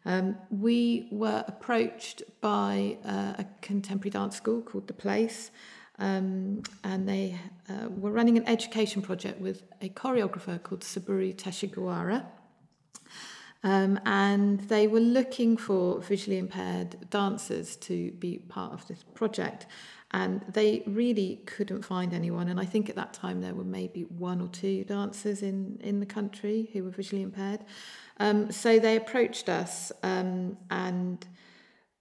um, 0.06 0.36
we 0.50 1.08
were 1.12 1.44
approached 1.46 2.22
by 2.40 2.96
uh, 3.04 3.34
a 3.42 3.46
contemporary 3.60 4.10
dance 4.10 4.36
school 4.36 4.62
called 4.62 4.86
The 4.86 4.94
Place, 4.94 5.50
um, 5.98 6.62
and 6.82 7.06
they 7.06 7.38
uh, 7.68 7.90
were 7.90 8.10
running 8.10 8.38
an 8.38 8.48
education 8.48 9.02
project 9.02 9.38
with 9.38 9.64
a 9.82 9.90
choreographer 9.90 10.62
called 10.62 10.82
Saburo 10.82 11.30
Teshigawara. 11.32 12.24
Um, 13.64 13.98
and 14.04 14.60
they 14.60 14.86
were 14.86 15.00
looking 15.00 15.56
for 15.56 15.98
visually 16.00 16.36
impaired 16.36 17.08
dancers 17.08 17.76
to 17.76 18.12
be 18.12 18.38
part 18.38 18.74
of 18.74 18.86
this 18.86 19.02
project. 19.14 19.66
And 20.10 20.42
they 20.52 20.82
really 20.86 21.40
couldn't 21.46 21.82
find 21.82 22.12
anyone. 22.12 22.48
And 22.48 22.60
I 22.60 22.66
think 22.66 22.88
at 22.88 22.94
that 22.96 23.14
time 23.14 23.40
there 23.40 23.54
were 23.54 23.64
maybe 23.64 24.02
one 24.02 24.42
or 24.42 24.48
two 24.48 24.84
dancers 24.84 25.42
in, 25.42 25.80
in 25.82 25.98
the 25.98 26.06
country 26.06 26.68
who 26.72 26.84
were 26.84 26.90
visually 26.90 27.22
impaired. 27.22 27.64
Um, 28.20 28.52
so 28.52 28.78
they 28.78 28.96
approached 28.96 29.48
us 29.48 29.90
um, 30.02 30.58
and 30.70 31.26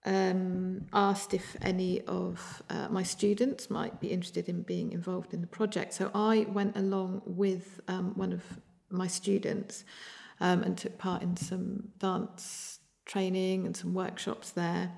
um, 0.05 0.85
asked 0.91 1.33
if 1.33 1.55
any 1.61 2.01
of 2.01 2.61
uh, 2.69 2.89
my 2.89 3.03
students 3.03 3.69
might 3.69 4.01
be 4.01 4.09
interested 4.09 4.49
in 4.49 4.63
being 4.63 4.91
involved 4.91 5.33
in 5.33 5.39
the 5.39 5.47
project. 5.47 5.93
So 5.93 6.11
I 6.13 6.45
went 6.49 6.75
along 6.75 7.21
with 7.25 7.79
um, 7.87 8.11
one 8.15 8.33
of 8.33 8.43
my 8.89 9.07
students 9.07 9.85
um, 10.39 10.63
and 10.63 10.77
took 10.77 10.97
part 10.97 11.21
in 11.21 11.37
some 11.37 11.89
dance 11.99 12.79
training 13.05 13.65
and 13.65 13.75
some 13.75 13.93
workshops 13.93 14.51
there. 14.51 14.91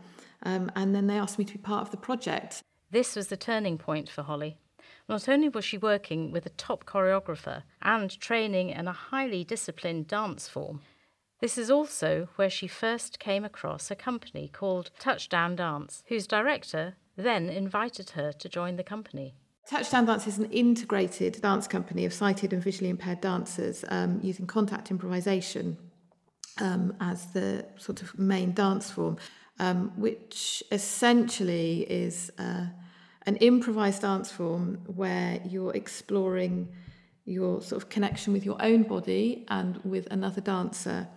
Um, 0.43 0.71
and 0.75 0.93
then 0.93 1.07
they 1.07 1.17
asked 1.17 1.39
me 1.39 1.45
to 1.45 1.53
be 1.53 1.59
part 1.59 1.81
of 1.81 1.91
the 1.91 1.97
project. 1.97 2.61
This 2.91 3.15
was 3.15 3.27
the 3.27 3.37
turning 3.37 3.77
point 3.77 4.09
for 4.09 4.21
Holly. 4.21 4.57
Not 5.07 5.27
only 5.29 5.49
was 5.49 5.65
she 5.65 5.77
working 5.77 6.31
with 6.31 6.45
a 6.45 6.51
top 6.51 6.85
choreographer 6.85 7.63
and 7.81 8.19
training 8.19 8.69
in 8.69 8.87
a 8.87 8.93
highly 8.93 9.43
disciplined 9.43 10.07
dance 10.07 10.47
form, 10.47 10.81
this 11.41 11.57
is 11.57 11.69
also 11.69 12.29
where 12.37 12.49
she 12.49 12.67
first 12.67 13.19
came 13.19 13.43
across 13.43 13.91
a 13.91 13.95
company 13.95 14.49
called 14.51 14.91
Touchdown 14.99 15.55
Dance, 15.55 16.03
whose 16.07 16.27
director 16.27 16.95
then 17.15 17.49
invited 17.49 18.11
her 18.11 18.31
to 18.31 18.49
join 18.49 18.77
the 18.77 18.83
company. 18.83 19.35
Touchdown 19.67 20.05
Dance 20.05 20.27
is 20.27 20.37
an 20.37 20.51
integrated 20.51 21.41
dance 21.41 21.67
company 21.67 22.05
of 22.05 22.13
sighted 22.13 22.53
and 22.53 22.61
visually 22.61 22.89
impaired 22.89 23.19
dancers 23.19 23.83
um, 23.89 24.19
using 24.21 24.45
contact 24.45 24.91
improvisation 24.91 25.77
um, 26.61 26.95
as 27.01 27.25
the 27.27 27.65
sort 27.77 28.03
of 28.03 28.17
main 28.19 28.53
dance 28.53 28.91
form, 28.91 29.17
um, 29.59 29.91
which 29.95 30.61
essentially 30.71 31.81
is 31.81 32.31
uh, 32.37 32.67
an 33.25 33.35
improvised 33.37 34.03
dance 34.03 34.31
form 34.31 34.81
where 34.85 35.41
you're 35.43 35.73
exploring 35.73 36.69
your 37.25 37.59
sort 37.59 37.81
of 37.81 37.89
connection 37.89 38.33
with 38.33 38.45
your 38.45 38.61
own 38.61 38.83
body 38.83 39.45
and 39.47 39.77
with 39.83 40.07
another 40.11 40.41
dancer. 40.41 41.07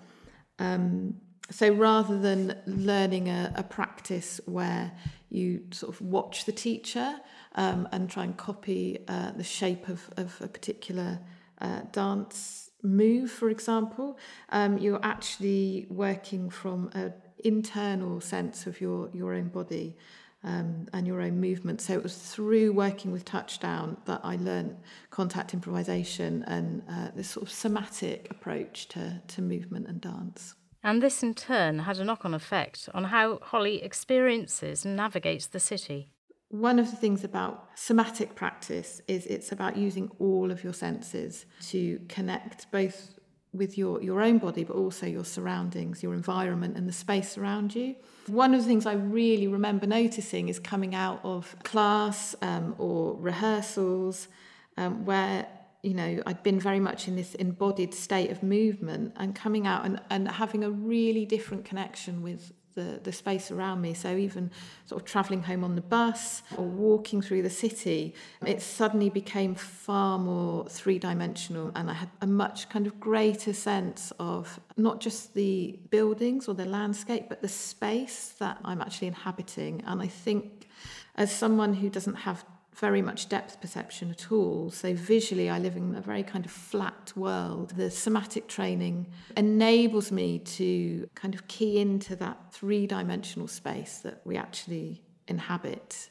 Um, 0.58 1.20
so 1.50 1.70
rather 1.70 2.18
than 2.18 2.58
learning 2.66 3.28
a, 3.28 3.52
a, 3.56 3.62
practice 3.62 4.40
where 4.46 4.92
you 5.28 5.62
sort 5.70 5.94
of 5.94 6.00
watch 6.00 6.46
the 6.46 6.52
teacher 6.52 7.20
um, 7.58 7.88
and 7.90 8.08
try 8.08 8.22
and 8.22 8.36
copy 8.36 8.98
uh, 9.08 9.32
the 9.32 9.44
shape 9.44 9.88
of, 9.88 10.08
of 10.16 10.40
a 10.40 10.46
particular 10.46 11.18
uh, 11.60 11.80
dance 11.90 12.70
move, 12.82 13.30
for 13.30 13.50
example, 13.50 14.16
um, 14.50 14.78
you're 14.78 15.00
actually 15.02 15.86
working 15.90 16.48
from 16.48 16.88
an 16.94 17.12
internal 17.44 18.20
sense 18.20 18.68
of 18.68 18.80
your, 18.80 19.10
your 19.12 19.34
own 19.34 19.48
body. 19.48 19.96
Um, 20.44 20.86
and 20.92 21.04
your 21.04 21.20
own 21.20 21.40
movement. 21.40 21.80
So 21.80 21.94
it 21.94 22.02
was 22.04 22.16
through 22.16 22.72
working 22.72 23.10
with 23.10 23.24
Touchdown 23.24 23.96
that 24.04 24.20
I 24.22 24.36
learned 24.36 24.76
contact 25.10 25.52
improvisation 25.52 26.44
and 26.46 26.84
uh, 26.88 27.08
this 27.16 27.28
sort 27.28 27.44
of 27.44 27.50
somatic 27.50 28.28
approach 28.30 28.86
to, 28.90 29.20
to 29.26 29.42
movement 29.42 29.88
and 29.88 30.00
dance. 30.00 30.54
And 30.84 31.02
this 31.02 31.24
in 31.24 31.34
turn 31.34 31.80
had 31.80 31.98
a 31.98 32.04
knock 32.04 32.24
on 32.24 32.34
effect 32.34 32.88
on 32.94 33.02
how 33.02 33.40
Holly 33.42 33.82
experiences 33.82 34.84
and 34.84 34.94
navigates 34.94 35.48
the 35.48 35.58
city. 35.58 36.12
One 36.50 36.78
of 36.78 36.90
the 36.90 36.96
things 36.96 37.24
about 37.24 37.68
somatic 37.74 38.34
practice 38.34 39.02
is 39.06 39.26
it's 39.26 39.52
about 39.52 39.76
using 39.76 40.10
all 40.18 40.50
of 40.50 40.64
your 40.64 40.72
senses 40.72 41.44
to 41.68 42.00
connect 42.08 42.70
both 42.70 43.18
with 43.52 43.76
your, 43.76 44.02
your 44.02 44.20
own 44.22 44.38
body, 44.38 44.64
but 44.64 44.76
also 44.76 45.06
your 45.06 45.24
surroundings, 45.24 46.02
your 46.02 46.14
environment, 46.14 46.76
and 46.76 46.88
the 46.88 46.92
space 46.92 47.36
around 47.36 47.74
you. 47.74 47.96
One 48.26 48.54
of 48.54 48.60
the 48.60 48.66
things 48.66 48.86
I 48.86 48.94
really 48.94 49.46
remember 49.46 49.86
noticing 49.86 50.48
is 50.48 50.58
coming 50.58 50.94
out 50.94 51.20
of 51.22 51.54
class 51.64 52.34
um, 52.42 52.74
or 52.78 53.16
rehearsals 53.18 54.28
um, 54.76 55.04
where 55.04 55.46
you 55.82 55.94
know, 55.94 56.22
I'd 56.26 56.42
been 56.42 56.58
very 56.58 56.80
much 56.80 57.06
in 57.06 57.14
this 57.14 57.34
embodied 57.36 57.94
state 57.94 58.30
of 58.30 58.42
movement 58.42 59.12
and 59.16 59.34
coming 59.34 59.66
out 59.66 59.84
and, 59.84 60.00
and 60.10 60.28
having 60.28 60.64
a 60.64 60.70
really 60.70 61.24
different 61.24 61.64
connection 61.64 62.22
with 62.22 62.52
the, 62.78 63.00
the 63.02 63.12
space 63.12 63.50
around 63.50 63.80
me. 63.80 63.92
So 63.94 64.16
even 64.16 64.50
sort 64.86 65.02
of 65.02 65.06
travelling 65.06 65.42
home 65.42 65.64
on 65.64 65.74
the 65.74 65.86
bus 65.96 66.42
or 66.56 66.64
walking 66.64 67.20
through 67.20 67.42
the 67.42 67.50
city, 67.64 68.14
it 68.46 68.62
suddenly 68.62 69.10
became 69.10 69.54
far 69.54 70.18
more 70.18 70.68
three 70.68 70.98
dimensional 70.98 71.72
and 71.74 71.90
I 71.90 71.94
had 71.94 72.10
a 72.20 72.26
much 72.26 72.68
kind 72.68 72.86
of 72.86 73.00
greater 73.00 73.52
sense 73.52 74.12
of 74.18 74.60
not 74.76 75.00
just 75.00 75.34
the 75.34 75.78
buildings 75.90 76.48
or 76.48 76.54
the 76.54 76.64
landscape, 76.64 77.24
but 77.28 77.42
the 77.42 77.48
space 77.48 78.34
that 78.38 78.58
I'm 78.64 78.80
actually 78.80 79.08
inhabiting. 79.08 79.82
And 79.86 80.00
I 80.00 80.06
think 80.06 80.68
as 81.16 81.34
someone 81.34 81.74
who 81.74 81.90
doesn't 81.90 82.14
have 82.28 82.44
very 82.78 83.02
much 83.02 83.28
depth 83.28 83.60
perception 83.60 84.10
at 84.10 84.30
all. 84.30 84.70
So 84.70 84.94
visually, 84.94 85.50
I 85.50 85.58
live 85.58 85.76
in 85.76 85.94
a 85.94 86.00
very 86.00 86.22
kind 86.22 86.44
of 86.44 86.50
flat 86.50 87.12
world. 87.16 87.70
The 87.76 87.90
somatic 87.90 88.46
training 88.46 89.08
enables 89.36 90.12
me 90.12 90.38
to 90.40 91.08
kind 91.14 91.34
of 91.34 91.48
key 91.48 91.80
into 91.80 92.14
that 92.16 92.52
three 92.52 92.86
dimensional 92.86 93.48
space 93.48 93.98
that 93.98 94.22
we 94.24 94.36
actually 94.36 95.02
inhabit. 95.26 96.10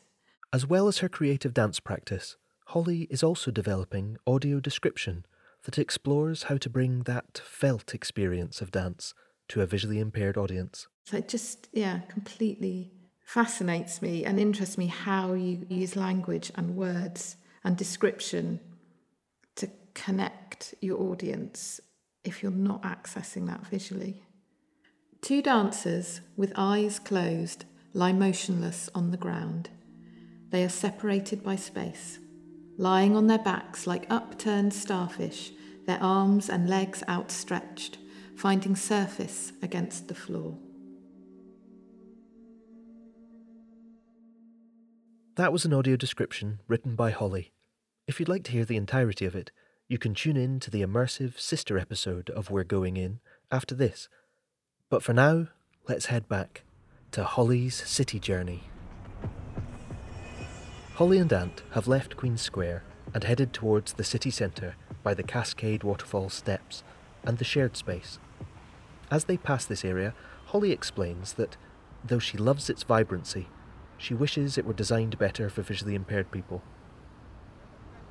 As 0.52 0.66
well 0.66 0.88
as 0.88 1.00
her 1.00 1.10
creative 1.10 1.54
dance 1.54 1.80
practice, 1.80 2.36
Holly 2.68 3.08
is 3.10 3.24
also 3.24 3.50
developing 3.52 4.18
audio 4.28 4.60
description 4.60 5.26
that 5.64 5.78
explores 5.78 6.44
how 6.44 6.58
to 6.58 6.70
bring 6.70 7.04
that 7.04 7.42
felt 7.44 7.94
experience 7.94 8.62
of 8.62 8.72
dance 8.72 9.14
to 9.50 9.62
a 9.62 9.66
visually 9.66 10.00
impaired 10.00 10.38
audience. 10.38 10.88
So 11.06 11.18
it 11.18 11.30
just, 11.30 11.70
yeah, 11.72 12.00
completely 12.10 12.92
fascinates 13.28 14.02
me 14.02 14.24
and 14.24 14.40
interests 14.40 14.78
me 14.78 14.88
how 14.88 15.34
you 15.34 15.66
use 15.68 15.98
language 15.98 16.50
and 16.56 16.78
words 16.78 17.36
and 17.62 17.76
description 17.76 18.58
to 19.54 19.70
connect 19.94 20.74
your 20.80 20.98
audience 21.02 21.82
if 22.24 22.42
you're 22.42 22.54
not 22.54 22.82
accessing 22.84 23.46
that 23.46 23.68
visually. 23.68 24.24
Two 25.22 25.42
dancers 25.42 26.22
with 26.38 26.54
eyes 26.56 27.00
closed 27.00 27.66
lie 27.94 28.14
motionless 28.14 28.90
on 28.96 29.12
the 29.12 29.18
ground. 29.18 29.70
They 30.50 30.64
are 30.64 30.70
separated 30.70 31.44
by 31.44 31.58
space, 31.58 32.20
lying 32.78 33.18
on 33.18 33.28
their 33.28 33.40
backs 33.40 33.86
like 33.86 34.10
upturned 34.10 34.74
starfish, 34.74 35.52
their 35.86 36.02
arms 36.02 36.50
and 36.50 36.70
legs 36.70 37.04
outstretched, 37.10 37.98
finding 38.38 38.78
surface 38.78 39.52
against 39.62 40.08
the 40.08 40.16
floor. 40.16 40.58
That 45.38 45.54
was 45.54 45.66
an 45.66 45.74
audio 45.74 45.96
description 45.96 46.62
written 46.68 46.96
by 46.96 47.12
Holly. 47.12 47.52
If 48.08 48.20
you'd 48.20 48.28
like 48.28 48.44
to 48.46 48.52
hear 48.52 48.66
the 48.66 48.76
entirety 48.76 49.24
of 49.24 49.36
it, 49.36 49.52
you 49.88 50.00
can 50.00 50.16
tune 50.16 50.36
in 50.36 50.60
to 50.62 50.72
the 50.72 50.82
immersive 50.82 51.40
sister 51.40 51.78
episode 51.78 52.32
of 52.32 52.50
We're 52.50 52.64
Going 52.64 52.98
In 52.98 53.20
after 53.52 53.76
this. 53.76 54.10
But 54.90 55.04
for 55.04 55.14
now, 55.14 55.50
let's 55.88 56.08
head 56.08 56.28
back 56.28 56.64
to 57.12 57.24
Holly's 57.24 57.76
city 57.76 58.20
journey. 58.20 58.64
Holly 60.96 61.20
and 61.20 61.32
Ant 61.32 61.62
have 61.74 61.88
left 61.88 62.18
Queen's 62.18 62.42
Square 62.42 62.82
and 63.14 63.24
headed 63.24 63.54
towards 63.54 63.94
the 63.94 64.04
city 64.04 64.32
centre 64.32 64.76
by 65.04 65.14
the 65.14 65.22
Cascade 65.22 65.84
Waterfall 65.84 66.32
steps 66.32 66.82
and 67.24 67.38
the 67.38 67.46
shared 67.46 67.78
space. 67.78 68.18
As 69.12 69.26
they 69.26 69.38
pass 69.38 69.66
this 69.66 69.86
area, 69.86 70.16
Holly 70.46 70.72
explains 70.72 71.34
that, 71.34 71.58
though 72.04 72.18
she 72.18 72.40
loves 72.40 72.72
its 72.72 72.82
vibrancy, 72.82 73.50
she 73.98 74.14
wishes 74.14 74.58
it 74.58 74.66
were 74.66 74.74
designed 74.74 75.18
better 75.18 75.50
for 75.50 75.62
visually 75.62 75.96
impaired 75.96 76.32
people. 76.32 76.62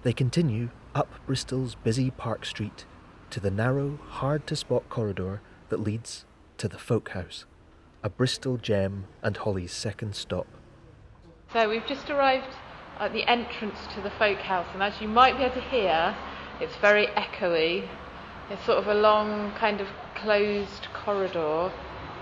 They 0.03 0.13
continue 0.13 0.71
up 0.95 1.09
Bristol's 1.27 1.75
busy 1.75 2.11
Park 2.11 2.45
Street 2.45 2.85
to 3.31 3.41
the 3.41 3.51
narrow, 3.51 3.99
hard 4.09 4.47
to 4.47 4.57
spot 4.57 4.89
corridor 4.89 5.41
that 5.69 5.81
leads 5.81 6.25
to 6.59 6.69
the 6.69 6.79
Folk 6.79 7.11
House, 7.11 7.45
a 8.03 8.09
Bristol 8.09 8.57
gem 8.57 9.07
and 9.23 9.37
Holly's 9.37 9.73
second 9.73 10.15
stop. 10.15 10.47
So 11.53 11.69
we've 11.69 11.87
just 11.87 12.09
arrived 12.11 12.55
at 12.99 13.13
the 13.13 13.25
entrance 13.29 13.79
to 13.95 14.01
the 14.01 14.11
Folk 14.11 14.39
House, 14.39 14.69
and 14.73 14.83
as 14.83 15.01
you 15.01 15.09
might 15.09 15.37
be 15.37 15.45
able 15.45 15.55
to 15.55 15.61
hear, 15.61 16.17
It's 16.59 16.77
very 16.77 17.09
echoey. 17.09 17.87
It's 18.49 18.65
sort 18.65 18.79
of 18.79 18.87
a 18.87 18.95
long, 18.95 19.53
kind 19.59 19.83
of 19.83 19.89
closed 20.15 20.89
corridor, 20.95 21.71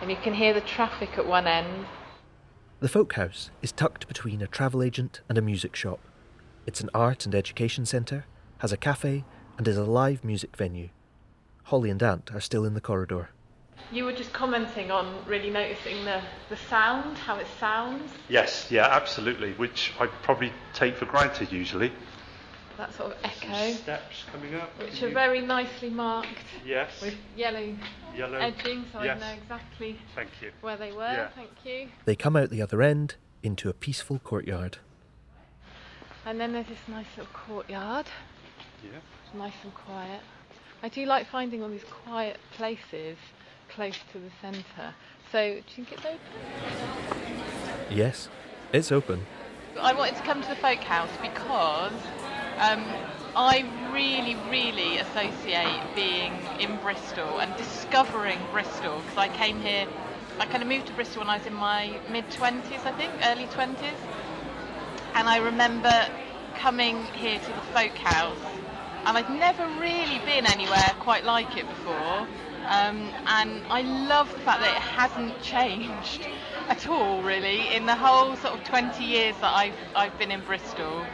and 0.01 0.11
you 0.11 0.17
can 0.17 0.35
hear 0.35 0.53
the 0.53 0.61
traffic 0.61 1.11
at 1.17 1.25
one 1.25 1.47
end. 1.47 1.87
The 2.81 2.89
Folk 2.89 3.15
House 3.15 3.51
is 3.63 3.73
tucked 3.73 4.09
between 4.09 4.43
a 4.43 4.49
travel 4.49 4.83
agent 4.83 5.21
and 5.29 5.39
a 5.39 5.43
music 5.43 5.77
shop. 5.77 6.01
It's 6.67 6.81
an 6.81 6.91
art 6.93 7.25
and 7.25 7.35
education 7.35 7.87
centre, 7.87 8.27
has 8.59 8.73
a 8.73 8.77
cafe, 8.77 9.25
and 9.57 9.67
is 9.69 9.77
a 9.77 9.85
live 9.85 10.25
music 10.25 10.57
venue. 10.57 10.89
Holly 11.63 11.89
and 11.89 12.03
Ant 12.03 12.31
are 12.35 12.41
still 12.41 12.65
in 12.65 12.75
the 12.75 12.81
corridor. 12.81 13.31
You 13.93 14.05
were 14.05 14.13
just 14.13 14.33
commenting 14.33 14.91
on 14.91 15.25
really 15.25 15.51
noticing 15.51 16.05
the, 16.05 16.21
the 16.51 16.57
sound, 16.57 17.17
how 17.17 17.37
it 17.37 17.47
sounds. 17.61 18.11
Yes, 18.29 18.67
yeah, 18.71 18.89
absolutely, 18.91 19.53
which 19.53 19.93
I 20.01 20.07
probably 20.07 20.53
take 20.75 20.97
for 20.97 21.07
granted 21.07 21.53
usually. 21.53 21.93
That 22.77 22.93
sort 22.95 23.13
of 23.13 23.19
echo. 23.23 23.73
Steps 23.73 24.25
coming 24.33 24.55
up. 24.57 24.71
Which 24.79 25.03
are 25.03 25.11
very 25.11 25.41
nicely 25.41 25.91
marked 25.91 26.29
Yes. 26.67 26.91
with 27.01 27.15
yellow, 27.37 27.75
Yellow. 28.17 28.39
edging, 28.39 28.85
so 28.93 29.03
Yes. 29.03 29.23
I 29.23 29.29
know 29.29 29.35
exactly 29.43 29.99
Thank 30.17 30.31
you. 30.43 30.51
where 30.61 30.77
they 30.77 30.91
were. 30.93 31.03
Yeah. 31.03 31.29
Thank 31.37 31.51
you. 31.65 31.89
They 32.05 32.17
come 32.17 32.35
out 32.37 32.51
the 32.51 32.61
other 32.63 32.83
end 32.83 33.15
into 33.45 33.69
a 33.69 33.73
peaceful 33.73 34.19
courtyard. 34.19 34.79
And 36.27 36.41
then 36.41 36.53
there's 36.53 36.67
this 36.67 36.79
nice 36.89 37.07
little 37.17 37.33
courtyard. 37.33 38.07
Yeah. 38.83 38.99
It's 39.27 39.35
nice 39.35 39.53
and 39.63 39.73
quiet. 39.75 40.21
I 40.83 40.89
do 40.89 41.05
like 41.07 41.27
finding 41.29 41.63
all 41.63 41.69
these 41.69 41.85
quiet 41.85 42.39
places 42.53 43.17
close 43.69 43.97
to 44.13 44.19
the 44.19 44.31
centre. 44.43 44.95
So, 45.31 45.51
do 45.55 45.57
you 45.77 45.85
think 45.85 45.93
it's 45.93 46.05
open? 46.05 46.19
Yes, 47.91 48.29
it's 48.73 48.91
open. 48.91 49.27
I 49.81 49.93
wanted 49.93 50.17
to 50.17 50.23
come 50.23 50.41
to 50.43 50.49
the 50.49 50.57
folk 50.57 50.79
house 50.81 51.11
because 51.21 51.93
um, 52.59 52.85
I 53.37 53.65
really, 53.93 54.37
really 54.49 54.99
associate 54.99 55.83
being 55.95 56.33
in 56.61 56.77
Bristol 56.79 57.41
and 57.41 57.57
discovering 57.57 58.39
Bristol 58.53 58.99
because 59.01 59.19
I 59.19 59.29
came 59.29 59.61
here, 59.61 59.87
I 60.39 60.47
kind 60.47 60.63
of 60.63 60.69
moved 60.69 60.87
to 60.87 60.93
Bristol 60.93 61.21
when 61.21 61.31
I 61.31 61.39
was 61.39 61.47
in 61.47 61.55
my 61.55 61.99
mid 62.11 62.29
20s, 62.31 62.87
I 62.87 62.93
think, 62.93 63.13
early 63.25 63.47
20s. 63.47 63.99
And 65.15 65.29
I 65.29 65.39
remember 65.39 65.93
coming 66.57 67.05
here 67.17 67.39
to 67.39 67.47
the 67.47 67.61
folk 67.73 67.97
house 67.97 68.39
and 69.07 69.19
I'd 69.19 69.31
never 69.31 69.67
really 69.81 70.19
been 70.25 70.47
anywhere 70.47 70.91
quite 71.01 71.25
like 71.25 71.57
it 71.57 71.69
before. 71.69 72.27
Um, 72.67 73.11
and 73.27 73.63
I 73.69 73.83
love 73.83 74.33
the 74.33 74.41
fact 74.41 74.61
that 74.61 74.75
it 74.75 74.83
hasn't 74.83 75.43
changed 75.43 76.27
at 76.69 76.89
all, 76.89 77.21
really, 77.23 77.75
in 77.75 77.85
the 77.85 77.95
whole 77.95 78.37
sort 78.37 78.55
of 78.55 78.65
20 78.65 79.05
years 79.05 79.35
that 79.43 79.53
I've, 79.53 79.75
I've 79.95 80.19
been 80.19 80.31
in 80.31 80.41
Bristol. 80.41 81.05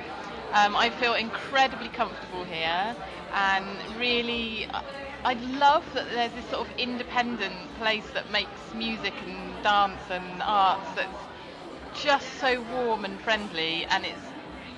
Um, 0.53 0.75
I 0.77 0.91
feel 0.91 1.15
incredibly 1.15 1.89
comfortable 1.89 2.45
here, 2.45 2.97
and 3.33 3.67
really, 3.99 4.67
I- 4.73 4.83
I 5.25 5.35
love 5.35 5.85
that 5.95 6.11
there's 6.11 6.33
this 6.33 6.47
sort 6.47 6.67
of 6.67 6.79
independent 6.79 7.55
place 7.79 8.09
that 8.15 8.31
makes 8.31 8.61
music 8.75 9.15
and 9.27 9.63
dance 9.63 10.01
and 10.11 10.43
arts 10.43 10.89
that's 10.97 12.03
just 12.03 12.27
so 12.41 12.63
warm 12.73 13.05
and 13.05 13.21
friendly, 13.21 13.85
and 13.91 14.05
it's 14.05 14.27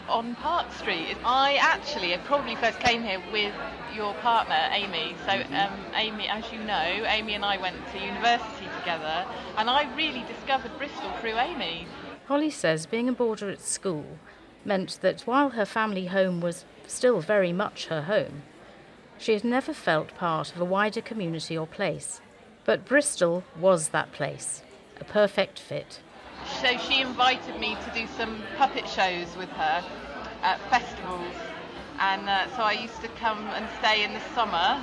on 0.08 0.34
Park 0.34 0.72
Street. 0.72 1.16
I 1.24 1.56
actually 1.60 2.12
I 2.12 2.18
probably 2.18 2.54
first 2.56 2.78
came 2.80 3.02
here 3.02 3.22
with 3.32 3.54
your 3.94 4.12
partner, 4.14 4.68
Amy. 4.72 5.14
So, 5.24 5.32
um, 5.54 5.72
Amy, 5.94 6.28
as 6.28 6.44
you 6.52 6.58
know, 6.58 7.04
Amy 7.06 7.34
and 7.34 7.44
I 7.44 7.56
went 7.56 7.76
to 7.92 7.98
university 7.98 8.68
together, 8.80 9.24
and 9.56 9.70
I 9.70 9.88
really 9.96 10.24
discovered 10.24 10.76
Bristol 10.76 11.10
through 11.20 11.38
Amy. 11.38 11.86
Holly 12.26 12.50
says 12.50 12.84
being 12.84 13.08
a 13.08 13.12
boarder 13.12 13.48
at 13.48 13.60
school 13.60 14.04
meant 14.64 14.98
that 15.02 15.22
while 15.22 15.50
her 15.50 15.64
family 15.64 16.06
home 16.06 16.40
was 16.40 16.64
still 16.86 17.20
very 17.20 17.52
much 17.52 17.86
her 17.86 18.02
home, 18.02 18.42
she 19.18 19.32
had 19.32 19.44
never 19.44 19.72
felt 19.72 20.14
part 20.14 20.54
of 20.54 20.60
a 20.60 20.64
wider 20.64 21.00
community 21.00 21.56
or 21.56 21.66
place. 21.66 22.20
But 22.64 22.84
Bristol 22.84 23.44
was 23.58 23.88
that 23.88 24.12
place, 24.12 24.62
a 25.00 25.04
perfect 25.04 25.58
fit. 25.58 26.00
So 26.60 26.76
she 26.78 27.00
invited 27.00 27.58
me 27.60 27.76
to 27.84 27.90
do 27.94 28.06
some 28.16 28.42
puppet 28.56 28.88
shows 28.88 29.36
with 29.36 29.48
her 29.50 29.84
at 30.42 30.60
festivals, 30.70 31.34
and 31.98 32.28
uh, 32.28 32.48
so 32.56 32.62
I 32.62 32.72
used 32.72 33.00
to 33.02 33.08
come 33.08 33.38
and 33.48 33.68
stay 33.78 34.02
in 34.02 34.12
the 34.12 34.20
summer 34.34 34.82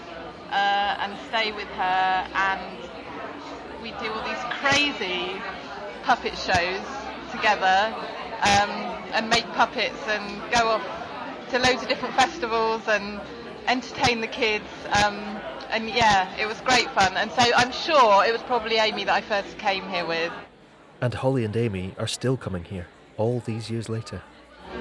uh, 0.51 0.97
and 0.99 1.17
stay 1.27 1.51
with 1.51 1.67
her, 1.67 2.27
and 2.33 2.77
we'd 3.81 3.97
do 3.99 4.11
all 4.11 4.23
these 4.23 4.45
crazy 4.61 5.41
puppet 6.03 6.37
shows 6.37 6.81
together 7.31 7.93
um, 8.41 8.69
and 9.13 9.29
make 9.29 9.45
puppets 9.53 9.99
and 10.07 10.41
go 10.51 10.69
off 10.69 10.85
to 11.51 11.59
loads 11.59 11.81
of 11.81 11.89
different 11.89 12.15
festivals 12.15 12.87
and 12.87 13.19
entertain 13.67 14.21
the 14.21 14.27
kids. 14.27 14.67
Um, 15.03 15.15
and 15.69 15.89
yeah, 15.89 16.35
it 16.37 16.47
was 16.47 16.59
great 16.61 16.89
fun. 16.91 17.15
And 17.17 17.31
so 17.31 17.43
I'm 17.55 17.71
sure 17.71 18.25
it 18.25 18.31
was 18.31 18.41
probably 18.43 18.77
Amy 18.77 19.03
that 19.03 19.13
I 19.13 19.21
first 19.21 19.57
came 19.57 19.87
here 19.89 20.05
with. 20.05 20.31
And 21.01 21.13
Holly 21.13 21.45
and 21.45 21.55
Amy 21.55 21.93
are 21.97 22.07
still 22.07 22.37
coming 22.37 22.63
here, 22.63 22.87
all 23.17 23.39
these 23.41 23.69
years 23.69 23.87
later. 23.87 24.21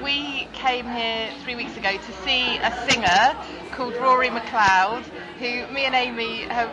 We 0.03 0.47
came 0.53 0.85
here 0.85 1.31
three 1.43 1.55
weeks 1.55 1.75
ago 1.77 1.97
to 1.97 2.13
see 2.23 2.57
a 2.57 2.71
singer 2.89 3.35
called 3.71 3.95
Rory 3.95 4.29
McLeod, 4.29 5.03
who 5.39 5.73
me 5.73 5.85
and 5.85 5.95
Amy 5.95 6.41
have 6.43 6.69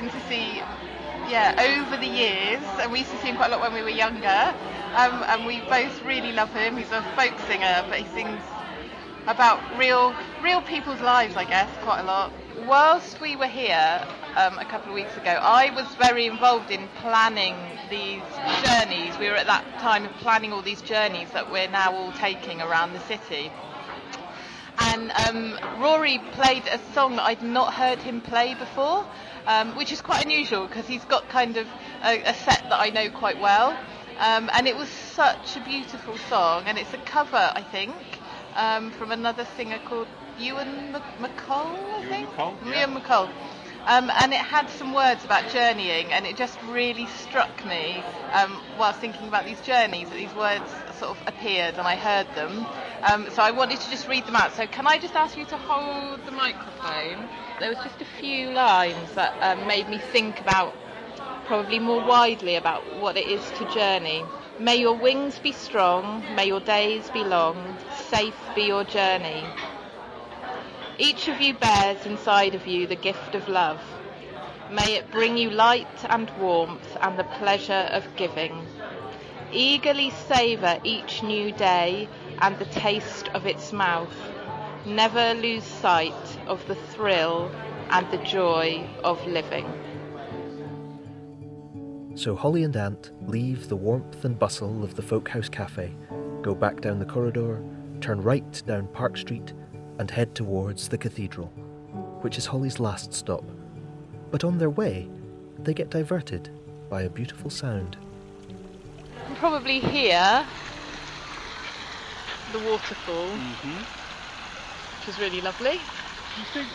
been 0.00 0.10
to 0.10 0.28
see, 0.28 0.62
yeah, 1.28 1.58
over 1.58 1.96
the 1.96 2.06
years, 2.06 2.62
and 2.80 2.92
we 2.92 3.00
used 3.00 3.10
to 3.10 3.18
see 3.18 3.28
him 3.28 3.36
quite 3.36 3.48
a 3.48 3.56
lot 3.56 3.60
when 3.60 3.74
we 3.74 3.82
were 3.82 3.88
younger. 3.88 4.54
Um, 4.94 5.24
and 5.26 5.44
we 5.44 5.60
both 5.62 6.04
really 6.04 6.30
love 6.30 6.52
him. 6.54 6.76
He's 6.76 6.92
a 6.92 7.02
folk 7.16 7.36
singer, 7.48 7.84
but 7.88 7.98
he 7.98 8.06
sings 8.14 8.40
about 9.26 9.60
real, 9.76 10.14
real 10.40 10.62
people's 10.62 11.00
lives, 11.00 11.36
I 11.36 11.44
guess, 11.44 11.68
quite 11.82 12.00
a 12.00 12.04
lot. 12.04 12.32
Whilst 12.64 13.20
we 13.20 13.34
were 13.34 13.48
here 13.48 14.06
um, 14.36 14.56
a 14.60 14.64
couple 14.64 14.90
of 14.90 14.94
weeks 14.94 15.16
ago, 15.16 15.30
I 15.30 15.74
was 15.74 15.86
very 15.96 16.26
involved 16.26 16.70
in 16.70 16.86
planning 17.00 17.56
these 17.90 18.22
journeys. 18.64 19.18
We 19.18 19.28
were 19.28 19.36
at 19.36 19.46
that 19.46 19.64
time 19.80 20.04
of 20.04 20.12
planning 20.18 20.52
all 20.52 20.62
these 20.62 20.82
journeys 20.82 21.28
that 21.32 21.50
we're 21.50 21.70
now 21.70 21.92
all 21.92 22.12
taking 22.12 22.62
around 22.62 22.92
the 22.92 23.00
city. 23.00 23.50
And 24.80 25.10
um, 25.26 25.58
Rory 25.80 26.18
played 26.32 26.62
a 26.70 26.78
song 26.94 27.16
that 27.16 27.24
I'd 27.24 27.42
not 27.42 27.74
heard 27.74 27.98
him 27.98 28.20
play 28.20 28.54
before, 28.54 29.04
um, 29.48 29.74
which 29.76 29.90
is 29.90 30.00
quite 30.00 30.24
unusual 30.24 30.66
because 30.66 30.86
he's 30.86 31.04
got 31.06 31.28
kind 31.30 31.56
of 31.56 31.66
a, 32.04 32.22
a 32.22 32.34
set 32.34 32.62
that 32.68 32.78
I 32.78 32.90
know 32.90 33.10
quite 33.10 33.40
well. 33.40 33.76
Um, 34.18 34.50
and 34.52 34.68
it 34.68 34.76
was 34.76 34.88
such 34.88 35.56
a 35.56 35.60
beautiful 35.60 36.16
song, 36.28 36.64
and 36.66 36.76
it's 36.76 36.92
a 36.92 36.98
cover, 36.98 37.36
I 37.54 37.62
think, 37.62 37.94
um, 38.56 38.90
from 38.90 39.10
another 39.12 39.46
singer 39.56 39.78
called 39.84 40.08
Ewan 40.38 40.92
Mc- 40.92 41.02
MacColl, 41.20 41.94
I 41.94 42.04
think. 42.08 42.28
MacColl, 42.30 42.56
yeah. 42.66 42.86
Ewan 42.86 43.00
MacColl. 43.00 43.30
Um, 43.86 44.10
and 44.10 44.34
it 44.34 44.40
had 44.40 44.68
some 44.70 44.92
words 44.92 45.24
about 45.24 45.48
journeying, 45.50 46.12
and 46.12 46.26
it 46.26 46.36
just 46.36 46.58
really 46.64 47.06
struck 47.06 47.64
me 47.64 48.02
um, 48.32 48.60
whilst 48.78 49.00
thinking 49.00 49.28
about 49.28 49.46
these 49.46 49.60
journeys 49.62 50.10
that 50.10 50.16
these 50.16 50.34
words 50.34 50.70
sort 50.98 51.16
of 51.16 51.28
appeared 51.28 51.74
and 51.74 51.86
I 51.86 51.96
heard 51.96 52.26
them. 52.34 52.66
Um, 53.02 53.28
so 53.30 53.42
I 53.42 53.50
wanted 53.50 53.80
to 53.80 53.90
just 53.90 54.08
read 54.08 54.26
them 54.26 54.36
out. 54.36 54.52
So 54.54 54.66
can 54.66 54.86
I 54.86 54.98
just 54.98 55.14
ask 55.14 55.36
you 55.36 55.44
to 55.46 55.56
hold 55.56 56.24
the 56.26 56.32
microphone? 56.32 57.28
There 57.60 57.68
was 57.68 57.78
just 57.78 58.00
a 58.00 58.20
few 58.20 58.50
lines 58.50 59.14
that 59.14 59.34
um, 59.40 59.66
made 59.66 59.88
me 59.88 59.98
think 59.98 60.40
about 60.40 60.74
probably 61.46 61.78
more 61.78 62.04
widely 62.04 62.56
about 62.56 63.00
what 63.00 63.16
it 63.16 63.26
is 63.26 63.42
to 63.58 63.64
journey. 63.72 64.22
May 64.60 64.76
your 64.76 64.94
wings 64.94 65.38
be 65.38 65.52
strong, 65.52 66.22
may 66.34 66.46
your 66.46 66.60
days 66.60 67.08
be 67.10 67.24
long, 67.24 67.78
safe 67.96 68.36
be 68.54 68.62
your 68.62 68.84
journey. 68.84 69.44
Each 70.98 71.28
of 71.28 71.40
you 71.40 71.54
bears 71.54 72.04
inside 72.06 72.54
of 72.54 72.66
you 72.66 72.86
the 72.86 72.96
gift 72.96 73.34
of 73.34 73.48
love. 73.48 73.80
May 74.70 74.96
it 74.96 75.10
bring 75.10 75.38
you 75.38 75.48
light 75.48 76.04
and 76.10 76.28
warmth 76.38 76.96
and 77.00 77.18
the 77.18 77.24
pleasure 77.24 77.88
of 77.92 78.04
giving. 78.16 78.66
Eagerly 79.52 80.10
savour 80.10 80.78
each 80.84 81.22
new 81.22 81.52
day 81.52 82.08
and 82.40 82.58
the 82.58 82.66
taste 82.66 83.28
of 83.28 83.46
its 83.46 83.72
mouth. 83.72 84.12
Never 84.84 85.34
lose 85.34 85.64
sight 85.64 86.38
of 86.46 86.66
the 86.68 86.74
thrill 86.74 87.50
and 87.90 88.10
the 88.10 88.18
joy 88.18 88.86
of 89.02 89.24
living. 89.26 89.66
So 92.14 92.34
Holly 92.34 92.64
and 92.64 92.76
Ant 92.76 93.10
leave 93.28 93.68
the 93.68 93.76
warmth 93.76 94.24
and 94.24 94.38
bustle 94.38 94.84
of 94.84 94.96
the 94.96 95.02
Folk 95.02 95.28
House 95.28 95.48
Cafe, 95.48 95.94
go 96.42 96.54
back 96.54 96.80
down 96.80 96.98
the 96.98 97.06
corridor, 97.06 97.62
turn 98.00 98.20
right 98.20 98.62
down 98.66 98.88
Park 98.88 99.16
Street, 99.16 99.54
and 99.98 100.10
head 100.10 100.34
towards 100.34 100.88
the 100.88 100.98
cathedral, 100.98 101.46
which 102.20 102.36
is 102.36 102.44
Holly's 102.44 102.80
last 102.80 103.14
stop. 103.14 103.44
But 104.30 104.44
on 104.44 104.58
their 104.58 104.70
way, 104.70 105.08
they 105.60 105.72
get 105.72 105.90
diverted 105.90 106.50
by 106.90 107.02
a 107.02 107.10
beautiful 107.10 107.50
sound. 107.50 107.96
Can 109.38 109.50
probably 109.50 109.78
hear 109.80 110.44
the 112.52 112.58
waterfall, 112.58 113.28
mm-hmm. 113.28 113.78
which 114.98 115.08
is 115.08 115.20
really 115.20 115.40
lovely. 115.40 115.72
Do 115.72 116.40
you 116.40 116.46
think? 116.52 116.68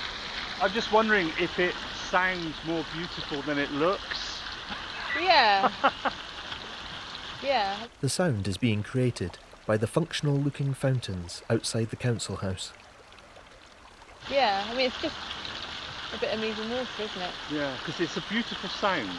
I'm 0.62 0.72
just 0.72 0.92
wondering 0.92 1.32
if 1.40 1.60
it 1.60 1.76
sounds 2.10 2.56
more 2.66 2.86
beautiful 2.94 3.42
than 3.42 3.58
it 3.58 3.72
looks. 3.72 4.40
Yeah. 5.22 5.72
yeah. 7.44 7.76
The 8.02 8.10
sound 8.10 8.48
is 8.48 8.58
being 8.58 8.82
created 8.84 9.40
by 9.66 9.78
the 9.78 9.88
functional 9.88 10.36
looking 10.36 10.74
fountains 10.74 11.42
outside 11.50 11.90
the 11.90 11.96
council 11.96 12.38
house. 12.38 12.72
Yeah, 14.32 14.64
I 14.70 14.76
mean, 14.76 14.88
it's 14.88 15.02
just 15.02 15.16
a 16.16 16.18
bit 16.18 16.34
of 16.34 16.40
moving 16.40 16.70
water, 16.70 16.88
isn't 17.00 17.22
it? 17.22 17.32
Yeah, 17.52 17.76
because 17.80 18.00
it's 18.00 18.16
a 18.16 18.24
beautiful 18.30 18.70
sound. 18.70 19.10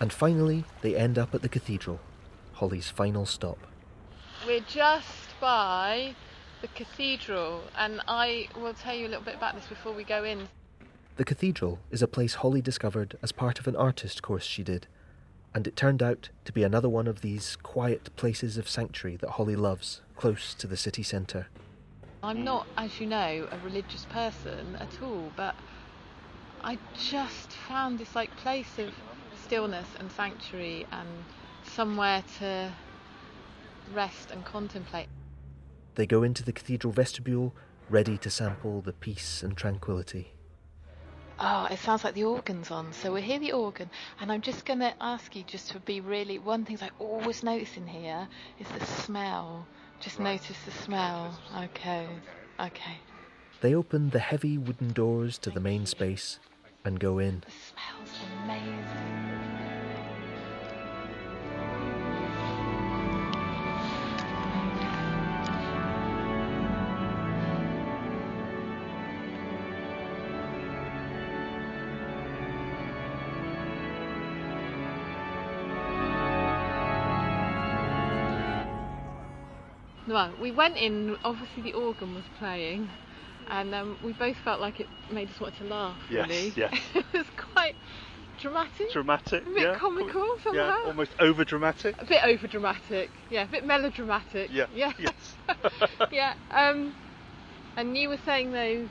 And 0.00 0.12
finally, 0.12 0.64
they 0.80 0.96
end 0.96 1.18
up 1.18 1.34
at 1.34 1.42
the 1.42 1.48
cathedral, 1.48 2.00
Holly's 2.54 2.88
final 2.88 3.26
stop. 3.26 3.58
We're 4.46 4.60
just 4.60 5.38
by 5.40 6.14
the 6.62 6.68
cathedral, 6.68 7.62
and 7.76 8.00
I 8.08 8.48
will 8.58 8.72
tell 8.74 8.94
you 8.94 9.06
a 9.06 9.10
little 9.10 9.24
bit 9.24 9.34
about 9.34 9.54
this 9.54 9.66
before 9.66 9.92
we 9.92 10.04
go 10.04 10.24
in. 10.24 10.48
The 11.16 11.24
cathedral 11.24 11.78
is 11.90 12.00
a 12.00 12.08
place 12.08 12.34
Holly 12.34 12.62
discovered 12.62 13.18
as 13.22 13.32
part 13.32 13.58
of 13.58 13.66
an 13.66 13.76
artist 13.76 14.22
course 14.22 14.44
she 14.44 14.62
did, 14.62 14.86
and 15.54 15.66
it 15.66 15.76
turned 15.76 16.02
out 16.02 16.30
to 16.46 16.52
be 16.52 16.62
another 16.62 16.88
one 16.88 17.06
of 17.06 17.20
these 17.20 17.56
quiet 17.56 18.14
places 18.16 18.56
of 18.56 18.68
sanctuary 18.68 19.16
that 19.16 19.30
Holly 19.30 19.56
loves, 19.56 20.00
close 20.16 20.54
to 20.54 20.66
the 20.66 20.76
city 20.78 21.02
centre. 21.02 21.48
I'm 22.22 22.44
not, 22.44 22.66
as 22.76 23.00
you 23.00 23.06
know, 23.06 23.48
a 23.50 23.58
religious 23.64 24.06
person 24.06 24.76
at 24.78 25.02
all, 25.02 25.30
but 25.36 25.54
I 26.62 26.78
just 26.98 27.52
found 27.52 27.98
this 27.98 28.14
like 28.14 28.34
place 28.36 28.78
of 28.78 28.92
stillness 29.50 29.88
and 29.98 30.12
sanctuary 30.12 30.86
and 30.92 31.08
somewhere 31.64 32.22
to 32.38 32.72
rest 33.92 34.30
and 34.30 34.44
contemplate. 34.44 35.08
They 35.96 36.06
go 36.06 36.22
into 36.22 36.44
the 36.44 36.52
cathedral 36.52 36.92
vestibule, 36.92 37.52
ready 37.88 38.16
to 38.18 38.30
sample 38.30 38.80
the 38.80 38.92
peace 38.92 39.42
and 39.42 39.56
tranquility. 39.56 40.34
Oh, 41.40 41.66
it 41.68 41.80
sounds 41.80 42.04
like 42.04 42.14
the 42.14 42.22
organ's 42.22 42.70
on. 42.70 42.92
So 42.92 43.12
we'll 43.12 43.24
hear 43.24 43.40
the 43.40 43.50
organ, 43.50 43.90
and 44.20 44.30
I'm 44.30 44.40
just 44.40 44.64
going 44.64 44.78
to 44.78 44.94
ask 45.00 45.34
you 45.34 45.42
just 45.42 45.72
to 45.72 45.80
be 45.80 46.00
really. 46.00 46.38
One 46.38 46.64
thing 46.64 46.78
I 46.80 46.90
always 47.00 47.42
notice 47.42 47.76
in 47.76 47.88
here 47.88 48.28
is 48.60 48.68
the 48.78 48.86
smell. 48.86 49.66
Just 49.98 50.20
right. 50.20 50.34
notice 50.34 50.58
the 50.64 50.70
smell. 50.70 51.36
Okay, 51.58 52.06
okay. 52.60 52.98
They 53.62 53.74
open 53.74 54.10
the 54.10 54.20
heavy 54.20 54.58
wooden 54.58 54.92
doors 54.92 55.38
to 55.38 55.50
the 55.50 55.58
main 55.58 55.86
space 55.86 56.38
and 56.84 57.00
go 57.00 57.18
in. 57.18 57.42
The 57.44 57.50
smell's 57.50 58.16
amazing. 58.44 58.79
Well, 80.20 80.34
we 80.38 80.50
went 80.50 80.76
in, 80.76 81.16
obviously 81.24 81.62
the 81.62 81.72
organ 81.72 82.14
was 82.14 82.24
playing, 82.38 82.90
and 83.48 83.74
um, 83.74 83.96
we 84.04 84.12
both 84.12 84.36
felt 84.44 84.60
like 84.60 84.78
it 84.78 84.86
made 85.10 85.30
us 85.30 85.40
want 85.40 85.56
to 85.56 85.64
laugh, 85.64 85.96
yes, 86.10 86.28
really. 86.28 86.52
Yes, 86.54 86.78
it 86.94 87.06
was 87.14 87.24
quite 87.54 87.74
dramatic. 88.38 88.92
Dramatic, 88.92 89.46
A 89.46 89.50
bit 89.50 89.62
yeah. 89.62 89.74
comical 89.76 90.36
somehow. 90.44 90.76
Yeah, 90.76 90.84
almost 90.84 91.12
over 91.20 91.42
dramatic. 91.42 91.94
A 91.98 92.04
bit 92.04 92.22
over 92.22 92.46
dramatic, 92.46 93.08
yeah, 93.30 93.44
a 93.44 93.46
bit 93.46 93.64
melodramatic. 93.64 94.50
Yeah, 94.52 94.66
yeah. 94.74 94.92
yes. 94.98 95.36
yeah, 96.12 96.34
um, 96.50 96.94
and 97.78 97.96
you 97.96 98.10
were 98.10 98.20
saying 98.26 98.52
though, 98.52 98.90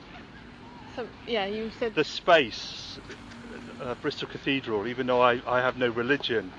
some, 0.96 1.06
yeah, 1.28 1.46
you 1.46 1.70
said... 1.78 1.94
The 1.94 2.02
space, 2.02 2.98
uh, 3.80 3.94
Bristol 4.02 4.26
Cathedral, 4.26 4.88
even 4.88 5.06
though 5.06 5.20
I, 5.20 5.40
I 5.46 5.60
have 5.60 5.76
no 5.76 5.90
religion, 5.90 6.50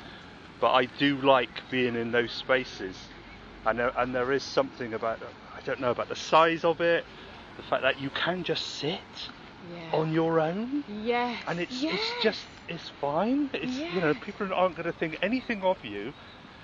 but 0.61 0.71
I 0.71 0.85
do 0.85 1.17
like 1.17 1.49
being 1.69 1.97
in 1.97 2.13
those 2.13 2.31
spaces 2.31 2.95
and 3.65 3.79
there, 3.79 3.91
and 3.97 4.13
there 4.13 4.31
is 4.31 4.43
something 4.43 4.93
about 4.93 5.19
I 5.55 5.61
don't 5.61 5.79
know 5.79 5.91
about 5.91 6.09
the 6.09 6.15
size 6.15 6.63
of 6.63 6.81
it, 6.81 7.05
the 7.57 7.63
fact 7.63 7.83
that 7.83 8.01
you 8.01 8.09
can 8.09 8.43
just 8.43 8.65
sit 8.65 8.99
yeah. 9.73 9.97
on 9.97 10.11
your 10.11 10.39
own. 10.39 10.83
Yes. 11.03 11.41
And 11.47 11.59
it's 11.59 11.81
yes. 11.81 11.95
it's 11.95 12.23
just 12.23 12.41
it's 12.67 12.89
fine. 13.01 13.49
It's 13.53 13.77
you 13.77 14.01
know 14.01 14.13
people 14.13 14.53
aren't 14.53 14.75
going 14.75 14.91
to 14.91 14.97
think 14.97 15.19
anything 15.21 15.61
of 15.61 15.83
you. 15.85 16.13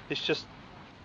It's 0.09 0.23
just 0.23 0.45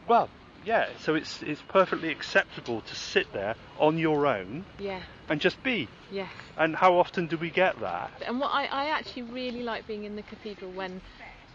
well 0.09 0.29
yeah. 0.65 0.89
So 1.01 1.15
it's 1.15 1.43
it's 1.43 1.63
perfectly 1.69 2.11
acceptable 2.11 2.81
to 2.83 2.95
sit 2.95 3.33
there 3.33 3.55
on 3.79 3.99
your 3.99 4.27
own. 4.27 4.65
Yeah. 4.79 5.01
And 5.29 5.41
just 5.41 5.63
be. 5.63 5.89
Yes. 6.11 6.31
And 6.57 6.77
how 6.77 6.95
often 6.95 7.27
do 7.27 7.37
we 7.37 7.51
get 7.51 7.81
that? 7.81 8.11
And 8.27 8.41
what 8.41 8.51
I, 8.51 8.65
I 8.67 8.85
actually 8.87 9.23
really 9.23 9.63
like 9.63 9.87
being 9.87 10.05
in 10.05 10.17
the 10.17 10.23
cathedral 10.23 10.71
when 10.73 11.01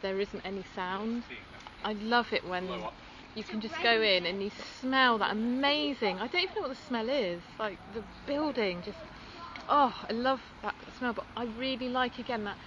there 0.01 0.19
isn't 0.19 0.41
any 0.45 0.63
sound. 0.75 1.23
I 1.83 1.93
love 1.93 2.33
it 2.33 2.45
when 2.47 2.67
you 3.37 3.43
can 3.43 3.61
just 3.61 3.75
go 3.83 4.01
in 4.01 4.25
and 4.25 4.41
you 4.41 4.49
smell 4.81 5.19
that 5.19 5.31
amazing. 5.31 6.17
I 6.17 6.27
don't 6.27 6.41
even 6.41 6.55
know 6.55 6.61
what 6.63 6.69
the 6.69 6.83
smell 6.87 7.07
is. 7.07 7.41
Like 7.59 7.77
the 7.93 8.03
building, 8.25 8.81
just 8.83 8.97
oh, 9.69 9.93
I 10.09 10.13
love 10.13 10.41
that 10.63 10.73
smell. 10.97 11.13
But 11.13 11.25
I 11.35 11.45
really 11.45 11.87
like 11.87 12.17
again 12.17 12.45
that 12.45 12.57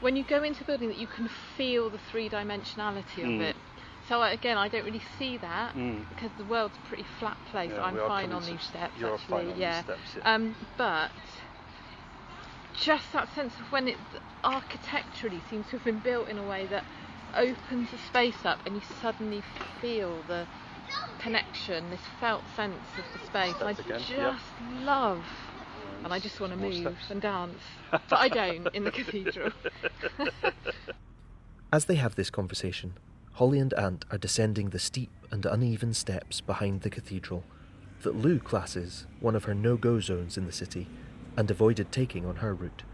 when 0.00 0.16
you 0.16 0.24
go 0.24 0.42
into 0.42 0.62
a 0.62 0.66
building 0.66 0.88
that 0.88 0.98
you 0.98 1.06
can 1.06 1.28
feel 1.56 1.90
the 1.90 1.98
three 2.10 2.28
dimensionality 2.28 3.22
of 3.22 3.30
Mm. 3.30 3.40
it. 3.40 3.56
So 4.08 4.22
again, 4.22 4.58
I 4.58 4.68
don't 4.68 4.84
really 4.84 5.02
see 5.18 5.36
that 5.38 5.74
Mm. 5.74 6.08
because 6.08 6.32
the 6.36 6.44
world's 6.44 6.76
a 6.76 6.88
pretty 6.88 7.06
flat 7.18 7.36
place. 7.50 7.70
Yeah, 7.72 7.82
I'm 7.84 7.96
fine 7.96 8.32
on 8.32 8.44
these 8.44 8.62
steps 8.62 9.02
actually. 9.02 9.16
fine 9.18 9.40
on 9.46 9.46
these 9.46 9.58
yeah. 9.58 9.82
steps, 9.82 10.16
yeah. 10.16 10.34
Um, 10.34 10.56
but 10.76 11.10
just 12.74 13.12
that 13.12 13.32
sense 13.32 13.58
of 13.60 13.70
when 13.70 13.86
it 13.88 13.96
architecturally 14.42 15.40
seems 15.48 15.66
to 15.68 15.72
have 15.76 15.84
been 15.84 16.00
built 16.00 16.28
in 16.28 16.36
a 16.36 16.42
way 16.42 16.66
that 16.66 16.84
opens 17.36 17.90
the 17.90 17.98
space 18.08 18.44
up 18.44 18.58
and 18.66 18.76
you 18.76 18.82
suddenly 19.00 19.42
feel 19.80 20.22
the 20.28 20.46
connection, 21.18 21.90
this 21.90 22.00
felt 22.20 22.42
sense 22.56 22.74
of 22.98 23.20
the 23.20 23.26
space. 23.26 23.54
I 23.60 23.70
again, 23.72 23.84
just 23.86 24.10
yeah. 24.10 24.38
love, 24.82 25.24
and 26.04 26.12
I 26.12 26.18
just 26.18 26.40
want 26.40 26.52
to 26.52 26.58
More 26.58 26.70
move 26.70 26.80
steps. 26.80 27.10
and 27.10 27.22
dance, 27.22 27.58
but 27.90 28.12
I 28.12 28.28
don't 28.28 28.68
in 28.74 28.84
the 28.84 28.90
cathedral. 28.90 29.50
As 31.72 31.86
they 31.86 31.96
have 31.96 32.14
this 32.14 32.30
conversation, 32.30 32.94
Holly 33.32 33.58
and 33.58 33.74
Ant 33.74 34.04
are 34.10 34.18
descending 34.18 34.70
the 34.70 34.78
steep 34.78 35.10
and 35.30 35.44
uneven 35.44 35.92
steps 35.92 36.40
behind 36.40 36.82
the 36.82 36.90
cathedral 36.90 37.42
that 38.02 38.14
Lou 38.14 38.38
classes 38.38 39.06
one 39.20 39.34
of 39.34 39.44
her 39.44 39.54
no 39.54 39.76
go 39.76 39.98
zones 39.98 40.36
in 40.36 40.46
the 40.46 40.52
city 40.52 40.86
and 41.36 41.50
avoided 41.50 41.90
taking 41.90 42.24
on 42.24 42.36
her 42.36 42.54
route. 42.54 42.84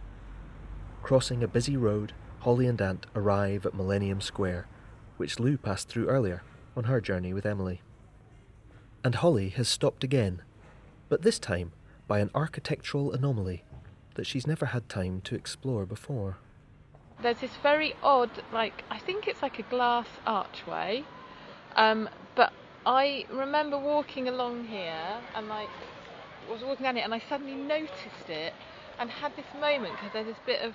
Crossing 1.02 1.42
a 1.42 1.48
busy 1.48 1.76
road, 1.76 2.12
Holly 2.40 2.66
and 2.66 2.80
Ant 2.80 3.06
arrive 3.14 3.66
at 3.66 3.74
Millennium 3.74 4.22
Square, 4.22 4.66
which 5.18 5.38
Lou 5.38 5.58
passed 5.58 5.88
through 5.88 6.08
earlier 6.08 6.42
on 6.74 6.84
her 6.84 7.00
journey 7.00 7.34
with 7.34 7.44
Emily. 7.44 7.82
And 9.04 9.16
Holly 9.16 9.50
has 9.50 9.68
stopped 9.68 10.04
again, 10.04 10.40
but 11.10 11.22
this 11.22 11.38
time 11.38 11.72
by 12.08 12.20
an 12.20 12.30
architectural 12.34 13.12
anomaly 13.12 13.64
that 14.14 14.26
she's 14.26 14.46
never 14.46 14.66
had 14.66 14.88
time 14.88 15.20
to 15.22 15.34
explore 15.34 15.84
before. 15.84 16.38
There's 17.22 17.40
this 17.40 17.56
very 17.62 17.94
odd, 18.02 18.30
like 18.52 18.84
I 18.90 18.98
think 18.98 19.28
it's 19.28 19.42
like 19.42 19.58
a 19.58 19.62
glass 19.62 20.08
archway, 20.26 21.04
um, 21.76 22.08
but 22.34 22.54
I 22.86 23.26
remember 23.30 23.78
walking 23.78 24.28
along 24.28 24.64
here 24.64 25.18
and 25.34 25.48
like 25.48 25.68
was 26.50 26.62
walking 26.62 26.84
down 26.84 26.96
it 26.96 27.02
and 27.02 27.12
I 27.12 27.20
suddenly 27.28 27.54
noticed 27.54 28.28
it 28.28 28.54
and 28.98 29.10
had 29.10 29.36
this 29.36 29.46
moment 29.60 29.92
because 29.92 30.12
there's 30.14 30.26
this 30.26 30.38
bit 30.46 30.62
of 30.62 30.74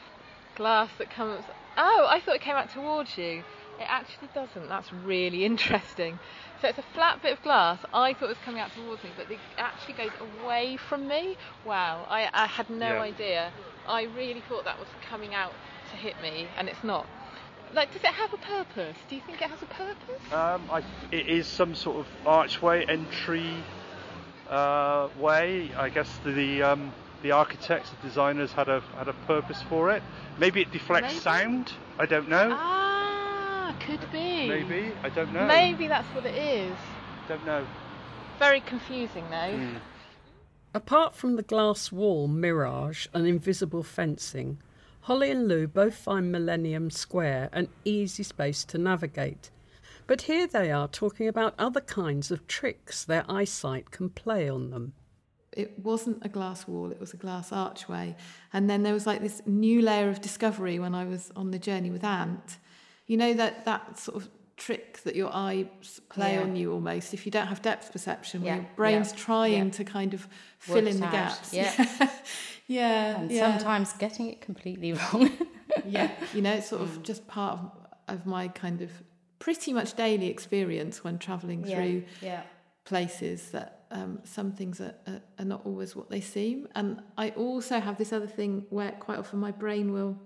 glass 0.56 0.90
that 0.98 1.10
comes. 1.10 1.44
Oh, 1.78 2.08
I 2.10 2.20
thought 2.22 2.36
it 2.36 2.42
came 2.42 2.56
out 2.56 2.70
towards 2.72 3.18
you. 3.18 3.44
It 3.80 3.88
actually 3.88 4.30
doesn't. 4.34 4.70
That's 4.70 4.92
really 4.92 5.44
interesting. 5.52 6.18
So 6.62 6.70
it's 6.70 6.78
a 6.80 6.84
flat 6.94 7.22
bit 7.22 7.34
of 7.34 7.42
glass. 7.44 7.80
I 7.94 8.14
thought 8.14 8.26
it 8.26 8.30
was 8.30 8.38
coming 8.46 8.62
out 8.62 8.72
towards 8.74 9.04
me, 9.04 9.10
but 9.16 9.30
it 9.30 9.40
actually 9.58 9.94
goes 9.96 10.12
away 10.20 10.78
from 10.78 11.08
me. 11.08 11.36
Wow, 11.66 12.06
I, 12.10 12.30
I 12.34 12.46
had 12.48 12.70
no 12.70 12.88
Yeah. 12.88 13.02
idea. 13.02 13.52
I 13.88 14.04
really 14.04 14.42
thought 14.48 14.66
that 14.66 14.80
was 14.80 14.88
coming 15.10 15.34
out 15.34 15.52
to 15.92 15.98
hit 15.98 16.20
me, 16.22 16.48
and 16.58 16.68
it's 16.68 16.84
not. 16.84 17.06
Like, 17.74 17.92
does 17.92 18.04
it 18.04 18.14
have 18.14 18.34
a 18.34 18.38
purpose? 18.38 18.96
Do 19.10 19.16
you 19.16 19.22
think 19.22 19.42
it 19.42 19.50
has 19.50 19.62
a 19.62 19.66
purpose? 19.66 20.22
Um, 20.32 20.62
I, 20.72 20.82
it 21.12 21.28
is 21.28 21.46
some 21.48 21.76
sort 21.76 21.98
of 21.98 22.08
archway 22.26 22.86
entry 22.88 23.66
uh, 24.50 25.10
way. 25.20 25.70
I 25.78 25.90
guess 25.90 26.10
the 26.26 26.64
um, 26.64 26.94
the 27.22 27.32
architects, 27.32 27.90
the 27.90 28.08
designers 28.08 28.52
had 28.52 28.70
a 28.70 28.82
had 28.98 29.08
a 29.08 29.14
purpose 29.28 29.62
for 29.64 29.92
it. 29.92 30.04
Maybe 30.38 30.62
it 30.62 30.72
deflects 30.72 31.14
Maybe. 31.14 31.20
sound. 31.20 31.74
I 31.98 32.06
don't 32.06 32.30
know. 32.30 32.50
Ah, 32.52 33.76
could 33.80 34.12
be. 34.12 34.48
Maybe 34.48 34.92
I 35.04 35.10
don't 35.10 35.34
know. 35.34 35.46
Maybe 35.48 35.88
that's 35.88 36.08
what 36.10 36.26
it 36.26 36.36
is. 36.36 36.76
Don't 37.28 37.46
know. 37.46 37.66
Very 38.40 38.62
confusing 38.62 39.26
though. 39.30 39.58
Hmm. 39.58 39.78
Apart 40.74 41.16
from 41.16 41.38
the 41.38 41.42
glass 41.42 41.92
wall 41.92 42.28
mirage 42.28 43.08
and 43.14 43.26
invisible 43.26 43.82
fencing, 43.82 44.58
Holly 45.02 45.32
and 45.32 45.48
Lou 45.48 45.68
both 45.68 45.96
find 45.96 46.32
Millennium 46.32 46.92
Square 46.92 47.50
an 47.54 47.70
easy 47.86 48.24
space 48.24 48.66
to 48.66 48.78
navigate. 48.78 49.52
But 50.08 50.24
here 50.24 50.48
they 50.48 50.72
are 50.72 50.88
talking 50.88 51.28
about 51.28 51.56
other 51.58 51.82
kinds 51.82 52.30
of 52.30 52.46
tricks 52.48 53.06
their 53.06 53.24
eyesight 53.30 53.92
can 53.92 54.10
play 54.10 54.50
on 54.50 54.70
them. 54.72 54.94
It 55.56 55.80
wasn't 55.84 56.26
a 56.26 56.30
glass 56.30 56.68
wall, 56.68 56.92
it 56.92 57.00
was 57.00 57.14
a 57.14 57.18
glass 57.18 57.52
archway. 57.52 58.16
And 58.54 58.70
then 58.70 58.84
there 58.84 58.94
was 58.94 59.06
like 59.08 59.22
this 59.22 59.42
new 59.46 59.82
layer 59.82 60.10
of 60.10 60.22
discovery 60.22 60.80
when 60.80 60.94
I 60.96 61.06
was 61.06 61.32
on 61.36 61.52
the 61.52 61.60
journey 61.60 61.90
with 61.92 62.04
Ant. 62.04 62.58
You 63.08 63.18
know 63.18 63.34
that 63.34 63.66
that 63.66 63.98
sort 64.00 64.18
of 64.18 64.30
trick 64.58 65.02
that 65.04 65.16
your 65.16 65.30
eyes 65.34 66.00
play 66.10 66.36
Yeah. 66.36 66.42
on 66.44 66.56
you 66.56 66.72
almost 66.72 67.14
if 67.14 67.26
you 67.26 67.32
don't 67.32 67.48
have 67.48 67.62
depth 67.62 67.92
perception 67.92 68.42
where 68.42 68.56
your 68.56 68.68
brain's 68.78 69.12
yeah, 69.12 69.18
trying 69.18 69.66
yeah. 69.66 69.72
to 69.72 69.84
kind 69.84 70.14
of 70.14 70.28
fill 70.60 70.76
Works 70.86 70.96
in 70.96 71.00
the 71.02 71.08
out, 71.08 71.12
gaps 71.12 71.54
yeah. 71.54 72.10
yeah 72.68 73.20
And 73.20 73.32
yeah. 73.32 73.52
sometimes 73.58 73.92
getting 73.94 74.28
it 74.30 74.40
completely 74.42 74.94
wrong. 75.00 75.30
yeah 75.86 76.10
you 76.34 76.42
know 76.42 76.54
it's 76.54 76.70
sort 76.70 76.82
Mm. 76.82 76.86
of 76.86 77.04
just 77.04 77.28
part 77.28 77.60
of, 77.60 77.72
of 78.08 78.26
my 78.26 78.48
kind 78.48 78.82
of 78.82 78.92
pretty 79.40 79.74
much 79.74 79.94
daily 79.96 80.28
experience 80.28 81.04
when 81.04 81.18
traveling 81.20 81.66
Yeah, 81.66 81.76
through 81.76 82.04
yeah. 82.22 82.44
places 82.86 83.52
that 83.52 83.85
um, 83.96 84.20
some 84.24 84.52
things 84.52 84.82
are, 84.82 84.94
are, 85.08 85.22
are 85.40 85.46
not 85.46 85.62
always 85.66 85.96
what 85.96 86.10
they 86.10 86.22
seem. 86.22 86.68
And 86.76 87.02
i 87.18 87.30
also 87.32 87.80
have 87.80 87.98
this 87.98 88.12
other 88.12 88.28
thing 88.28 88.66
where 88.70 88.92
quite 88.92 89.18
often 89.18 89.40
my 89.40 89.52
brain 89.52 89.94
will 89.94 90.18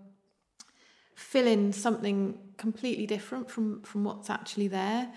fill 1.15 1.47
in 1.47 1.74
something 1.74 2.38
completely 2.57 3.05
different 3.05 3.49
from 3.51 3.82
from 3.84 4.03
what's 4.03 4.30
actually 4.30 4.67
there. 4.67 5.11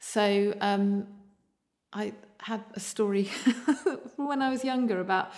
So 0.00 0.54
um, 0.60 1.06
i 1.92 2.12
had 2.40 2.62
a 2.74 2.80
story 2.80 3.24
when 4.16 4.40
i 4.42 4.48
was 4.48 4.62
younger 4.64 5.00
about 5.00 5.32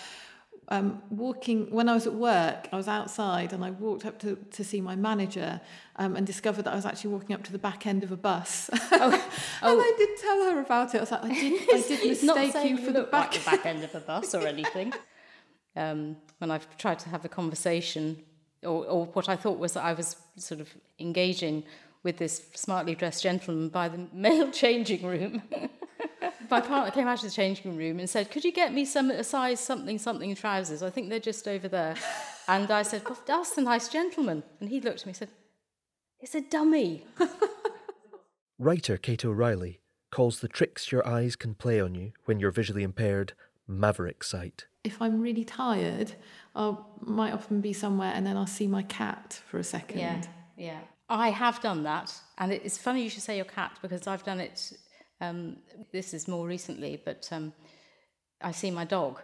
um, 0.70 1.02
walking 1.10 1.68
when 1.70 1.88
I 1.88 1.94
was 1.94 2.06
at 2.06 2.14
work, 2.14 2.68
I 2.72 2.76
was 2.76 2.86
outside 2.86 3.52
and 3.52 3.64
I 3.64 3.70
walked 3.72 4.06
up 4.06 4.20
to, 4.20 4.36
to 4.36 4.64
see 4.64 4.80
my 4.80 4.94
manager 4.94 5.60
um, 5.96 6.14
and 6.14 6.24
discovered 6.24 6.62
that 6.62 6.72
I 6.72 6.76
was 6.76 6.86
actually 6.86 7.10
walking 7.10 7.34
up 7.34 7.42
to 7.44 7.52
the 7.52 7.58
back 7.58 7.86
end 7.86 8.04
of 8.04 8.12
a 8.12 8.16
bus. 8.16 8.68
and 8.92 9.14
I 9.62 9.94
did 9.98 10.08
tell 10.20 10.44
her 10.44 10.60
about 10.60 10.94
it. 10.94 10.98
I 10.98 11.00
was 11.00 11.10
like, 11.10 11.24
I 11.24 11.28
did, 11.28 11.62
I 11.62 11.82
did 11.82 12.22
mistake 12.22 12.70
you 12.70 12.78
for 12.78 12.92
the 12.92 13.02
back. 13.02 13.32
like 13.32 13.44
the 13.44 13.50
back 13.50 13.66
end 13.66 13.82
of 13.82 13.94
a 13.96 14.00
bus 14.00 14.32
or 14.32 14.46
anything. 14.46 14.92
um, 15.76 16.16
when 16.38 16.52
I've 16.52 16.76
tried 16.78 17.00
to 17.00 17.08
have 17.08 17.24
a 17.24 17.28
conversation, 17.28 18.22
or, 18.62 18.86
or 18.86 19.06
what 19.06 19.28
I 19.28 19.34
thought 19.34 19.58
was 19.58 19.72
that 19.72 19.84
I 19.84 19.92
was 19.92 20.16
sort 20.36 20.60
of 20.60 20.72
engaging 21.00 21.64
with 22.04 22.18
this 22.18 22.48
smartly 22.54 22.94
dressed 22.94 23.24
gentleman 23.24 23.70
by 23.70 23.88
the 23.88 24.06
male 24.12 24.50
changing 24.52 25.04
room. 25.04 25.42
My 26.50 26.60
partner 26.60 26.90
came 26.90 27.06
out 27.06 27.18
of 27.18 27.24
the 27.24 27.30
changing 27.30 27.76
room 27.76 27.98
and 27.98 28.10
said, 28.10 28.30
"Could 28.30 28.44
you 28.44 28.52
get 28.52 28.72
me 28.72 28.84
some 28.84 29.10
a 29.10 29.24
size 29.24 29.60
something 29.60 29.98
something 29.98 30.34
trousers? 30.34 30.82
I 30.82 30.90
think 30.90 31.08
they're 31.08 31.20
just 31.20 31.46
over 31.46 31.68
there." 31.68 31.94
And 32.48 32.70
I 32.70 32.82
said, 32.82 33.02
well, 33.04 33.18
"That's 33.26 33.54
the 33.54 33.62
nice 33.62 33.88
gentleman." 33.88 34.42
And 34.58 34.68
he 34.68 34.80
looked 34.80 35.00
at 35.00 35.06
me 35.06 35.10
and 35.10 35.16
said, 35.16 35.30
"It's 36.18 36.34
a 36.34 36.40
dummy." 36.40 37.06
Writer 38.58 38.96
Kate 38.96 39.24
O'Reilly 39.24 39.80
calls 40.10 40.40
the 40.40 40.48
tricks 40.48 40.90
your 40.92 41.06
eyes 41.06 41.36
can 41.36 41.54
play 41.54 41.80
on 41.80 41.94
you 41.94 42.12
when 42.24 42.40
you're 42.40 42.50
visually 42.50 42.82
impaired 42.82 43.32
maverick 43.66 44.24
sight. 44.24 44.66
If 44.82 45.00
I'm 45.00 45.20
really 45.20 45.44
tired, 45.44 46.12
I 46.54 46.76
might 47.00 47.32
often 47.32 47.60
be 47.60 47.72
somewhere 47.72 48.12
and 48.14 48.26
then 48.26 48.36
I'll 48.36 48.46
see 48.46 48.66
my 48.66 48.82
cat 48.82 49.40
for 49.46 49.58
a 49.58 49.64
second. 49.64 49.98
Yeah, 49.98 50.22
yeah. 50.56 50.80
I 51.08 51.30
have 51.30 51.60
done 51.60 51.82
that, 51.84 52.14
and 52.38 52.52
it's 52.52 52.78
funny 52.78 53.02
you 53.02 53.10
should 53.10 53.22
say 53.22 53.36
your 53.36 53.44
cat 53.44 53.78
because 53.82 54.06
I've 54.06 54.22
done 54.24 54.40
it. 54.40 54.72
Um, 55.20 55.56
this 55.92 56.14
is 56.14 56.26
more 56.26 56.46
recently, 56.46 57.00
but 57.04 57.28
um, 57.30 57.52
I 58.40 58.52
see 58.52 58.70
my 58.70 58.84
dog, 58.84 59.20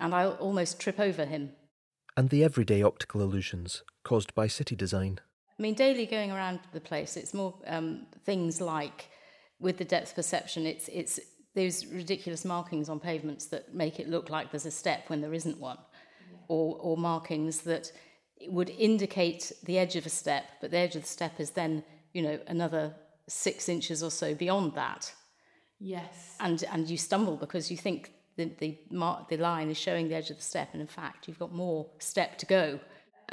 and 0.00 0.14
I 0.14 0.26
almost 0.26 0.80
trip 0.80 0.98
over 0.98 1.24
him. 1.24 1.52
And 2.16 2.30
the 2.30 2.42
everyday 2.42 2.82
optical 2.82 3.20
illusions 3.20 3.82
caused 4.02 4.34
by 4.34 4.48
city 4.48 4.74
design. 4.74 5.20
I 5.58 5.62
mean, 5.62 5.74
daily 5.74 6.06
going 6.06 6.32
around 6.32 6.60
the 6.72 6.80
place, 6.80 7.16
it's 7.16 7.34
more 7.34 7.54
um, 7.66 8.06
things 8.24 8.60
like 8.60 9.10
with 9.60 9.76
the 9.76 9.84
depth 9.84 10.14
perception. 10.14 10.66
It's 10.66 10.88
it's 10.88 11.20
those 11.54 11.86
ridiculous 11.86 12.44
markings 12.44 12.88
on 12.88 12.98
pavements 12.98 13.46
that 13.46 13.74
make 13.74 14.00
it 14.00 14.08
look 14.08 14.30
like 14.30 14.50
there's 14.50 14.66
a 14.66 14.70
step 14.70 15.08
when 15.08 15.20
there 15.20 15.34
isn't 15.34 15.60
one, 15.60 15.78
or 16.48 16.76
or 16.80 16.96
markings 16.96 17.60
that 17.60 17.92
would 18.48 18.70
indicate 18.70 19.52
the 19.64 19.78
edge 19.78 19.96
of 19.96 20.06
a 20.06 20.10
step, 20.10 20.44
but 20.60 20.70
the 20.70 20.78
edge 20.78 20.96
of 20.96 21.02
the 21.02 21.08
step 21.08 21.38
is 21.38 21.50
then 21.50 21.84
you 22.12 22.22
know 22.22 22.40
another 22.48 22.94
six 23.28 23.68
inches 23.68 24.02
or 24.02 24.10
so 24.10 24.34
beyond 24.34 24.74
that, 24.74 25.12
Yes. 25.78 26.36
and 26.40 26.62
and 26.72 26.88
you 26.88 26.96
stumble 26.96 27.36
because 27.36 27.70
you 27.70 27.76
think 27.76 28.12
the 28.36 28.52
the 28.58 28.78
mark 28.90 29.28
the 29.28 29.36
line 29.36 29.70
is 29.70 29.76
showing 29.76 30.08
the 30.08 30.14
edge 30.14 30.30
of 30.30 30.36
the 30.36 30.42
step, 30.42 30.70
and 30.72 30.80
in 30.80 30.88
fact 30.88 31.28
you've 31.28 31.38
got 31.38 31.52
more 31.52 31.86
step 31.98 32.38
to 32.38 32.46
go. 32.46 32.80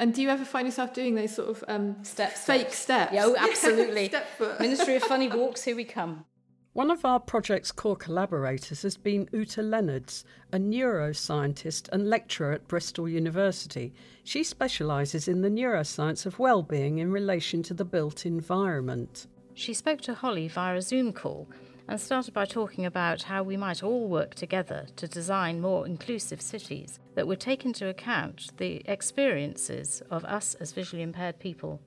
And 0.00 0.14
do 0.14 0.22
you 0.22 0.28
ever 0.28 0.44
find 0.44 0.66
yourself 0.66 0.94
doing 0.94 1.16
those 1.16 1.34
sort 1.34 1.48
of 1.48 1.64
um, 1.66 1.96
Step 2.04 2.32
fake 2.32 2.72
steps? 2.72 3.12
Yeah, 3.12 3.24
oh, 3.26 3.34
absolutely. 3.38 4.06
Step 4.08 4.28
foot. 4.38 4.60
Ministry 4.60 4.94
of 4.94 5.02
Funny 5.02 5.28
Walks, 5.36 5.64
here 5.64 5.74
we 5.74 5.84
come. 5.84 6.24
One 6.72 6.92
of 6.92 7.04
our 7.04 7.18
project's 7.18 7.72
core 7.72 7.96
collaborators 7.96 8.82
has 8.82 8.96
been 8.96 9.28
Ute 9.32 9.58
Leonards, 9.58 10.24
a 10.52 10.58
neuroscientist 10.58 11.88
and 11.90 12.08
lecturer 12.08 12.52
at 12.52 12.68
Bristol 12.68 13.08
University. 13.08 13.92
She 14.22 14.44
specialises 14.44 15.26
in 15.26 15.40
the 15.42 15.48
neuroscience 15.48 16.26
of 16.26 16.38
well-being 16.38 16.98
in 16.98 17.10
relation 17.10 17.64
to 17.64 17.74
the 17.74 17.84
built 17.84 18.24
environment. 18.24 19.26
She 19.58 19.74
spoke 19.74 20.00
to 20.02 20.14
Holly 20.14 20.46
via 20.46 20.76
a 20.76 20.80
Zoom 20.80 21.12
call 21.12 21.48
and 21.88 22.00
started 22.00 22.32
by 22.32 22.44
talking 22.44 22.86
about 22.86 23.24
how 23.24 23.42
we 23.42 23.56
might 23.56 23.82
all 23.82 24.06
work 24.06 24.36
together 24.36 24.86
to 24.94 25.08
design 25.08 25.60
more 25.60 25.84
inclusive 25.84 26.40
cities 26.40 27.00
that 27.16 27.26
would 27.26 27.40
take 27.40 27.64
into 27.64 27.88
account 27.88 28.56
the 28.58 28.82
experiences 28.88 30.00
of 30.12 30.24
us 30.26 30.54
as 30.54 30.70
visually 30.70 31.02
impaired 31.02 31.40
people. 31.40 31.80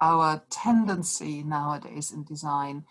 Our 0.00 0.42
tendency 0.48 1.42
nowadays 1.42 2.10
in 2.10 2.24
design 2.24 2.86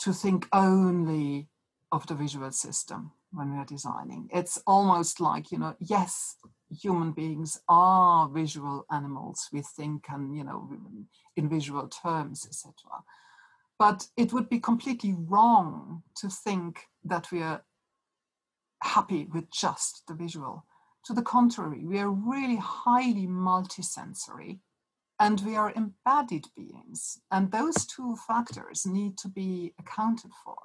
to 0.00 0.12
think 0.12 0.48
only 0.52 1.48
of 1.90 2.06
the 2.06 2.14
visual 2.14 2.50
system 2.50 3.12
when 3.30 3.52
we 3.52 3.56
are 3.56 3.64
designing. 3.64 4.28
It's 4.34 4.58
almost 4.66 5.18
like, 5.18 5.50
you 5.50 5.58
know, 5.58 5.76
yes, 5.80 6.36
human 6.70 7.12
beings 7.12 7.58
are 7.70 8.28
visual 8.28 8.84
animals. 8.90 9.48
We 9.50 9.62
think 9.62 10.04
and, 10.10 10.36
you 10.36 10.44
know, 10.44 10.68
in 11.36 11.48
visual 11.48 11.88
terms, 11.88 12.44
etc. 12.44 12.74
But 13.82 14.06
it 14.16 14.32
would 14.32 14.48
be 14.48 14.60
completely 14.60 15.12
wrong 15.12 16.04
to 16.18 16.28
think 16.28 16.86
that 17.02 17.32
we 17.32 17.42
are 17.42 17.64
happy 18.80 19.26
with 19.34 19.50
just 19.50 20.04
the 20.06 20.14
visual. 20.14 20.64
To 21.06 21.12
the 21.12 21.22
contrary, 21.36 21.84
we 21.84 21.98
are 21.98 22.08
really 22.08 22.60
highly 22.62 23.26
multisensory 23.26 24.60
and 25.18 25.40
we 25.40 25.56
are 25.56 25.72
embodied 25.72 26.46
beings. 26.56 27.18
And 27.32 27.50
those 27.50 27.84
two 27.84 28.14
factors 28.28 28.86
need 28.86 29.18
to 29.18 29.28
be 29.28 29.74
accounted 29.80 30.30
for. 30.44 30.58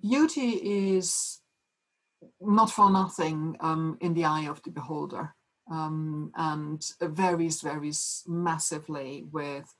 Beauty 0.00 0.50
is 0.94 1.40
not 2.40 2.70
for 2.70 2.92
nothing 2.92 3.56
um, 3.58 3.98
in 4.00 4.14
the 4.14 4.24
eye 4.24 4.46
of 4.46 4.62
the 4.62 4.70
beholder 4.70 5.34
um, 5.68 6.30
and 6.36 6.80
varies, 7.00 7.60
varies 7.60 8.22
massively 8.28 9.24
with 9.32 9.74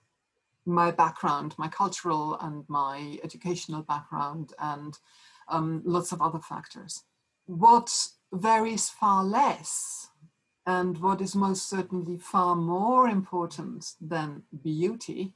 my 0.66 0.90
background, 0.90 1.54
my 1.58 1.68
cultural 1.68 2.36
and 2.40 2.64
my 2.68 3.18
educational 3.22 3.82
background, 3.82 4.52
and 4.58 4.98
um, 5.48 5.82
lots 5.84 6.12
of 6.12 6.20
other 6.20 6.40
factors. 6.40 7.04
What 7.46 8.08
varies 8.32 8.90
far 8.90 9.24
less, 9.24 10.10
and 10.66 10.98
what 10.98 11.20
is 11.20 11.34
most 11.34 11.68
certainly 11.68 12.18
far 12.18 12.56
more 12.56 13.08
important 13.08 13.92
than 14.00 14.42
beauty, 14.62 15.32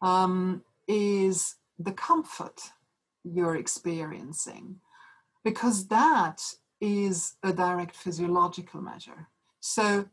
um, 0.00 0.62
is 0.88 1.56
the 1.78 1.92
comfort 1.92 2.60
you're 3.24 3.56
experiencing, 3.56 4.80
because 5.44 5.88
that 5.88 6.40
is 6.80 7.34
a 7.42 7.52
direct 7.52 7.94
physiological 7.94 8.80
measure. 8.80 9.28
So 9.60 10.08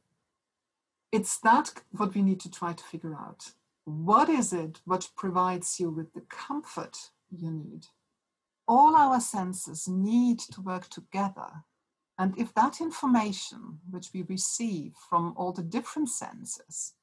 it's 1.12 1.38
that 1.40 1.72
what 1.92 2.16
we 2.16 2.22
need 2.22 2.40
to 2.42 2.52
try 2.52 2.74
to 2.74 2.84
figure 2.84 3.16
out 3.16 3.52
what 3.86 4.30
is 4.30 4.54
it 4.54 4.80
what 4.86 5.10
provides 5.16 5.80
you 5.80 5.90
with 5.90 6.14
the 6.14 6.26
comfort 6.30 6.98
you 7.30 7.52
need? 7.52 7.88
All 8.68 8.96
our 8.96 9.20
senses 9.20 9.88
need 9.88 10.40
to 10.40 10.62
work 10.62 10.90
together. 10.90 11.66
And 12.18 12.38
if 12.38 12.54
that 12.54 12.80
information 12.80 13.80
which 13.90 14.10
we 14.14 14.22
receive 14.24 14.94
from 15.10 15.34
all 15.36 15.52
the 15.52 15.64
different 15.64 16.10
senses 16.10 16.94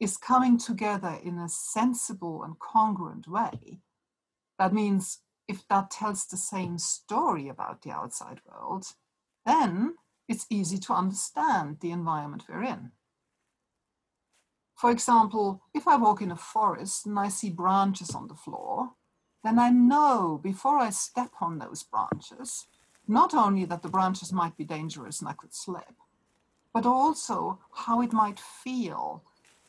is 0.00 0.16
coming 0.16 0.56
together 0.56 1.18
in 1.22 1.38
a 1.38 1.48
sensible 1.48 2.44
and 2.44 2.58
congruent 2.58 3.28
way, 3.28 3.80
that 4.58 4.72
means 4.72 5.18
if 5.48 5.66
that 5.68 5.90
tells 5.90 6.26
the 6.26 6.36
same 6.36 6.78
story 6.78 7.48
about 7.48 7.82
the 7.82 7.90
outside 7.90 8.40
world, 8.46 8.86
then 9.44 9.96
it's 10.28 10.46
easy 10.48 10.78
to 10.78 10.94
understand 10.94 11.78
the 11.80 11.90
environment 11.90 12.44
we're 12.48 12.62
in. 12.62 12.92
For 14.76 14.90
example, 14.90 15.62
if 15.74 15.86
I 15.86 15.96
walk 15.96 16.22
in 16.22 16.32
a 16.32 16.36
forest 16.36 17.06
and 17.06 17.18
I 17.18 17.28
see 17.28 17.50
branches 17.50 18.14
on 18.14 18.28
the 18.28 18.34
floor, 18.34 18.90
then 19.44 19.58
I 19.58 19.70
know 19.70 20.40
before 20.42 20.78
I 20.78 20.90
step 20.90 21.30
on 21.40 21.58
those 21.58 21.82
branches, 21.82 22.66
not 23.06 23.34
only 23.34 23.64
that 23.66 23.82
the 23.82 23.88
branches 23.88 24.32
might 24.32 24.56
be 24.56 24.64
dangerous 24.64 25.20
and 25.20 25.28
I 25.28 25.34
could 25.34 25.54
slip, 25.54 25.94
but 26.72 26.86
also 26.86 27.58
how 27.72 28.00
it 28.00 28.12
might 28.12 28.40
feel 28.40 29.22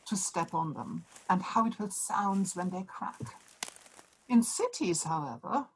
to 0.05 0.15
step 0.15 0.53
on 0.53 0.73
them 0.73 1.05
and 1.29 1.41
how 1.41 1.65
it 1.65 1.79
will 1.79 1.89
sound 1.89 2.49
when 2.53 2.69
they 2.69 2.83
crack. 2.83 3.37
In 4.27 4.43
cities, 4.43 5.03
however, 5.03 5.67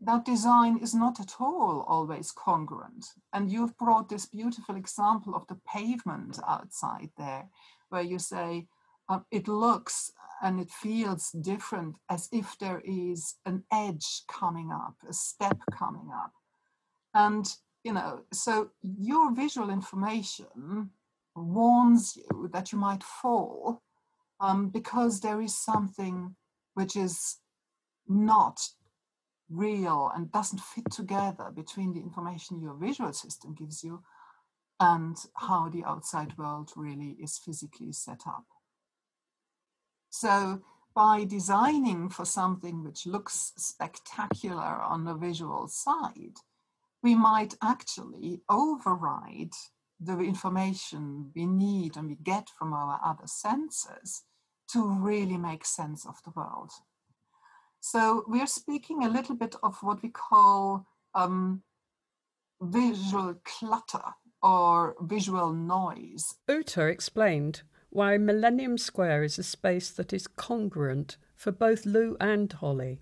that 0.00 0.24
design 0.24 0.78
is 0.78 0.94
not 0.94 1.20
at 1.20 1.36
all 1.40 1.84
always 1.88 2.30
congruent. 2.30 3.14
And 3.32 3.50
you've 3.50 3.78
brought 3.78 4.08
this 4.08 4.26
beautiful 4.26 4.76
example 4.76 5.34
of 5.34 5.46
the 5.46 5.58
pavement 5.66 6.38
outside 6.46 7.10
there, 7.16 7.48
where 7.88 8.02
you 8.02 8.18
say, 8.18 8.68
uh, 9.08 9.20
it 9.30 9.48
looks 9.48 10.12
and 10.42 10.60
it 10.60 10.70
feels 10.70 11.30
different 11.30 11.96
as 12.10 12.28
if 12.32 12.58
there 12.58 12.82
is 12.84 13.36
an 13.46 13.64
edge 13.72 14.22
coming 14.28 14.70
up, 14.70 14.94
a 15.08 15.12
step 15.12 15.58
coming 15.72 16.10
up. 16.14 16.32
And, 17.14 17.48
you 17.84 17.92
know, 17.92 18.20
so 18.32 18.70
your 18.82 19.34
visual 19.34 19.70
information 19.70 20.90
warns 21.34 22.16
you 22.16 22.50
that 22.52 22.72
you 22.72 22.78
might 22.78 23.02
fall 23.02 23.82
um, 24.40 24.68
because 24.68 25.20
there 25.20 25.40
is 25.40 25.56
something 25.56 26.34
which 26.74 26.96
is 26.96 27.38
not 28.06 28.60
real 29.48 30.10
and 30.14 30.30
doesn't 30.32 30.60
fit 30.60 30.90
together 30.90 31.50
between 31.54 31.94
the 31.94 32.00
information 32.00 32.60
your 32.60 32.74
visual 32.74 33.12
system 33.12 33.54
gives 33.54 33.82
you 33.82 34.02
and 34.80 35.16
how 35.34 35.68
the 35.68 35.84
outside 35.84 36.36
world 36.36 36.70
really 36.76 37.16
is 37.22 37.38
physically 37.38 37.92
set 37.92 38.20
up. 38.26 38.44
So 40.18 40.62
by 40.94 41.24
designing 41.24 42.08
for 42.08 42.24
something 42.24 42.82
which 42.82 43.04
looks 43.04 43.52
spectacular 43.58 44.62
on 44.62 45.04
the 45.04 45.12
visual 45.12 45.68
side, 45.68 46.38
we 47.02 47.14
might 47.14 47.54
actually 47.62 48.40
override 48.48 49.52
the 50.00 50.18
information 50.20 51.32
we 51.36 51.44
need 51.44 51.98
and 51.98 52.08
we 52.08 52.16
get 52.22 52.48
from 52.58 52.72
our 52.72 52.98
other 53.04 53.26
senses 53.26 54.22
to 54.72 54.88
really 54.88 55.36
make 55.36 55.66
sense 55.66 56.06
of 56.06 56.22
the 56.24 56.32
world. 56.34 56.70
So 57.80 58.24
we're 58.26 58.46
speaking 58.46 59.04
a 59.04 59.10
little 59.10 59.36
bit 59.36 59.54
of 59.62 59.76
what 59.82 60.02
we 60.02 60.08
call 60.08 60.86
um, 61.14 61.62
visual 62.62 63.34
clutter 63.44 64.14
or 64.42 64.96
visual 65.02 65.52
noise. 65.52 66.36
Ute 66.48 66.78
explained 66.78 67.64
why 67.90 68.18
Millennium 68.18 68.78
Square 68.78 69.24
is 69.24 69.38
a 69.38 69.42
space 69.42 69.90
that 69.90 70.12
is 70.12 70.26
congruent 70.26 71.16
for 71.34 71.52
both 71.52 71.86
Lou 71.86 72.16
and 72.20 72.52
Holly. 72.52 73.00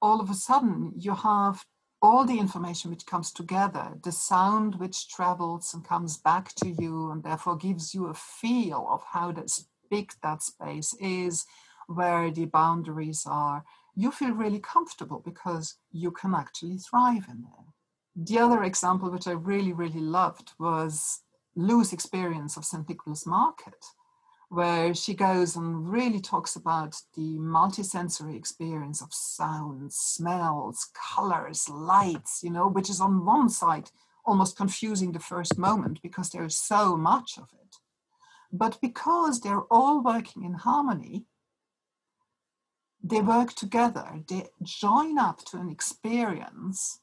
All 0.00 0.20
of 0.20 0.30
a 0.30 0.34
sudden, 0.34 0.92
you 0.96 1.14
have 1.14 1.64
all 2.00 2.24
the 2.24 2.38
information 2.38 2.90
which 2.90 3.06
comes 3.06 3.30
together, 3.30 3.98
the 4.02 4.10
sound 4.10 4.74
which 4.74 5.08
travels 5.08 5.72
and 5.72 5.84
comes 5.84 6.16
back 6.16 6.54
to 6.56 6.68
you, 6.68 7.10
and 7.10 7.22
therefore 7.22 7.56
gives 7.56 7.94
you 7.94 8.06
a 8.06 8.14
feel 8.14 8.86
of 8.90 9.02
how 9.12 9.32
big 9.88 10.12
that 10.22 10.42
space 10.42 10.94
is, 11.00 11.46
where 11.86 12.30
the 12.30 12.46
boundaries 12.46 13.24
are, 13.26 13.64
you 13.94 14.10
feel 14.10 14.32
really 14.32 14.58
comfortable 14.58 15.22
because 15.24 15.76
you 15.92 16.10
can 16.10 16.34
actually 16.34 16.78
thrive 16.78 17.26
in 17.28 17.42
there. 17.42 17.66
The 18.16 18.38
other 18.38 18.62
example, 18.64 19.10
which 19.10 19.26
I 19.26 19.32
really, 19.32 19.72
really 19.72 20.00
loved, 20.00 20.52
was 20.58 21.20
Lou's 21.54 21.92
experience 21.92 22.56
of 22.56 22.64
St. 22.64 22.88
Nicholas 22.88 23.26
Market, 23.26 23.84
where 24.52 24.94
she 24.94 25.14
goes 25.14 25.56
and 25.56 25.90
really 25.90 26.20
talks 26.20 26.56
about 26.56 26.94
the 27.16 27.38
multisensory 27.38 28.36
experience 28.36 29.00
of 29.00 29.08
sounds, 29.10 29.96
smells, 29.96 30.90
colors, 30.92 31.70
lights, 31.70 32.42
you 32.42 32.50
know, 32.50 32.68
which 32.68 32.90
is 32.90 33.00
on 33.00 33.24
one 33.24 33.48
side 33.48 33.90
almost 34.26 34.54
confusing 34.54 35.12
the 35.12 35.18
first 35.18 35.56
moment 35.56 36.02
because 36.02 36.28
there 36.28 36.44
is 36.44 36.54
so 36.54 36.98
much 36.98 37.38
of 37.38 37.48
it. 37.62 37.76
But 38.52 38.78
because 38.82 39.40
they're 39.40 39.64
all 39.70 40.02
working 40.02 40.44
in 40.44 40.52
harmony, 40.52 41.24
they 43.02 43.22
work 43.22 43.54
together, 43.54 44.20
they 44.28 44.48
join 44.62 45.16
up 45.18 45.42
to 45.46 45.56
an 45.56 45.70
experience 45.70 47.00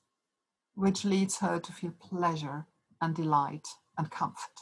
which 0.75 1.03
leads 1.03 1.39
her 1.39 1.59
to 1.59 1.71
feel 1.71 1.95
pleasure 1.99 2.67
and 3.01 3.15
delight 3.15 3.67
and 3.97 4.11
comfort. 4.11 4.53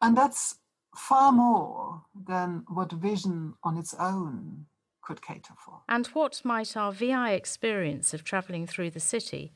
And 0.00 0.16
that's 0.16 0.56
far 0.94 1.32
more 1.32 2.02
than 2.14 2.64
what 2.68 2.92
vision 2.92 3.54
on 3.62 3.76
its 3.76 3.94
own 3.98 4.66
could 5.02 5.22
cater 5.22 5.54
for. 5.64 5.80
And 5.88 6.06
what 6.08 6.44
might 6.44 6.76
our 6.76 6.92
VI 6.92 7.32
experience 7.32 8.14
of 8.14 8.24
travelling 8.24 8.66
through 8.66 8.90
the 8.90 9.00
city 9.00 9.52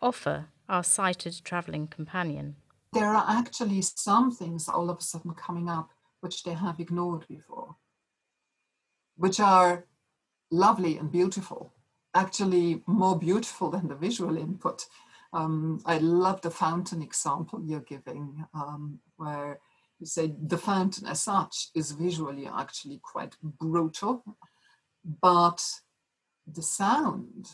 offer 0.00 0.48
our 0.68 0.82
sighted 0.82 1.40
travelling 1.44 1.86
companion? 1.86 2.56
There 2.92 3.08
are 3.08 3.24
actually 3.28 3.82
some 3.82 4.30
things 4.30 4.68
all 4.68 4.88
of 4.90 4.98
a 4.98 5.02
sudden 5.02 5.34
coming 5.34 5.68
up 5.68 5.90
which 6.20 6.44
they 6.44 6.54
have 6.54 6.80
ignored 6.80 7.26
before, 7.28 7.76
which 9.16 9.38
are 9.38 9.84
lovely 10.50 10.96
and 10.96 11.12
beautiful, 11.12 11.74
actually 12.14 12.82
more 12.86 13.18
beautiful 13.18 13.70
than 13.70 13.88
the 13.88 13.94
visual 13.94 14.36
input. 14.38 14.86
Um, 15.32 15.82
I 15.84 15.98
love 15.98 16.40
the 16.40 16.50
fountain 16.50 17.02
example 17.02 17.60
you're 17.62 17.80
giving, 17.80 18.46
um, 18.54 18.98
where 19.16 19.60
you 19.98 20.06
say 20.06 20.34
the 20.46 20.58
fountain 20.58 21.06
as 21.06 21.22
such 21.22 21.68
is 21.74 21.92
visually 21.92 22.46
actually 22.46 23.00
quite 23.02 23.36
brutal, 23.42 24.22
but 25.22 25.64
the 26.46 26.62
sound 26.62 27.48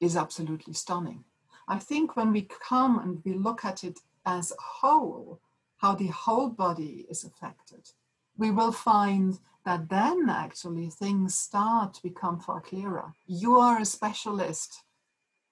is 0.00 0.16
absolutely 0.16 0.72
stunning. 0.72 1.24
I 1.68 1.78
think 1.78 2.16
when 2.16 2.32
we 2.32 2.42
come 2.42 2.98
and 2.98 3.22
we 3.24 3.34
look 3.34 3.64
at 3.64 3.84
it 3.84 4.00
as 4.26 4.50
a 4.50 4.60
whole, 4.60 5.40
how 5.76 5.94
the 5.94 6.08
whole 6.08 6.48
body 6.48 7.06
is 7.08 7.24
affected, 7.24 7.90
we 8.36 8.50
will 8.50 8.72
find 8.72 9.38
that 9.64 9.88
then 9.88 10.28
actually 10.28 10.90
things 10.90 11.36
start 11.36 11.94
to 11.94 12.02
become 12.02 12.40
far 12.40 12.60
clearer. 12.60 13.12
You 13.26 13.56
are 13.58 13.80
a 13.80 13.84
specialist 13.84 14.82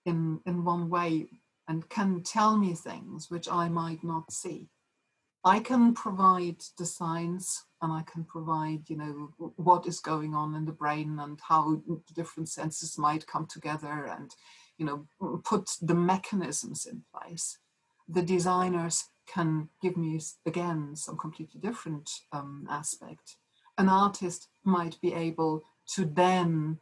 in, 0.04 0.40
in 0.46 0.64
one 0.64 0.88
way 0.88 1.28
and 1.68 1.88
can 1.88 2.22
tell 2.22 2.56
me 2.56 2.74
things 2.74 3.30
which 3.30 3.48
I 3.48 3.68
might 3.68 4.02
not 4.02 4.32
see. 4.32 4.68
I 5.44 5.60
can 5.60 5.94
provide 5.94 6.62
the 6.76 6.84
science 6.84 7.64
and 7.80 7.92
I 7.92 8.02
can 8.02 8.24
provide, 8.24 8.90
you 8.90 8.96
know, 8.96 9.52
what 9.56 9.86
is 9.86 10.00
going 10.00 10.34
on 10.34 10.54
in 10.54 10.66
the 10.66 10.72
brain 10.72 11.18
and 11.18 11.40
how 11.40 11.82
different 12.14 12.48
senses 12.50 12.98
might 12.98 13.26
come 13.26 13.46
together 13.46 14.06
and, 14.10 14.30
you 14.76 14.84
know, 14.84 15.40
put 15.44 15.76
the 15.80 15.94
mechanisms 15.94 16.84
in 16.84 17.02
place. 17.14 17.58
The 18.06 18.22
designers 18.22 19.08
can 19.26 19.68
give 19.80 19.96
me 19.96 20.20
again 20.44 20.94
some 20.94 21.16
completely 21.16 21.60
different 21.60 22.10
um, 22.32 22.66
aspect. 22.68 23.36
An 23.78 23.88
artist 23.88 24.48
might 24.64 25.00
be 25.00 25.14
able 25.14 25.62
to 25.94 26.04
then 26.04 26.78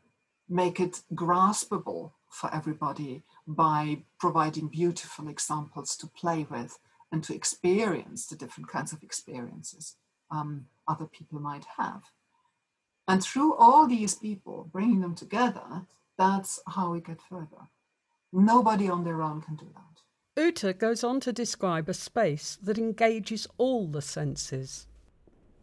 make 0.49 0.81
it 0.81 1.03
graspable 1.15 2.13
for 2.29 2.53
everybody 2.53 3.23
by 3.47 4.03
providing 4.19 4.69
beautiful 4.69 5.29
examples 5.29 5.97
to 5.97 6.07
play 6.09 6.47
with 6.51 6.79
and 7.13 7.25
to 7.25 7.35
experience 7.35 8.27
the 8.27 8.37
different 8.37 8.69
kinds 8.69 8.93
of 8.93 9.03
experiences 9.03 9.97
um, 10.31 10.67
other 10.87 11.07
people 11.07 11.41
might 11.41 11.65
have. 11.77 12.03
And 13.07 13.23
through 13.23 13.55
all 13.55 13.87
these 13.87 14.15
people, 14.15 14.69
bringing 14.71 15.01
them 15.01 15.15
together, 15.15 15.87
that's 16.19 16.61
how 16.67 16.93
we 16.93 17.01
get 17.01 17.23
further. 17.23 17.71
Nobody 18.33 18.91
on 18.91 19.05
their 19.05 19.23
own 19.23 19.41
can 19.41 19.57
do 19.57 19.67
that. 19.75 20.43
Ute 20.43 20.79
goes 20.79 21.03
on 21.03 21.19
to 21.21 21.33
describe 21.33 21.89
a 21.89 21.95
space 21.95 22.59
that 22.63 22.79
engages 22.79 23.47
all 23.57 23.89
the 23.89 24.03
senses. 24.03 24.87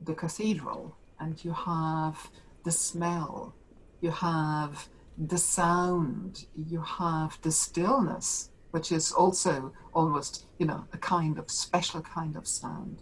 The 0.01 0.15
cathedral, 0.15 0.97
and 1.19 1.43
you 1.45 1.53
have 1.53 2.29
the 2.63 2.71
smell, 2.71 3.53
you 4.01 4.11
have 4.11 4.89
the 5.17 5.37
sound, 5.37 6.45
you 6.55 6.81
have 6.81 7.39
the 7.41 7.51
stillness, 7.51 8.49
which 8.76 8.91
is 8.91 9.13
also 9.13 9.71
almost, 9.93 10.47
you 10.59 10.65
know, 10.65 10.86
a 10.91 10.97
kind 10.97 11.39
of 11.39 11.49
special 11.49 12.01
kind 12.01 12.36
of 12.36 12.45
sound, 12.45 13.01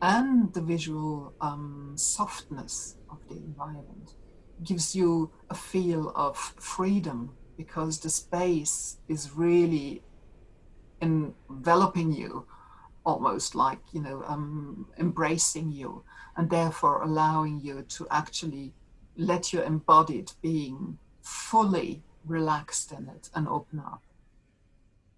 and 0.00 0.54
the 0.54 0.60
visual 0.60 1.34
um, 1.40 1.92
softness 1.96 2.98
of 3.10 3.18
the 3.28 3.34
environment 3.34 4.14
gives 4.62 4.94
you 4.94 5.32
a 5.50 5.56
feel 5.56 6.12
of 6.14 6.36
freedom 6.36 7.32
because 7.56 7.98
the 7.98 8.08
space 8.08 8.98
is 9.08 9.32
really 9.34 10.04
enveloping 11.02 12.12
you 12.12 12.46
almost 13.04 13.56
like 13.56 13.82
you 13.92 14.00
know 14.00 14.22
um, 14.26 14.86
embracing 14.98 15.68
you 15.72 16.04
and 16.36 16.48
therefore 16.48 17.02
allowing 17.02 17.60
you 17.60 17.82
to 17.88 18.06
actually 18.12 18.72
let 19.16 19.52
your 19.52 19.64
embodied 19.64 20.30
being 20.42 20.96
fully 21.22 22.02
relaxed 22.24 22.92
in 22.92 23.08
it 23.08 23.30
and 23.34 23.48
open 23.48 23.80
up 23.80 24.02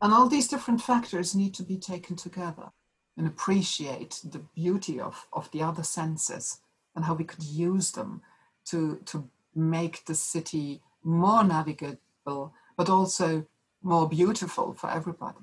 and 0.02 0.12
all 0.12 0.28
these 0.28 0.48
different 0.48 0.80
factors 0.80 1.34
need 1.34 1.54
to 1.54 1.62
be 1.62 1.76
taken 1.76 2.16
together 2.16 2.70
and 3.16 3.26
appreciate 3.26 4.20
the 4.24 4.38
beauty 4.38 4.98
of, 4.98 5.26
of 5.32 5.50
the 5.50 5.62
other 5.62 5.82
senses 5.82 6.60
and 6.94 7.04
how 7.04 7.14
we 7.14 7.24
could 7.24 7.44
use 7.44 7.92
them 7.92 8.22
to, 8.64 9.00
to 9.04 9.28
make 9.54 10.04
the 10.06 10.14
city 10.14 10.80
more 11.02 11.44
navigable 11.44 12.54
but 12.76 12.88
also 12.88 13.46
more 13.82 14.08
beautiful 14.08 14.72
for 14.74 14.90
everybody. 14.90 15.38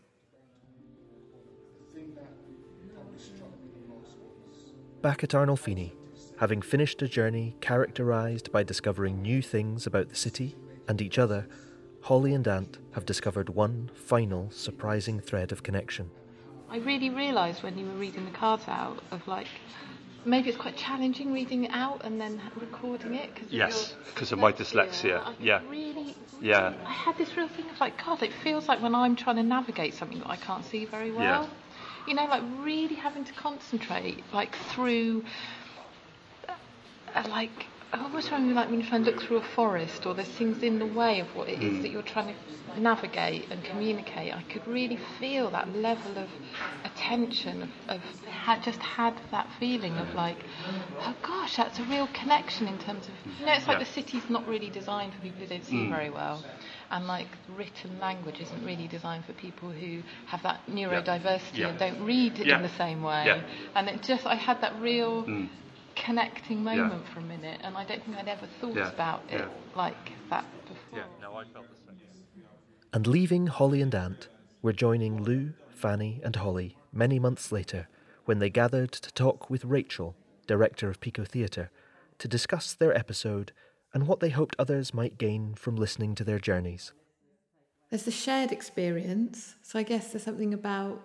Back 5.01 5.23
at 5.23 5.29
Arnolfini, 5.29 5.91
having 6.39 6.61
finished 6.61 7.01
a 7.01 7.07
journey 7.07 7.55
characterised 7.61 8.51
by 8.51 8.63
discovering 8.63 9.21
new 9.21 9.41
things 9.41 9.85
about 9.85 10.09
the 10.09 10.15
city 10.15 10.55
and 10.88 11.01
each 11.01 11.19
other, 11.19 11.47
Holly 12.07 12.34
and 12.34 12.47
Ant 12.47 12.77
have 12.93 13.05
discovered 13.05 13.49
one 13.49 13.91
final 13.93 14.49
surprising 14.49 15.19
thread 15.19 15.51
of 15.51 15.61
connection. 15.61 16.09
I 16.69 16.77
really 16.77 17.09
realised 17.09 17.63
when 17.63 17.77
you 17.77 17.85
were 17.85 17.99
reading 17.99 18.23
the 18.23 18.31
cards 18.31 18.63
out 18.69 19.03
of 19.11 19.27
like 19.27 19.47
maybe 20.23 20.47
it's 20.47 20.57
quite 20.57 20.77
challenging 20.77 21.34
reading 21.34 21.65
it 21.65 21.71
out 21.73 22.05
and 22.05 22.21
then 22.21 22.39
recording 22.61 23.13
it. 23.13 23.35
Cause 23.35 23.47
yes, 23.49 23.93
because 24.05 24.31
of 24.31 24.39
my 24.39 24.53
dyslexia. 24.53 25.19
I 25.19 25.34
Yeah. 25.41 25.59
Really, 25.69 26.15
Yeah. 26.39 26.75
I 26.85 26.93
had 26.93 27.17
this 27.17 27.35
real 27.35 27.49
thing 27.49 27.69
of 27.69 27.77
like, 27.81 28.01
God, 28.01 28.23
it 28.23 28.31
feels 28.41 28.69
like 28.69 28.81
when 28.81 28.95
I'm 28.95 29.17
trying 29.17 29.35
to 29.35 29.43
navigate 29.43 29.93
something 29.93 30.19
that 30.19 30.29
I 30.29 30.38
can't 30.38 30.63
see 30.63 30.85
very 30.85 31.11
well. 31.11 31.43
Yeah. 31.43 32.07
You 32.07 32.13
know, 32.13 32.25
like 32.27 32.43
really 32.59 32.95
having 32.95 33.25
to 33.25 33.34
concentrate, 33.34 34.23
like 34.31 34.55
through, 34.71 35.25
uh, 36.47 37.23
like 37.27 37.65
I 37.93 38.03
almost 38.03 38.30
find 38.30 38.53
like 38.53 38.69
when 38.69 38.81
you're 38.81 38.89
trying 38.89 39.05
to 39.05 39.11
look 39.11 39.22
through 39.22 39.38
a 39.38 39.41
forest 39.55 40.05
or 40.05 40.14
there's 40.14 40.27
things 40.27 40.61
in 40.61 40.77
the 40.80 40.85
way 40.85 41.19
of 41.22 41.27
what 41.35 41.47
it 41.47 41.61
is 41.64 41.77
Mm. 41.77 41.81
that 41.84 41.91
you're 41.91 42.01
trying 42.01 42.35
to 42.35 42.80
navigate 42.81 43.49
and 43.49 43.64
communicate. 43.64 44.34
I 44.35 44.41
could 44.43 44.68
really 44.68 44.97
feel 45.19 45.49
that 45.51 45.73
level 45.73 46.18
of 46.18 46.30
attention 46.84 47.64
of, 47.64 47.69
of 47.88 48.01
had 48.30 48.61
just 48.64 48.81
had 48.81 49.14
that 49.31 49.47
feeling 49.59 49.93
of 49.97 50.14
like, 50.15 50.38
oh 50.99 51.15
gosh, 51.22 51.55
that's 51.55 51.80
a 51.80 51.84
real 51.84 52.07
connection 52.14 52.68
in 52.68 52.77
terms 52.77 53.07
of 53.07 53.14
you 53.39 53.45
know, 53.45 53.53
it's 53.53 53.68
like 53.68 53.80
Yeah. 53.80 53.85
the 53.85 53.91
city's 53.91 54.30
not 54.30 54.45
really 54.47 54.69
designed 54.69 55.14
for 55.14 55.22
people 55.22 55.39
who 55.39 55.47
don't 55.47 55.65
see 55.65 55.76
Mm. 55.77 55.89
very 55.89 56.09
well. 56.09 56.43
And 56.91 57.07
like 57.07 57.27
written 57.55 57.99
language 57.99 58.41
isn't 58.41 58.65
really 58.65 58.88
designed 58.88 59.26
for 59.26 59.34
people 59.34 59.69
who 59.69 60.01
have 60.27 60.43
that 60.43 60.59
neurodiversity 60.69 61.59
Yeah. 61.59 61.69
and 61.69 61.80
don't 61.80 62.03
read 62.03 62.38
Yeah. 62.39 62.57
in 62.57 62.64
the 62.64 62.69
same 62.69 63.01
way. 63.01 63.23
Yeah. 63.27 63.41
And 63.76 63.88
it 63.88 64.01
just 64.03 64.26
I 64.26 64.35
had 64.35 64.59
that 64.61 64.80
real 64.81 65.23
Mm. 65.23 65.49
Connecting 66.05 66.63
moment 66.63 67.07
for 67.07 67.19
a 67.19 67.23
minute, 67.23 67.59
and 67.63 67.75
I 67.75 67.83
don't 67.83 68.03
think 68.03 68.17
I'd 68.17 68.27
ever 68.27 68.47
thought 68.59 68.75
Yeah, 68.75 68.91
about 68.91 69.23
it 69.29 69.39
yeah. 69.39 69.47
like 69.75 70.11
that 70.29 70.45
before. 70.67 70.99
Yeah, 70.99 71.05
no, 71.21 71.35
I 71.35 71.43
felt 71.45 71.65
the 71.69 71.75
same. 71.75 71.97
And 72.93 73.05
leaving 73.07 73.47
Holly 73.47 73.81
and 73.81 73.93
Ant, 73.93 74.29
we're 74.61 74.71
joining 74.71 75.21
Lou, 75.23 75.53
Fanny, 75.69 76.21
and 76.23 76.35
Holly 76.35 76.77
many 76.93 77.19
months 77.19 77.51
later 77.51 77.87
when 78.25 78.39
they 78.39 78.49
gathered 78.49 78.91
to 78.91 79.11
talk 79.13 79.49
with 79.49 79.65
Rachel, 79.65 80.15
director 80.47 80.89
of 80.89 80.99
Pico 80.99 81.23
Theatre, 81.23 81.69
to 82.19 82.27
discuss 82.27 82.73
their 82.73 82.95
episode 82.97 83.51
and 83.93 84.07
what 84.07 84.19
they 84.19 84.29
hoped 84.29 84.55
others 84.57 84.93
might 84.93 85.17
gain 85.17 85.53
from 85.55 85.75
listening 85.75 86.15
to 86.15 86.23
their 86.23 86.39
journeys. 86.39 86.91
There's 87.89 88.03
the 88.03 88.11
shared 88.11 88.51
experience. 88.51 89.55
So 89.61 89.79
I 89.79 89.83
guess 89.83 90.11
there's 90.11 90.23
something 90.23 90.53
about 90.53 91.01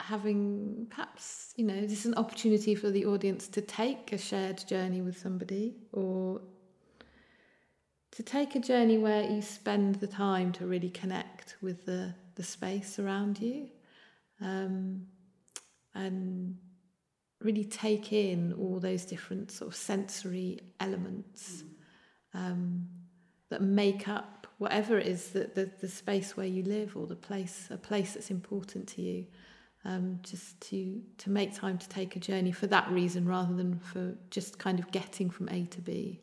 having 0.00 0.86
perhaps, 0.90 1.52
you 1.56 1.64
know, 1.64 1.80
this 1.80 2.00
is 2.00 2.06
an 2.06 2.14
opportunity 2.14 2.74
for 2.74 2.90
the 2.90 3.06
audience 3.06 3.48
to 3.48 3.60
take 3.60 4.12
a 4.12 4.18
shared 4.18 4.66
journey 4.66 5.00
with 5.00 5.18
somebody 5.18 5.76
or 5.92 6.40
to 8.12 8.22
take 8.22 8.54
a 8.54 8.60
journey 8.60 8.98
where 8.98 9.22
you 9.22 9.42
spend 9.42 9.96
the 9.96 10.06
time 10.06 10.52
to 10.52 10.66
really 10.66 10.90
connect 10.90 11.56
with 11.60 11.84
the, 11.84 12.14
the 12.36 12.42
space 12.42 12.98
around 12.98 13.40
you 13.40 13.68
um, 14.40 15.06
and 15.94 16.56
really 17.40 17.64
take 17.64 18.12
in 18.12 18.52
all 18.54 18.78
those 18.78 19.04
different 19.04 19.50
sort 19.50 19.68
of 19.70 19.76
sensory 19.76 20.60
elements 20.80 21.64
um, 22.34 22.88
that 23.50 23.62
make 23.62 24.08
up 24.08 24.46
whatever 24.58 24.98
it 24.98 25.06
is 25.06 25.30
that 25.30 25.54
the, 25.54 25.70
the 25.80 25.88
space 25.88 26.36
where 26.36 26.46
you 26.46 26.62
live 26.62 26.96
or 26.96 27.06
the 27.06 27.16
place 27.16 27.68
a 27.70 27.76
place 27.76 28.14
that's 28.14 28.30
important 28.30 28.86
to 28.86 29.02
you 29.02 29.26
um, 29.84 30.18
just 30.22 30.60
to 30.62 31.02
to 31.18 31.30
make 31.30 31.54
time 31.54 31.78
to 31.78 31.88
take 31.88 32.16
a 32.16 32.20
journey 32.20 32.52
for 32.52 32.66
that 32.68 32.90
reason 32.90 33.26
rather 33.26 33.54
than 33.54 33.78
for 33.78 34.14
just 34.30 34.58
kind 34.58 34.78
of 34.78 34.90
getting 34.90 35.30
from 35.30 35.48
A 35.48 35.64
to 35.66 35.80
B. 35.80 36.20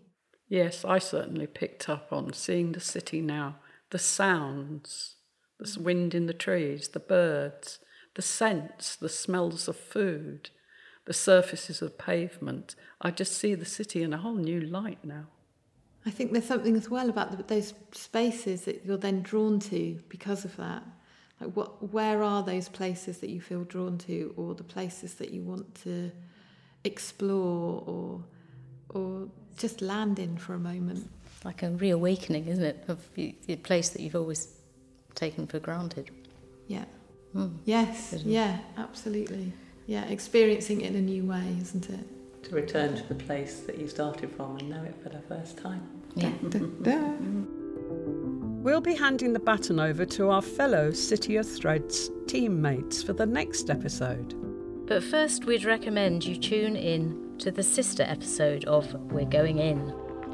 Yes, 0.47 0.83
I 0.83 0.99
certainly 0.99 1.47
picked 1.47 1.88
up 1.88 2.11
on 2.11 2.33
seeing 2.33 2.73
the 2.73 2.81
city 2.81 3.21
now, 3.21 3.55
the 3.89 3.99
sounds, 3.99 5.15
the 5.59 5.79
wind 5.79 6.13
in 6.13 6.25
the 6.25 6.33
trees, 6.33 6.89
the 6.89 6.99
birds, 6.99 7.79
the 8.15 8.21
scents, 8.21 8.95
the 8.97 9.09
smells 9.09 9.67
of 9.67 9.77
food, 9.77 10.49
the 11.05 11.13
surfaces 11.13 11.81
of 11.81 11.97
pavement. 11.97 12.75
I 12.99 13.11
just 13.11 13.38
see 13.38 13.55
the 13.55 13.65
city 13.65 14.03
in 14.03 14.13
a 14.13 14.17
whole 14.17 14.35
new 14.35 14.59
light 14.59 15.05
now. 15.05 15.27
I 16.05 16.09
think 16.09 16.31
there's 16.31 16.45
something 16.45 16.75
as 16.75 16.89
well 16.89 17.09
about 17.09 17.38
the, 17.38 17.43
those 17.43 17.73
spaces 17.91 18.65
that 18.65 18.83
you're 18.85 18.97
then 18.97 19.21
drawn 19.21 19.59
to 19.59 19.99
because 20.09 20.45
of 20.45 20.57
that. 20.57 20.83
Like 21.41 21.53
what, 21.53 21.91
where 21.91 22.23
are 22.23 22.43
those 22.43 22.69
places 22.69 23.18
that 23.18 23.30
you 23.30 23.41
feel 23.41 23.63
drawn 23.63 23.97
to, 23.99 24.34
or 24.38 24.53
the 24.53 24.63
places 24.63 25.15
that 25.15 25.31
you 25.31 25.41
want 25.41 25.73
to 25.84 26.11
explore, 26.84 27.84
or 27.85 28.23
or 28.89 29.27
just 29.57 29.81
land 29.81 30.19
in 30.19 30.38
for 30.38 30.53
a 30.53 30.59
moment? 30.59 31.09
Like 31.43 31.63
a 31.63 31.72
reawakening, 31.72 32.47
isn't 32.47 32.63
it, 32.63 32.84
of 32.88 32.99
the, 33.15 33.35
the 33.47 33.55
place 33.55 33.89
that 33.89 34.01
you've 34.01 34.15
always 34.15 34.47
taken 35.15 35.47
for 35.47 35.59
granted. 35.59 36.11
Yeah. 36.68 36.85
Mm. 37.35 37.57
Yes. 37.65 38.13
Yeah. 38.23 38.59
Absolutely. 38.77 39.51
Yeah. 39.88 40.05
Experiencing 40.05 40.81
it 40.81 40.91
in 40.91 40.95
a 40.95 41.01
new 41.01 41.26
way, 41.26 41.55
isn't 41.59 41.89
it? 41.89 42.43
To 42.43 42.55
return 42.55 42.95
to 42.95 43.03
the 43.03 43.15
place 43.15 43.61
that 43.61 43.77
you 43.77 43.88
started 43.88 44.31
from 44.35 44.57
and 44.57 44.69
know 44.69 44.84
it 44.84 44.95
for 45.01 45.09
the 45.09 45.22
first 45.22 45.57
time. 45.57 45.81
Yeah. 46.15 46.31
Da. 46.84 47.51
We'll 48.61 48.79
be 48.79 48.93
handing 48.93 49.33
the 49.33 49.39
baton 49.39 49.79
over 49.79 50.05
to 50.05 50.29
our 50.29 50.41
fellow 50.41 50.91
City 50.91 51.38
of 51.38 51.49
Threads 51.49 52.11
teammates 52.27 53.01
for 53.01 53.13
the 53.13 53.25
next 53.25 53.71
episode. 53.71 54.35
But 54.85 55.03
first, 55.03 55.45
we'd 55.45 55.65
recommend 55.65 56.23
you 56.23 56.35
tune 56.38 56.75
in 56.75 57.35
to 57.39 57.49
the 57.49 57.63
sister 57.63 58.03
episode 58.03 58.65
of 58.65 58.93
We're 59.11 59.25
Going 59.25 59.57
In. 59.57 59.79